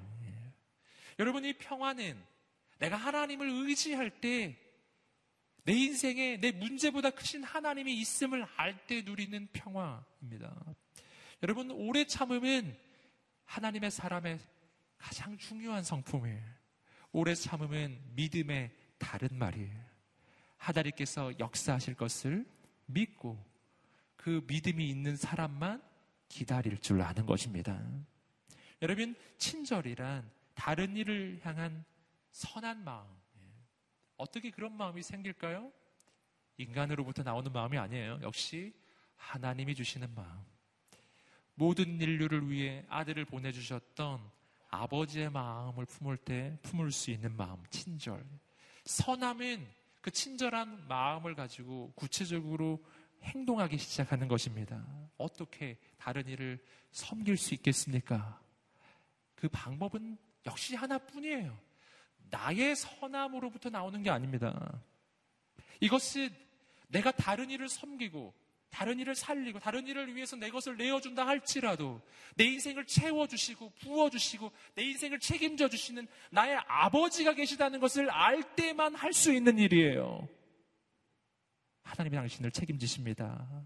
여러분, 1.19 1.43
이 1.43 1.53
평화는 1.53 2.17
내가 2.79 2.95
하나님을 2.95 3.47
의지할 3.49 4.09
때 4.21 4.57
내 5.63 5.73
인생에 5.73 6.37
내 6.37 6.51
문제보다 6.51 7.11
크신 7.11 7.43
하나님이 7.43 7.93
있음을 7.99 8.45
알 8.57 8.87
때 8.87 9.01
누리는 9.01 9.47
평화입니다. 9.53 10.55
여러분, 11.43 11.71
오래 11.71 12.05
참음은 12.05 12.75
하나님의 13.45 13.91
사람의 13.91 14.39
가장 14.97 15.37
중요한 15.37 15.83
성품이에요. 15.83 16.41
오래 17.11 17.35
참음은 17.35 17.99
믿음의 18.15 18.71
다른 18.97 19.29
말이에요. 19.37 19.91
하나님께서 20.57 21.37
역사하실 21.39 21.95
것을 21.95 22.45
믿고 22.85 23.43
그 24.15 24.43
믿음이 24.47 24.87
있는 24.87 25.15
사람만 25.15 25.81
기다릴 26.27 26.77
줄 26.79 27.01
아는 27.01 27.25
것입니다. 27.25 27.81
여러분, 28.81 29.15
친절이란 29.37 30.29
다른 30.53 30.95
일을 30.95 31.39
향한 31.43 31.83
선한 32.31 32.83
마음. 32.83 33.20
어떻게 34.21 34.51
그런 34.51 34.77
마음이 34.77 35.01
생길까요? 35.01 35.71
인간으로부터 36.57 37.23
나오는 37.23 37.51
마음이 37.51 37.77
아니에요. 37.77 38.19
역시 38.21 38.71
하나님이 39.15 39.73
주시는 39.73 40.13
마음. 40.13 40.43
모든 41.55 41.99
인류를 41.99 42.49
위해 42.49 42.85
아들을 42.87 43.25
보내주셨던 43.25 44.21
아버지의 44.69 45.31
마음을 45.31 45.85
품을 45.85 46.17
때 46.17 46.57
품을 46.61 46.91
수 46.91 47.09
있는 47.09 47.35
마음, 47.35 47.57
친절. 47.71 48.23
선함은 48.85 49.67
그 50.01 50.11
친절한 50.11 50.87
마음을 50.87 51.33
가지고 51.33 51.91
구체적으로 51.95 52.83
행동하기 53.23 53.77
시작하는 53.77 54.27
것입니다. 54.27 54.85
어떻게 55.17 55.77
다른 55.97 56.27
일을 56.27 56.63
섬길 56.91 57.37
수 57.37 57.53
있겠습니까? 57.55 58.39
그 59.35 59.49
방법은 59.49 60.17
역시 60.45 60.75
하나뿐이에요. 60.75 61.70
나의 62.31 62.75
선함으로부터 62.75 63.69
나오는 63.69 64.01
게 64.01 64.09
아닙니다. 64.09 64.81
이것은 65.79 66.29
내가 66.87 67.11
다른 67.11 67.49
일을 67.49 67.69
섬기고 67.69 68.33
다른 68.69 68.99
일을 68.99 69.15
살리고 69.15 69.59
다른 69.59 69.85
일을 69.85 70.15
위해서 70.15 70.37
내 70.37 70.49
것을 70.49 70.77
내어준다 70.77 71.27
할지라도 71.27 72.01
내 72.35 72.45
인생을 72.45 72.85
채워주시고 72.85 73.73
부어주시고 73.81 74.51
내 74.75 74.83
인생을 74.83 75.19
책임져 75.19 75.67
주시는 75.67 76.07
나의 76.31 76.57
아버지가 76.67 77.33
계시다는 77.33 77.79
것을 77.81 78.09
알 78.09 78.41
때만 78.55 78.95
할 78.95 79.11
수 79.13 79.33
있는 79.33 79.59
일이에요. 79.59 80.27
하나님이 81.83 82.15
당신을 82.15 82.51
책임지십니다. 82.51 83.65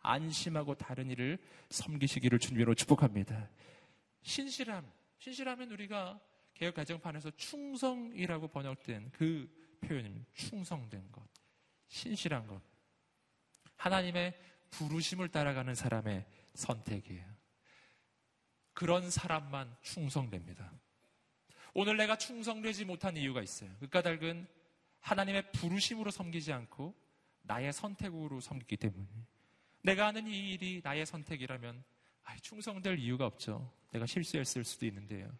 안심하고 0.00 0.74
다른 0.74 1.10
일을 1.10 1.38
섬기시기를 1.70 2.38
주님으로 2.38 2.74
축복합니다. 2.74 3.48
신실함. 4.22 4.86
신실하면 5.18 5.72
우리가 5.72 6.20
개혁 6.56 6.74
가정판에서 6.74 7.30
충성이라고 7.32 8.48
번역된 8.48 9.10
그 9.12 9.46
표현입니다. 9.82 10.26
충성된 10.32 11.12
것. 11.12 11.22
신실한 11.88 12.46
것. 12.46 12.62
하나님의 13.76 14.34
부르심을 14.70 15.28
따라가는 15.28 15.74
사람의 15.74 16.24
선택이에요. 16.54 17.24
그런 18.72 19.10
사람만 19.10 19.76
충성됩니다. 19.82 20.72
오늘 21.74 21.98
내가 21.98 22.16
충성되지 22.16 22.86
못한 22.86 23.18
이유가 23.18 23.42
있어요. 23.42 23.70
그 23.78 23.88
까닭은 23.88 24.46
하나님의 25.00 25.52
부르심으로 25.52 26.10
섬기지 26.10 26.54
않고 26.54 26.94
나의 27.42 27.70
선택으로 27.74 28.40
섬기기 28.40 28.78
때문에 28.78 29.06
내가 29.82 30.06
하는 30.06 30.26
이 30.26 30.52
일이 30.52 30.80
나의 30.82 31.04
선택이라면 31.04 31.84
충성될 32.40 32.98
이유가 32.98 33.26
없죠. 33.26 33.70
내가 33.92 34.06
실수했을 34.06 34.64
수도 34.64 34.86
있는데요. 34.86 35.30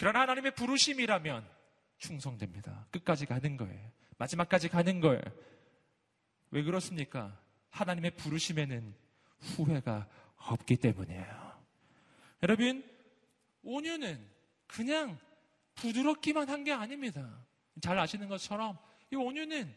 그러나 0.00 0.20
하나님의 0.20 0.54
부르심이라면 0.54 1.46
충성됩니다. 1.98 2.86
끝까지 2.90 3.26
가는 3.26 3.58
거예요. 3.58 3.92
마지막까지 4.16 4.70
가는 4.70 4.98
거예요. 4.98 5.20
왜 6.50 6.62
그렇습니까? 6.62 7.38
하나님의 7.68 8.12
부르심에는 8.12 8.94
후회가 9.40 10.08
없기 10.36 10.76
때문이에요. 10.76 11.60
여러분, 12.42 12.82
온유는 13.62 14.26
그냥 14.66 15.18
부드럽기만 15.74 16.48
한 16.48 16.64
게 16.64 16.72
아닙니다. 16.72 17.44
잘 17.82 17.98
아시는 17.98 18.30
것처럼 18.30 18.78
이 19.12 19.16
온유는 19.16 19.76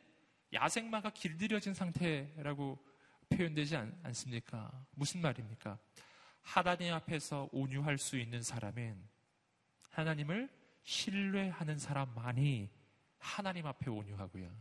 야생마가 0.53 1.09
길들여진 1.09 1.74
상태라고 1.74 2.80
표현되지 3.28 3.76
않, 3.76 4.13
습니까 4.13 4.71
무슨 4.91 5.19
말입니까? 5.19 5.78
하나님 6.41 6.93
앞에서 6.93 7.49
온유할 7.51 7.97
수 7.97 8.17
있는 8.17 8.41
사람은 8.41 9.11
하나님을 9.94 10.50
신뢰하는 10.82 11.78
사람만이 11.78 12.70
하나님 13.20 13.68
앞에 13.68 13.89
온유하고요. 13.89 14.52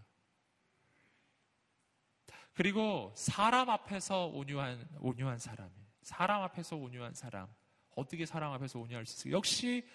그리고 2.52 3.12
사람 3.16 3.70
앞에서 3.70 4.26
온유한, 4.26 4.86
온유한 5.00 5.38
사람. 5.38 5.70
사람 6.02 6.42
앞에서 6.42 6.76
온유한 6.76 7.14
사람. 7.14 7.48
어떻게 7.96 8.26
사람 8.26 8.52
앞에서 8.52 8.78
온유할 8.78 9.06
수 9.06 9.28
있을까? 9.28 9.36
역시 9.36 9.88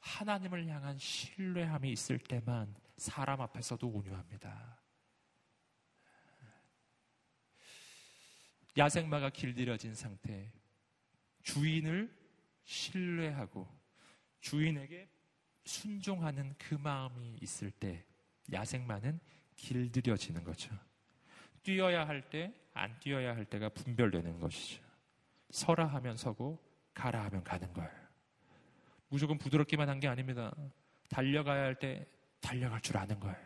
하나님을 0.00 0.66
향한 0.68 0.96
신뢰함이 0.96 1.92
있을 1.92 2.18
때만 2.18 2.74
사람 2.96 3.42
앞에서도 3.42 3.86
온유합니다. 3.86 4.78
야생마가 8.76 9.30
길들여진 9.30 9.94
상태, 9.94 10.50
주인을 11.42 12.16
신뢰하고 12.64 13.77
주인에게 14.40 15.08
순종하는 15.64 16.54
그 16.58 16.74
마음이 16.74 17.36
있을 17.42 17.70
때 17.70 18.04
야생마는 18.52 19.20
길들여지는 19.56 20.44
거죠. 20.44 20.74
뛰어야 21.62 22.06
할 22.06 22.30
때, 22.30 22.54
안 22.72 22.98
뛰어야 23.00 23.34
할 23.34 23.44
때가 23.44 23.68
분별되는 23.70 24.38
것이죠. 24.38 24.82
서라 25.50 25.86
하면 25.86 26.16
서고, 26.16 26.58
가라 26.94 27.24
하면 27.24 27.42
가는 27.44 27.70
거예요. 27.72 27.90
무조건 29.08 29.36
부드럽기만 29.38 29.88
한 29.88 30.00
게 30.00 30.08
아닙니다. 30.08 30.54
달려가야 31.08 31.62
할 31.62 31.74
때 31.78 32.06
달려갈 32.40 32.80
줄 32.80 32.96
아는 32.96 33.18
거예요. 33.20 33.36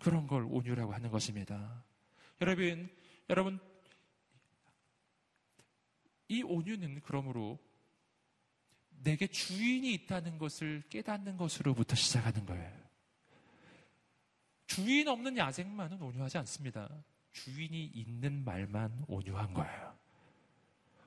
그런 0.00 0.26
걸 0.26 0.44
온유라고 0.44 0.92
하는 0.92 1.10
것입니다. 1.10 1.82
여러분, 2.40 2.88
여러분, 3.30 3.58
이 6.28 6.42
온유는 6.42 7.00
그러므로 7.02 7.58
내게 9.02 9.26
주인이 9.26 9.92
있다는 9.92 10.38
것을 10.38 10.82
깨닫는 10.88 11.36
것으로부터 11.36 11.94
시작하는 11.96 12.44
거예요. 12.46 12.86
주인 14.66 15.08
없는 15.08 15.36
야생만은 15.36 16.02
온유하지 16.02 16.38
않습니다. 16.38 16.88
주인이 17.32 17.84
있는 17.94 18.44
말만 18.44 19.04
온유한 19.06 19.54
거예요. 19.54 19.96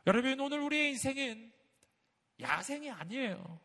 여러분, 0.07 0.39
오늘 0.39 0.59
우리의 0.61 0.91
인생은 0.91 1.51
야생이 2.39 2.89
아니에요. 2.89 3.59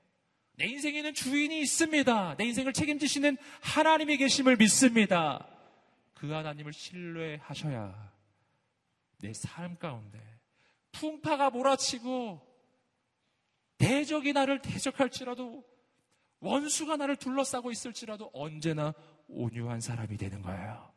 내 0.57 0.67
인생에는 0.67 1.15
주인이 1.15 1.61
있습니다. 1.61 2.37
내 2.37 2.45
인생을 2.45 2.73
책임지시는 2.73 3.37
하나님이 3.61 4.17
계심을 4.17 4.57
믿습니다. 4.57 5.49
그 6.15 6.31
하나님을 6.31 6.73
신뢰하셔야 6.73 8.13
내 9.21 9.33
삶 9.33 9.79
가운데 9.79 10.21
풍파가 10.93 11.51
몰아치고 11.51 12.54
대적이 13.79 14.33
나를 14.33 14.63
대적할지라도 14.63 15.65
원수가 16.41 16.97
나를 16.97 17.17
둘러싸고 17.17 17.71
있을지라도 17.71 18.31
언제나 18.33 18.95
온유한 19.29 19.81
사람이 19.81 20.17
되는 20.17 20.43
거예요. 20.43 20.93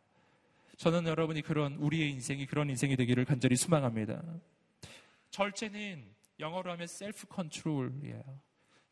저는 0.78 1.08
여러분이 1.08 1.42
그런 1.42 1.74
우리의 1.76 2.12
인생이 2.12 2.46
그런 2.46 2.70
인생이 2.70 2.96
되기를 2.96 3.26
간절히 3.26 3.56
소망합니다. 3.56 4.22
절제는 5.32 6.14
영어로 6.40 6.72
하면 6.72 6.88
셀프 6.88 7.26
컨트롤이에요. 7.28 8.24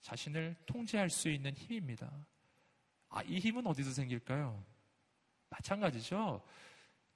자신을 0.01 0.55
통제할 0.65 1.09
수 1.09 1.29
있는 1.29 1.53
힘입니다. 1.53 2.11
아, 3.09 3.21
이 3.23 3.39
힘은 3.39 3.65
어디서 3.67 3.91
생길까요? 3.91 4.63
마찬가지죠. 5.49 6.43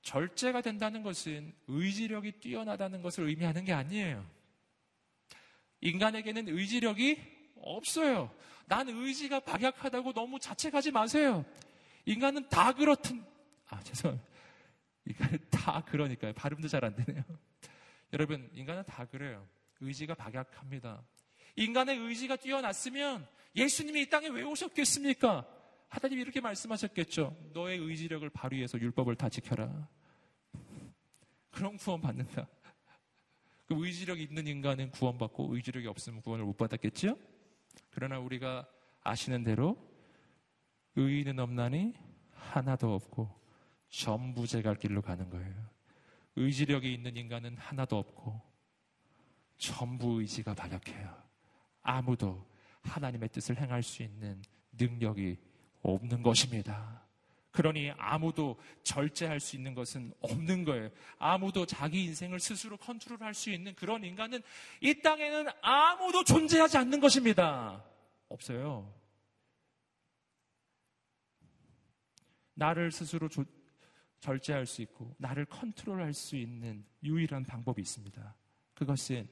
절제가 0.02 0.62
된다는 0.62 1.04
것은 1.04 1.54
의지력이 1.68 2.34
뛰어나다는 2.34 3.02
것을 3.02 3.28
의미하는 3.28 3.66
게 3.66 3.74
아니에요. 3.74 4.26
인간에게는 5.82 6.50
의지력이 6.50 7.20
없어요. 7.62 8.34
난 8.68 8.88
의지가 8.88 9.42
박약하다고 9.42 10.14
너무 10.14 10.40
자책하지 10.40 10.92
마세요. 10.92 11.46
인간은 12.06 12.48
다 12.50 12.74
그렇든, 12.74 13.24
아, 13.68 13.82
죄송합니다. 13.84 14.28
인간은 15.06 15.40
다 15.50 15.84
그러니까요. 15.86 16.34
발음도 16.34 16.68
잘 16.68 16.84
안 16.84 16.96
되네요. 16.96 17.24
여러분, 18.14 18.50
인간은 18.54 18.84
다 18.86 19.06
그래요. 19.06 19.48
의지가 19.82 20.16
박약합니다. 20.16 21.04
인간의 21.56 21.98
의지가 21.98 22.36
뛰어났으면 22.38 23.28
예수님이 23.56 24.04
이 24.04 24.10
땅에 24.10 24.28
왜 24.28 24.44
오셨겠습니까? 24.44 25.48
하나님이 25.88 26.22
이렇게 26.22 26.40
말씀하셨겠죠. 26.40 27.36
너의 27.54 27.80
의지력을 27.80 28.30
발휘해서 28.30 28.80
율법을 28.80 29.16
다 29.16 29.30
지켜라. 29.30 29.88
그럼 31.52 31.78
구원 31.78 32.02
받는다. 32.02 32.48
그 33.70 33.76
의지력이 33.86 34.24
있는 34.24 34.48
인간은 34.48 34.90
구원받고 34.90 35.56
의지력이 35.56 35.86
없으면 35.86 36.24
구원을 36.24 36.44
못 36.44 36.58
받았겠죠? 36.58 37.16
그러나 37.92 38.18
우리가 38.18 38.68
아시는 39.02 39.44
대로 39.44 39.78
의인은 40.96 41.38
없나니 41.38 41.94
하나도 42.34 42.96
없고 42.96 43.30
전부 43.88 44.48
제갈 44.48 44.76
길로 44.76 45.04
가는 45.04 45.30
거예요. 45.30 45.70
의지력이 46.36 46.92
있는 46.92 47.16
인간은 47.16 47.58
하나도 47.58 48.00
없고 48.00 48.42
전부 49.60 50.20
의지가 50.20 50.56
발약해요. 50.56 51.16
아무도 51.84 52.50
하나님의 52.82 53.30
뜻을 53.30 53.62
행할 53.62 53.84
수 53.84 54.02
있는 54.02 54.42
능력이 54.72 55.38
없는 55.84 56.24
것입니다. 56.24 57.06
그러니 57.52 57.92
아무도 57.98 58.60
절제할 58.84 59.40
수 59.40 59.56
있는 59.56 59.74
것은 59.74 60.14
없는 60.22 60.66
거예요. 60.66 60.90
아무도 61.18 61.66
자기 61.66 62.04
인생을 62.06 62.40
스스로 62.40 62.78
컨트롤할 62.78 63.34
수 63.34 63.50
있는 63.50 63.74
그런 63.76 64.04
인간은 64.04 64.42
이 64.82 65.02
땅에는 65.02 65.48
아무도 65.62 66.24
존재하지 66.24 66.78
않는 66.78 67.00
것입니다. 67.00 67.84
없어요. 68.28 68.94
나를 72.54 72.92
스스로 72.92 73.28
조, 73.30 73.44
절제할 74.20 74.66
수 74.66 74.82
있고 74.84 75.16
나를 75.18 75.46
컨트롤할 75.46 76.14
수 76.14 76.36
있는 76.36 76.86
유일한 77.04 77.46
방법이 77.46 77.82
있습니다. 77.82 78.36
그것은 78.76 79.28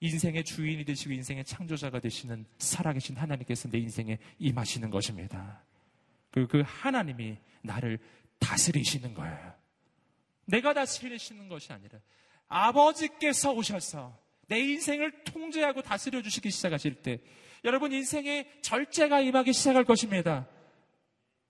인생의 0.00 0.44
주인이 0.44 0.84
되시고 0.84 1.12
인생의 1.12 1.44
창조자가 1.44 2.00
되시는 2.00 2.46
살아계신 2.58 3.16
하나님께서 3.16 3.68
내 3.68 3.78
인생에 3.78 4.18
임하시는 4.38 4.90
것입니다. 4.90 5.62
그, 6.30 6.46
그 6.46 6.62
하나님이 6.64 7.38
나를 7.62 7.98
다스리시는 8.38 9.14
거예요. 9.14 9.54
내가 10.46 10.72
다스리시는 10.74 11.48
것이 11.48 11.72
아니라 11.72 11.98
아버지께서 12.48 13.52
오셔서 13.52 14.18
내 14.48 14.58
인생을 14.58 15.24
통제하고 15.24 15.82
다스려 15.82 16.22
주시기 16.22 16.50
시작하실 16.50 17.02
때 17.02 17.20
여러분 17.64 17.92
인생에 17.92 18.48
절제가 18.62 19.20
임하기 19.20 19.52
시작할 19.52 19.84
것입니다. 19.84 20.48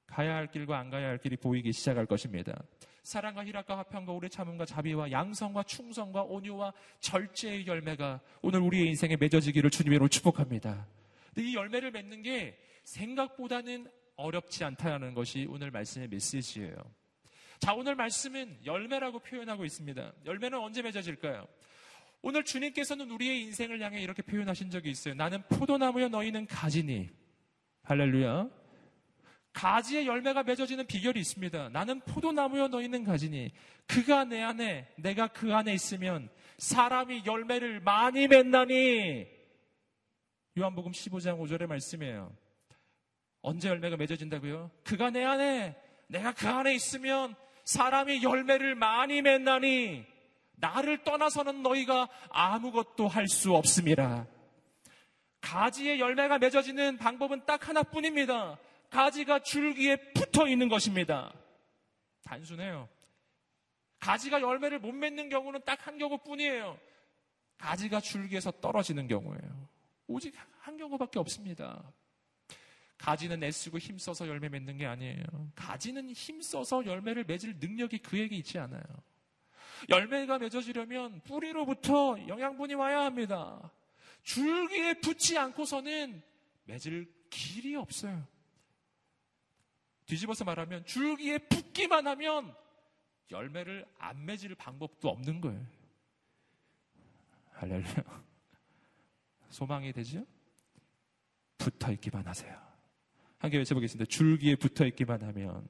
가야 0.07 0.35
할 0.35 0.51
길과 0.51 0.79
안 0.79 0.91
가야 0.91 1.09
할 1.09 1.19
길이 1.19 1.37
보이기 1.37 1.73
시작할 1.73 2.05
것입니다. 2.05 2.61
사랑과 3.03 3.45
희락과 3.45 3.79
화평과 3.79 4.13
오래 4.13 4.29
참음과 4.29 4.67
자비와 4.67 5.11
양성과 5.11 5.63
충성과 5.63 6.25
온유와 6.25 6.75
절제의 7.01 7.67
열매가 7.67 8.21
오늘 8.43 8.61
우리의 8.61 8.89
인생에 8.89 9.17
맺어지기를 9.17 9.71
주님으로 9.71 10.09
축복합니다. 10.09 10.87
근데 11.33 11.49
이 11.49 11.55
열매를 11.55 11.93
맺는 11.93 12.23
게 12.23 12.59
생각보다는 12.85 13.91
어렵지 14.21 14.65
않다는 14.65 15.15
것이 15.15 15.47
오늘 15.49 15.71
말씀의 15.71 16.09
메시지예요. 16.09 16.77
자, 17.59 17.75
오늘 17.75 17.95
말씀은 17.95 18.61
열매라고 18.65 19.19
표현하고 19.19 19.65
있습니다. 19.65 20.13
열매는 20.25 20.59
언제 20.59 20.83
맺어질까요? 20.83 21.47
오늘 22.23 22.45
주님께서는 22.45 23.11
우리의 23.11 23.43
인생을 23.43 23.81
향해 23.81 24.01
이렇게 24.01 24.23
표현하신 24.23 24.71
적이 24.71 24.91
있어요. 24.91 25.15
나는 25.15 25.43
포도나무여 25.49 26.09
너희는 26.09 26.47
가지니. 26.47 27.09
할렐루야. 27.83 28.49
가지의 29.53 30.07
열매가 30.07 30.45
맺어지는 30.45 30.87
비결이 30.87 31.19
있습니다. 31.21 31.71
나는 31.71 32.01
포도나무여 32.01 32.69
너희는 32.69 33.05
가지니 33.05 33.51
그가 33.87 34.25
내 34.25 34.41
안에 34.43 34.89
내가 34.97 35.27
그 35.29 35.55
안에 35.55 35.73
있으면 35.75 36.29
사람이 36.59 37.23
열매를 37.27 37.81
많이 37.81 38.29
맺나니 38.29 39.27
요한복음 40.59 40.93
15장 40.93 41.39
5절의 41.41 41.67
말씀이에요. 41.67 42.33
언제 43.43 43.69
열매가 43.69 43.97
맺어진다고요? 43.97 44.71
그가 44.85 45.11
내 45.11 45.25
안에 45.25 45.77
내가 46.09 46.33
그 46.33 46.49
안에 46.49 46.75
있으면 46.75 47.35
사람이 47.65 48.23
열매를 48.23 48.75
많이 48.75 49.23
맺나니 49.23 50.05
나를 50.57 51.05
떠나서는 51.05 51.63
너희가 51.63 52.09
아무것도 52.31 53.09
할 53.09 53.27
수 53.29 53.55
없습니다. 53.55 54.27
가지의 55.41 56.01
열매가 56.01 56.39
맺어지는 56.39 56.99
방법은 56.99 57.47
딱 57.47 57.67
하나뿐입니다. 57.69 58.59
가지가 58.91 59.39
줄기에 59.39 59.97
붙어 60.13 60.47
있는 60.47 60.69
것입니다. 60.69 61.33
단순해요. 62.25 62.89
가지가 64.01 64.41
열매를 64.43 64.79
못 64.81 64.93
맺는 64.93 65.29
경우는 65.31 65.63
딱 65.65 65.87
한 65.87 65.97
경우뿐이에요. 65.99 66.79
가지가 67.59 68.01
줄기에서 68.01 68.51
떨어지는 68.51 69.07
경우예요. 69.09 69.69
오직 70.09 70.35
한 70.61 70.77
경우밖에 70.77 71.19
없습니다. 71.19 71.83
가지는 73.01 73.43
애쓰고 73.43 73.79
힘써서 73.79 74.29
열매 74.29 74.51
맺는 74.51 74.77
게 74.77 74.85
아니에요. 74.85 75.25
가지는 75.55 76.11
힘써서 76.11 76.85
열매를 76.85 77.25
맺을 77.25 77.57
능력이 77.59 77.99
그에게 77.99 78.37
있지 78.37 78.59
않아요. 78.59 78.83
열매가 79.89 80.39
맺어지려면 80.39 81.23
뿌리로부터 81.23 82.19
영양분이 82.29 82.75
와야 82.75 83.01
합니다. 83.01 83.73
줄기에 84.23 85.01
붙지 85.01 85.39
않고서는 85.39 86.23
맺을 86.65 87.11
길이 87.31 87.75
없어요. 87.75 88.23
뒤집어서 90.05 90.45
말하면 90.45 90.85
줄기에 90.85 91.39
붙기만 91.39 92.07
하면 92.07 92.55
열매를 93.31 93.87
안 93.97 94.27
맺을 94.27 94.55
방법도 94.57 95.09
없는 95.09 95.41
거예요. 95.41 95.67
할렐루야. 97.53 98.25
소망이 99.49 99.91
되죠? 99.91 100.27
붙어 101.57 101.91
있기만 101.93 102.27
하세요. 102.27 102.70
함께 103.41 103.57
외쳐보겠습니다. 103.57 104.09
줄기에 104.09 104.55
붙어 104.55 104.87
있기만 104.87 105.23
하면 105.23 105.67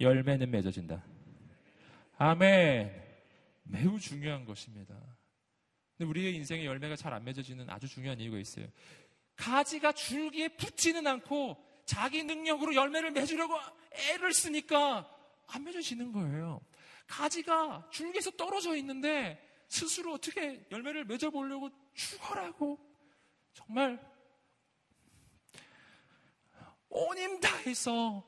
열매는 0.00 0.50
맺어진다. 0.50 1.04
아멘. 2.16 3.02
매우 3.64 3.98
중요한 3.98 4.44
것입니다. 4.44 4.94
근데 5.96 6.08
우리의 6.08 6.34
인생의 6.36 6.64
열매가 6.64 6.96
잘 6.96 7.12
안 7.12 7.24
맺어지는 7.24 7.68
아주 7.70 7.88
중요한 7.88 8.20
이유가 8.20 8.38
있어요. 8.38 8.66
가지가 9.36 9.92
줄기에 9.92 10.48
붙지는 10.48 11.06
않고 11.08 11.56
자기 11.86 12.22
능력으로 12.22 12.74
열매를 12.74 13.10
맺으려고 13.10 13.54
애를 13.90 14.32
쓰니까 14.32 15.10
안 15.48 15.64
맺어지는 15.64 16.12
거예요. 16.12 16.60
가지가 17.08 17.88
줄기에서 17.90 18.30
떨어져 18.32 18.76
있는데 18.76 19.40
스스로 19.68 20.14
어떻게 20.14 20.64
열매를 20.70 21.04
맺어보려고 21.04 21.70
죽어라고 21.94 22.78
정말 23.52 24.13
온힘 26.94 27.40
다해서 27.40 28.24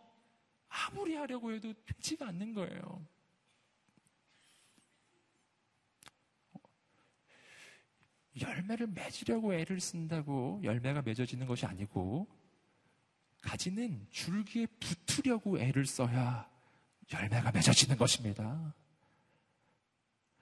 아무리 0.68 1.14
하려고 1.14 1.52
해도 1.52 1.72
되지가 1.86 2.26
않는 2.28 2.52
거예요. 2.52 3.06
열매를 8.40 8.88
맺으려고 8.88 9.54
애를 9.54 9.80
쓴다고 9.80 10.60
열매가 10.62 11.02
맺어지는 11.02 11.46
것이 11.46 11.64
아니고 11.64 12.26
가지는 13.40 14.06
줄기에 14.10 14.66
붙으려고 14.66 15.58
애를 15.58 15.86
써야 15.86 16.50
열매가 17.12 17.52
맺어지는 17.52 17.96
것입니다. 17.96 18.74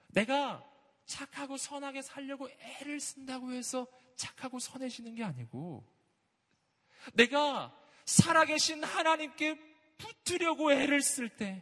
내가 0.07 0.67
착하고 1.05 1.57
선하게 1.57 2.01
살려고 2.01 2.49
애를 2.49 2.99
쓴다고 2.99 3.51
해서 3.53 3.87
착하고 4.15 4.57
선해지는 4.59 5.13
게 5.13 5.23
아니고 5.23 5.85
내가 7.13 7.84
살아계신 8.05 8.83
하나님께 8.83 9.59
붙으려고 9.97 10.71
애를 10.71 11.01
쓸 11.01 11.29
때, 11.29 11.61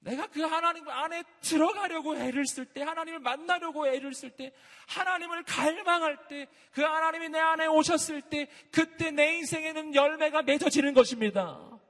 내가 0.00 0.26
그 0.26 0.42
하나님 0.42 0.86
안에 0.86 1.24
들어가려고 1.40 2.14
애를 2.16 2.46
쓸 2.46 2.66
때, 2.66 2.82
하나님을 2.82 3.20
만나려고 3.20 3.88
애를 3.88 4.12
쓸 4.12 4.30
때, 4.30 4.52
하나님을 4.86 5.44
갈망할 5.44 6.28
때, 6.28 6.46
그 6.72 6.82
하나님이 6.82 7.30
내 7.30 7.38
안에 7.38 7.66
오셨을 7.66 8.22
때, 8.22 8.48
그때 8.70 9.10
내 9.10 9.38
인생에는 9.38 9.94
열매가 9.94 10.42
맺어지는 10.42 10.92
것입니다. 10.92 11.80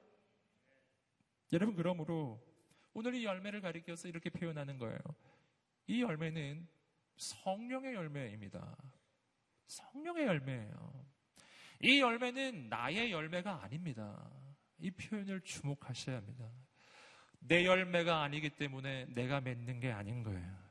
여러분, 1.52 1.74
그러므로 1.74 2.40
오늘 2.94 3.16
이 3.16 3.24
열매를 3.24 3.60
가리켜서 3.60 4.06
이렇게 4.06 4.30
표현하는 4.30 4.78
거예요. 4.78 4.98
이 5.88 6.00
열매는 6.02 6.68
성령의 7.16 7.94
열매입니다. 7.94 8.76
성령의 9.66 10.26
열매예요. 10.26 11.13
이 11.84 12.00
열매는 12.00 12.70
나의 12.70 13.12
열매가 13.12 13.62
아닙니다. 13.62 14.30
이 14.78 14.90
표현을 14.90 15.42
주목하셔야 15.42 16.16
합니다. 16.16 16.50
내 17.40 17.66
열매가 17.66 18.22
아니기 18.22 18.48
때문에 18.48 19.04
내가 19.10 19.42
맺는 19.42 19.80
게 19.80 19.92
아닌 19.92 20.22
거예요. 20.22 20.64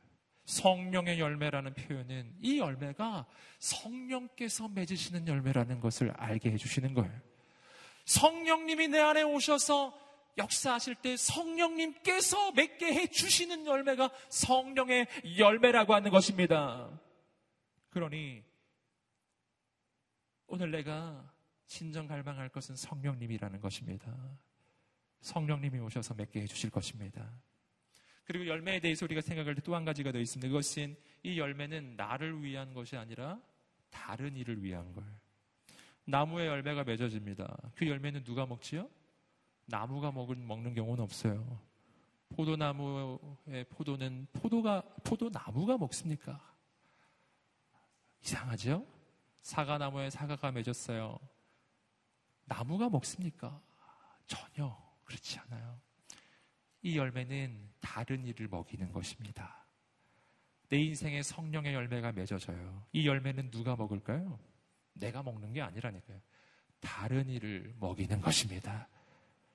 성령의 0.45 1.19
열매라는 1.19 1.75
표현은 1.75 2.33
이 2.41 2.57
열매가 2.57 3.27
성령께서 3.59 4.67
맺으시는 4.69 5.27
열매라는 5.27 5.79
것을 5.79 6.11
알게 6.17 6.49
해주시는 6.49 6.95
거예요. 6.95 7.21
성령님이 8.05 8.87
내 8.87 8.99
안에 8.99 9.21
오셔서 9.21 9.95
역사하실 10.39 10.95
때 10.95 11.15
성령님께서 11.15 12.53
맺게 12.53 12.91
해주시는 12.91 13.67
열매가 13.67 14.09
성령의 14.29 15.05
열매라고 15.37 15.93
하는 15.93 16.09
것입니다. 16.09 16.89
그러니 17.91 18.43
오늘 20.53 20.69
내가 20.69 21.33
진정 21.65 22.05
갈망할 22.05 22.47
것은 22.49 22.75
성령님이라는 22.75 23.59
것입니다. 23.59 24.15
성령님이 25.21 25.79
오셔서 25.79 26.13
맺게 26.13 26.41
해주실 26.41 26.69
것입니다. 26.69 27.27
그리고 28.23 28.45
열매에 28.45 28.79
대해서 28.79 29.03
우리가 29.03 29.21
생각할 29.21 29.55
때 29.55 29.61
또 29.61 29.73
한 29.73 29.83
가지가 29.83 30.11
더 30.11 30.19
있습니다. 30.19 30.47
그것은 30.47 30.95
이 31.23 31.39
열매는 31.39 31.95
나를 31.95 32.43
위한 32.43 32.71
것이 32.75 32.95
아니라 32.95 33.41
다른 33.89 34.35
일을 34.35 34.61
위한 34.61 34.93
거예요. 34.93 35.09
나무의 36.05 36.45
열매가 36.45 36.83
맺어집니다. 36.83 37.71
그 37.73 37.87
열매는 37.87 38.23
누가 38.23 38.45
먹지요? 38.45 38.87
나무가 39.65 40.11
먹은, 40.11 40.45
먹는 40.45 40.75
경우는 40.75 41.03
없어요. 41.03 41.59
포도나무의 42.29 43.65
포도는 43.71 44.27
포도가, 44.33 44.83
포도나무가 45.03 45.79
먹습니까? 45.79 46.39
이상하죠? 48.21 48.92
사과나무에 49.43 50.09
사과가 50.09 50.51
맺었어요. 50.51 51.19
나무가 52.45 52.89
먹습니까? 52.89 53.61
전혀 54.25 54.75
그렇지 55.03 55.39
않아요. 55.39 55.79
이 56.81 56.97
열매는 56.97 57.69
다른 57.79 58.25
일을 58.25 58.47
먹이는 58.47 58.91
것입니다. 58.91 59.65
내 60.69 60.77
인생에 60.79 61.21
성령의 61.21 61.73
열매가 61.73 62.11
맺어져요. 62.13 62.85
이 62.91 63.07
열매는 63.07 63.51
누가 63.51 63.75
먹을까요? 63.75 64.39
내가 64.93 65.21
먹는 65.21 65.53
게 65.53 65.61
아니라니까요. 65.61 66.19
다른 66.79 67.29
일을 67.29 67.73
먹이는 67.79 68.19
것입니다. 68.21 68.89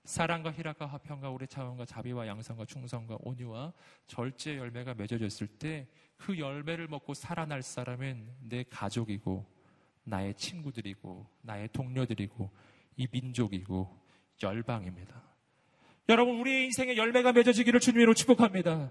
사랑과 0.05 0.53
희락과 0.53 0.87
화평과 0.87 1.31
오래 1.31 1.45
참음과 1.45 1.85
자비와 1.85 2.27
양성과 2.29 2.65
충성과 2.65 3.19
온유와 3.21 3.73
절제 4.07 4.57
열매가 4.57 4.95
맺어졌을 4.95 5.47
때 5.47 5.89
그 6.19 6.39
열매를 6.39 6.89
먹고 6.89 7.15
살아날 7.15 7.63
사람은 7.63 8.29
내 8.41 8.65
가족이고 8.65 9.47
나의 10.09 10.35
친구들이고 10.35 11.27
나의 11.43 11.69
동료들이고 11.73 12.51
이 12.97 13.07
민족이고 13.11 13.89
열방입니다. 14.43 15.23
여러분, 16.09 16.41
우리의 16.41 16.65
인생에 16.65 16.97
열매가 16.97 17.33
맺어지기를 17.33 17.81
주님으로 17.81 18.15
축복합니다. 18.15 18.91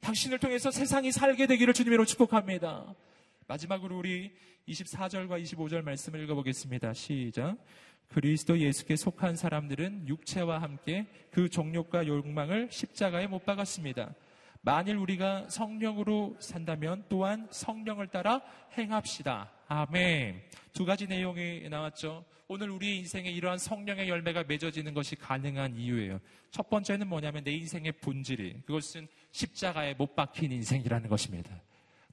당신을 0.00 0.38
통해서 0.38 0.70
세상이 0.70 1.12
살게 1.12 1.46
되기를 1.46 1.72
주님으로 1.74 2.04
축복합니다. 2.04 2.94
마지막으로 3.46 3.98
우리 3.98 4.32
24절과 4.68 5.42
25절 5.42 5.82
말씀을 5.82 6.22
읽어보겠습니다. 6.24 6.92
시작. 6.94 7.56
그리스도 8.08 8.58
예수께 8.58 8.96
속한 8.96 9.36
사람들은 9.36 10.08
육체와 10.08 10.60
함께 10.60 11.06
그 11.30 11.48
정욕과 11.48 12.06
욕망을 12.06 12.68
십자가에 12.70 13.26
못 13.26 13.44
박았습니다. 13.44 14.14
만일 14.60 14.96
우리가 14.96 15.48
성령으로 15.48 16.36
산다면 16.40 17.04
또한 17.08 17.48
성령을 17.50 18.08
따라 18.08 18.40
행합시다. 18.76 19.52
아멘. 19.68 20.42
두 20.72 20.84
가지 20.84 21.06
내용이 21.06 21.68
나왔죠. 21.68 22.24
오늘 22.48 22.70
우리의 22.70 22.98
인생에 22.98 23.30
이러한 23.30 23.58
성령의 23.58 24.08
열매가 24.08 24.44
맺어지는 24.44 24.94
것이 24.94 25.16
가능한 25.16 25.76
이유예요. 25.76 26.20
첫 26.50 26.70
번째는 26.70 27.06
뭐냐면 27.08 27.44
내 27.44 27.52
인생의 27.52 27.92
본질이 27.92 28.62
그것은 28.66 29.06
십자가에 29.32 29.94
못 29.94 30.14
박힌 30.14 30.50
인생이라는 30.52 31.08
것입니다. 31.08 31.60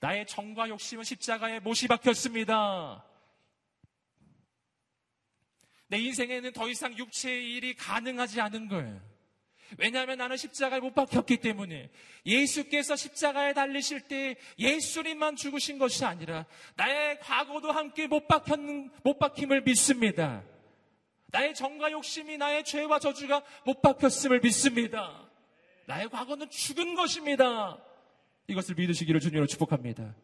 나의 0.02 0.28
정과 0.28 0.68
욕심은 0.70 1.04
십자가에 1.04 1.60
못이 1.60 1.88
박혔습니다. 1.88 3.06
내 5.88 5.98
인생에는 6.00 6.52
더 6.52 6.68
이상 6.68 6.98
육체의 6.98 7.54
일이 7.56 7.76
가능하지 7.76 8.42
않은 8.42 8.68
거예요. 8.68 9.15
왜냐하면 9.78 10.18
나는 10.18 10.38
십자가에 10.38 10.80
못 10.80 10.94
박혔기 10.94 11.38
때문에 11.38 11.90
예수께서 12.26 12.96
십자가에 12.96 13.54
달리실 13.54 14.02
때 14.02 14.36
예수님만 14.60 15.36
죽으신 15.36 15.78
것이 15.78 16.06
아니라 16.06 16.46
나의 16.76 17.20
과거도 17.20 17.72
함께 17.72 18.08
못 18.08 18.28
박혔는 18.28 18.92
못 19.04 19.20
박힘을 19.20 19.62
믿습니다. 19.62 20.44
나의 21.28 21.54
정과 21.54 21.92
욕심이 21.92 22.38
나의 22.38 22.64
죄와 22.64 23.00
저주가 23.00 23.44
못 23.66 23.82
박혔음을 23.82 24.40
믿습니다. 24.42 25.30
나의 25.88 26.10
과거는 26.10 26.50
죽은 26.50 26.96
것입니다. 26.96 27.78
이것을 28.48 28.76
믿으시기를 28.76 29.20
주님으로 29.20 29.48
축복합니다. 29.48 30.16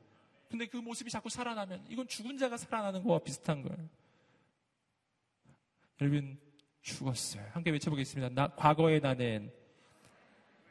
근데 0.49 0.67
그 0.67 0.77
모습이 0.77 1.09
자꾸 1.09 1.29
살아나면 1.29 1.85
이건 1.89 2.07
죽은 2.07 2.37
자가 2.37 2.57
살아나는 2.57 3.03
거와 3.03 3.19
비슷한 3.19 3.61
거예요. 3.61 3.89
여러분 6.01 6.39
죽었어요. 6.81 7.45
함께 7.51 7.71
외쳐보겠습니다. 7.71 8.33
나, 8.33 8.47
과거의 8.55 8.99
나는 8.99 9.51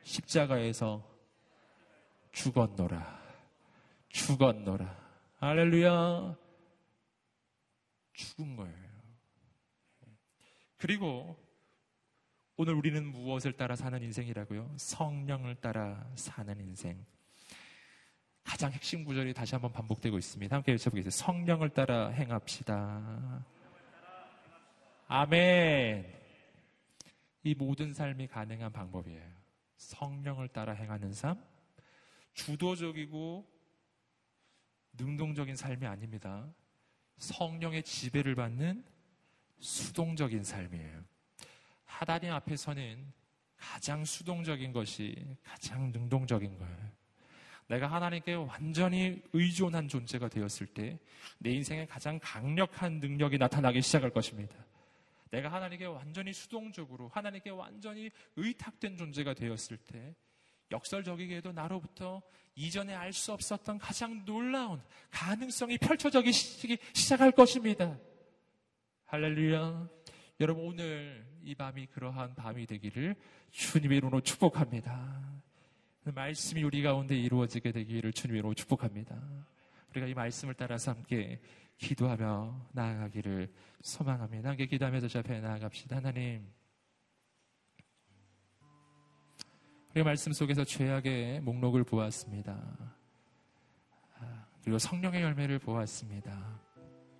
십자가에서 0.03 1.05
죽었노라. 2.33 3.21
죽었노라. 4.09 4.97
할렐루야. 5.39 6.37
죽은 8.13 8.57
거예요. 8.57 8.91
그리고 10.77 11.37
오늘 12.57 12.75
우리는 12.75 13.07
무엇을 13.07 13.53
따라 13.53 13.77
사는 13.77 14.03
인생이라고요? 14.03 14.75
성령을 14.77 15.57
따라 15.57 16.07
사는 16.15 16.59
인생. 16.61 17.05
가장 18.45 18.73
핵심 18.73 19.05
구절이 19.05 19.33
다시 19.33 19.55
한번 19.55 19.73
반복되고 19.73 20.19
있습니다. 20.19 20.57
함께 20.57 20.73
외쳐보겠습니다. 20.73 21.25
성령을 21.25 21.71
따라 21.71 22.09
행합시다. 22.09 23.45
아멘. 25.13 26.07
이 27.43 27.55
모든 27.57 27.93
삶이 27.93 28.29
가능한 28.29 28.71
방법이에요. 28.71 29.29
성령을 29.77 30.47
따라 30.47 30.73
행하는 30.73 31.13
삶, 31.13 31.37
주도적이고 32.33 33.45
능동적인 34.93 35.57
삶이 35.57 35.85
아닙니다. 35.85 36.47
성령의 37.19 37.83
지배를 37.83 38.37
받는 38.37 38.85
수동적인 39.59 40.45
삶이에요. 40.45 41.03
하나님 41.87 42.33
앞에서는 42.33 43.13
가장 43.57 44.05
수동적인 44.05 44.73
것이 44.73 45.27
가장 45.43 45.91
능동적인 45.91 46.57
거예요. 46.57 46.91
내가 47.67 47.89
하나님께 47.89 48.35
완전히 48.35 49.21
의존한 49.33 49.89
존재가 49.89 50.29
되었을 50.29 50.69
때 50.69 51.01
내 51.39 51.51
인생에 51.51 51.87
가장 51.87 52.19
강력한 52.23 53.01
능력이 53.01 53.39
나타나기 53.39 53.83
시작할 53.83 54.11
것입니다. 54.11 54.55
내가 55.31 55.53
하나님께 55.53 55.87
완전히 55.87 56.33
수동적으로 56.33 57.09
하나님께 57.09 57.51
완전히 57.51 58.11
의탁된 58.37 58.97
존재가 58.97 59.35
되었을 59.35 59.77
때 59.77 60.15
역설적이게도 60.71 61.53
나로부터 61.53 62.23
이전에 62.55 62.95
알 62.95 63.13
수 63.13 63.33
없었던 63.33 63.79
가장 63.79 64.25
놀라운 64.25 64.81
가능성이 65.11 65.79
펼쳐지기 65.79 66.79
시작할 66.93 67.33
것입니다. 67.33 67.99
할렐루야. 69.07 69.89
여러분 70.41 70.65
오늘 70.65 71.27
이 71.43 71.55
밤이 71.55 71.87
그러한 71.87 72.35
밤이 72.35 72.67
되기를 72.67 73.17
주님의 73.51 73.99
이름으로 73.99 74.21
축복합니다. 74.21 75.43
그 76.05 76.11
말씀이 76.11 76.63
우리 76.63 76.83
가운데 76.83 77.17
이루어지게 77.17 77.73
되기를 77.73 78.13
주님의 78.13 78.39
이름으로 78.39 78.55
축복합니다. 78.55 79.17
우리가 79.91 80.07
이 80.07 80.15
말씀을 80.15 80.55
따라서 80.55 80.93
함께 80.93 81.41
기도하며 81.81 82.69
나아가기를 82.73 83.51
소망합니다. 83.83 84.51
함께 84.51 84.67
기도하면서 84.67 85.09
저 85.09 85.21
앞에 85.21 85.41
나아갑시다. 85.41 85.97
하나님, 85.97 86.47
우리 89.95 90.05
말씀 90.05 90.33
속에서 90.33 90.63
죄악의 90.63 91.41
목록을 91.41 91.85
보았습니다. 91.85 92.95
그리고 94.63 94.79
성령의 94.79 95.23
열매를 95.23 95.59
보았습니다. 95.59 96.61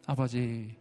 아버지, 0.07 0.77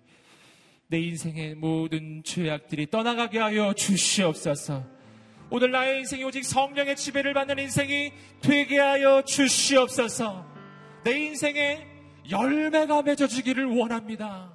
내 0.88 1.00
인생의 1.00 1.56
모든 1.56 2.22
죄악들이 2.24 2.90
떠나가게 2.90 3.40
하여 3.40 3.74
주시옵소서. 3.74 4.86
오늘 5.52 5.72
나의 5.72 6.00
인생이 6.00 6.24
오직 6.26 6.44
성령의 6.44 6.96
지배를 6.96 7.34
받는 7.34 7.58
인생이 7.58 8.12
되게 8.42 8.78
하여 8.78 9.24
주시옵소서. 9.24 10.46
내 11.06 11.18
인생에 11.28 11.89
열매가 12.30 13.02
맺어지기를 13.02 13.66
원합니다. 13.66 14.54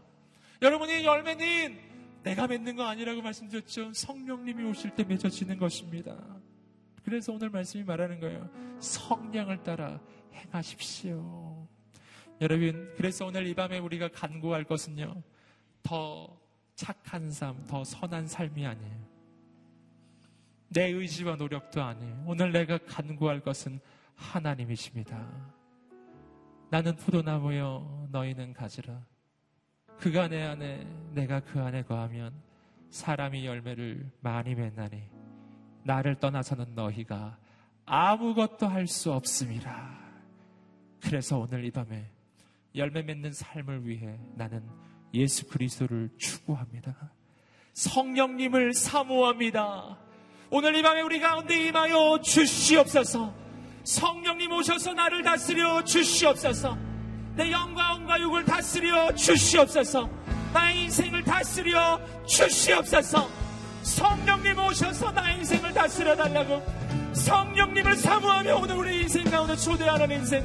여러분이 0.62 1.04
열매는 1.04 1.78
내가 2.22 2.46
맺는 2.46 2.76
거 2.76 2.84
아니라고 2.84 3.20
말씀드렸죠. 3.20 3.92
성령님이 3.92 4.64
오실 4.64 4.94
때 4.94 5.04
맺어지는 5.04 5.58
것입니다. 5.58 6.16
그래서 7.04 7.32
오늘 7.32 7.50
말씀이 7.50 7.84
말하는 7.84 8.18
거예요. 8.20 8.48
성령을 8.80 9.62
따라 9.62 10.00
행하십시오. 10.32 11.68
여러분, 12.40 12.92
그래서 12.96 13.26
오늘 13.26 13.46
이 13.46 13.54
밤에 13.54 13.78
우리가 13.78 14.08
간구할 14.08 14.64
것은요. 14.64 15.22
더 15.82 16.40
착한 16.74 17.30
삶, 17.30 17.66
더 17.66 17.84
선한 17.84 18.26
삶이 18.26 18.66
아니에요. 18.66 19.14
내 20.68 20.88
의지와 20.88 21.36
노력도 21.36 21.82
아니. 21.82 22.10
오늘 22.26 22.52
내가 22.52 22.78
간구할 22.78 23.40
것은 23.40 23.80
하나님이십니다. 24.16 25.53
나는 26.74 26.96
포도나무여 26.96 28.08
너희는 28.10 28.52
가지라. 28.52 29.00
그가 30.00 30.26
내 30.26 30.42
안에 30.42 30.84
내가 31.12 31.38
그 31.38 31.60
안에 31.60 31.84
거하면 31.84 32.34
사람이 32.90 33.46
열매를 33.46 34.10
많이 34.18 34.56
맺나니 34.56 35.00
나를 35.84 36.16
떠나서는 36.16 36.74
너희가 36.74 37.38
아무것도 37.86 38.66
할 38.66 38.88
수 38.88 39.12
없음이라. 39.12 40.00
그래서 41.00 41.38
오늘 41.38 41.64
이 41.64 41.70
밤에 41.70 42.10
열매 42.74 43.02
맺는 43.02 43.30
삶을 43.30 43.86
위해 43.86 44.18
나는 44.34 44.68
예수 45.14 45.46
그리스도를 45.46 46.10
추구합니다. 46.18 47.12
성령님을 47.74 48.74
사모합니다. 48.74 49.96
오늘 50.50 50.74
이 50.74 50.82
밤에 50.82 51.02
우리 51.02 51.20
가운데 51.20 51.68
임하여 51.68 52.20
주시옵소서. 52.20 53.43
성령님 53.84 54.50
오셔서 54.50 54.94
나를 54.94 55.22
다스려 55.22 55.84
주시옵소서. 55.84 56.76
내 57.36 57.52
영과 57.52 57.94
온과 57.94 58.18
육을 58.20 58.44
다스려 58.44 59.14
주시옵소서. 59.14 60.08
나의 60.52 60.84
인생을 60.84 61.22
다스려 61.22 62.00
주시옵소서. 62.26 63.28
성령님 63.82 64.58
오셔서 64.58 65.12
나의 65.12 65.38
인생을 65.38 65.74
다스려 65.74 66.16
달라고 66.16 66.62
성령님을 67.12 67.96
사모하며 67.96 68.56
오늘 68.56 68.76
우리 68.76 69.02
인생 69.02 69.30
가운데 69.30 69.54
초대하는 69.54 70.10
인생 70.10 70.42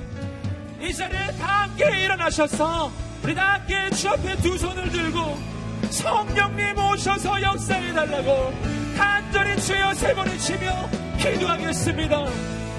이 0.82 0.94
자리에 0.94 1.32
다 1.38 1.64
함께 1.64 2.04
일어나셔서 2.04 2.92
우리 3.24 3.34
다 3.34 3.54
함께 3.54 3.90
주 3.92 4.10
앞에 4.10 4.36
두 4.38 4.58
손을 4.58 4.90
들고 4.90 5.38
성령님 5.90 6.78
오셔서 6.78 7.42
역사해 7.42 7.94
달라고 7.94 8.54
간절히 8.98 9.60
주여 9.62 9.94
세 9.94 10.14
번을 10.14 10.38
치며 10.38 10.90
기도하겠습니다 11.18 12.59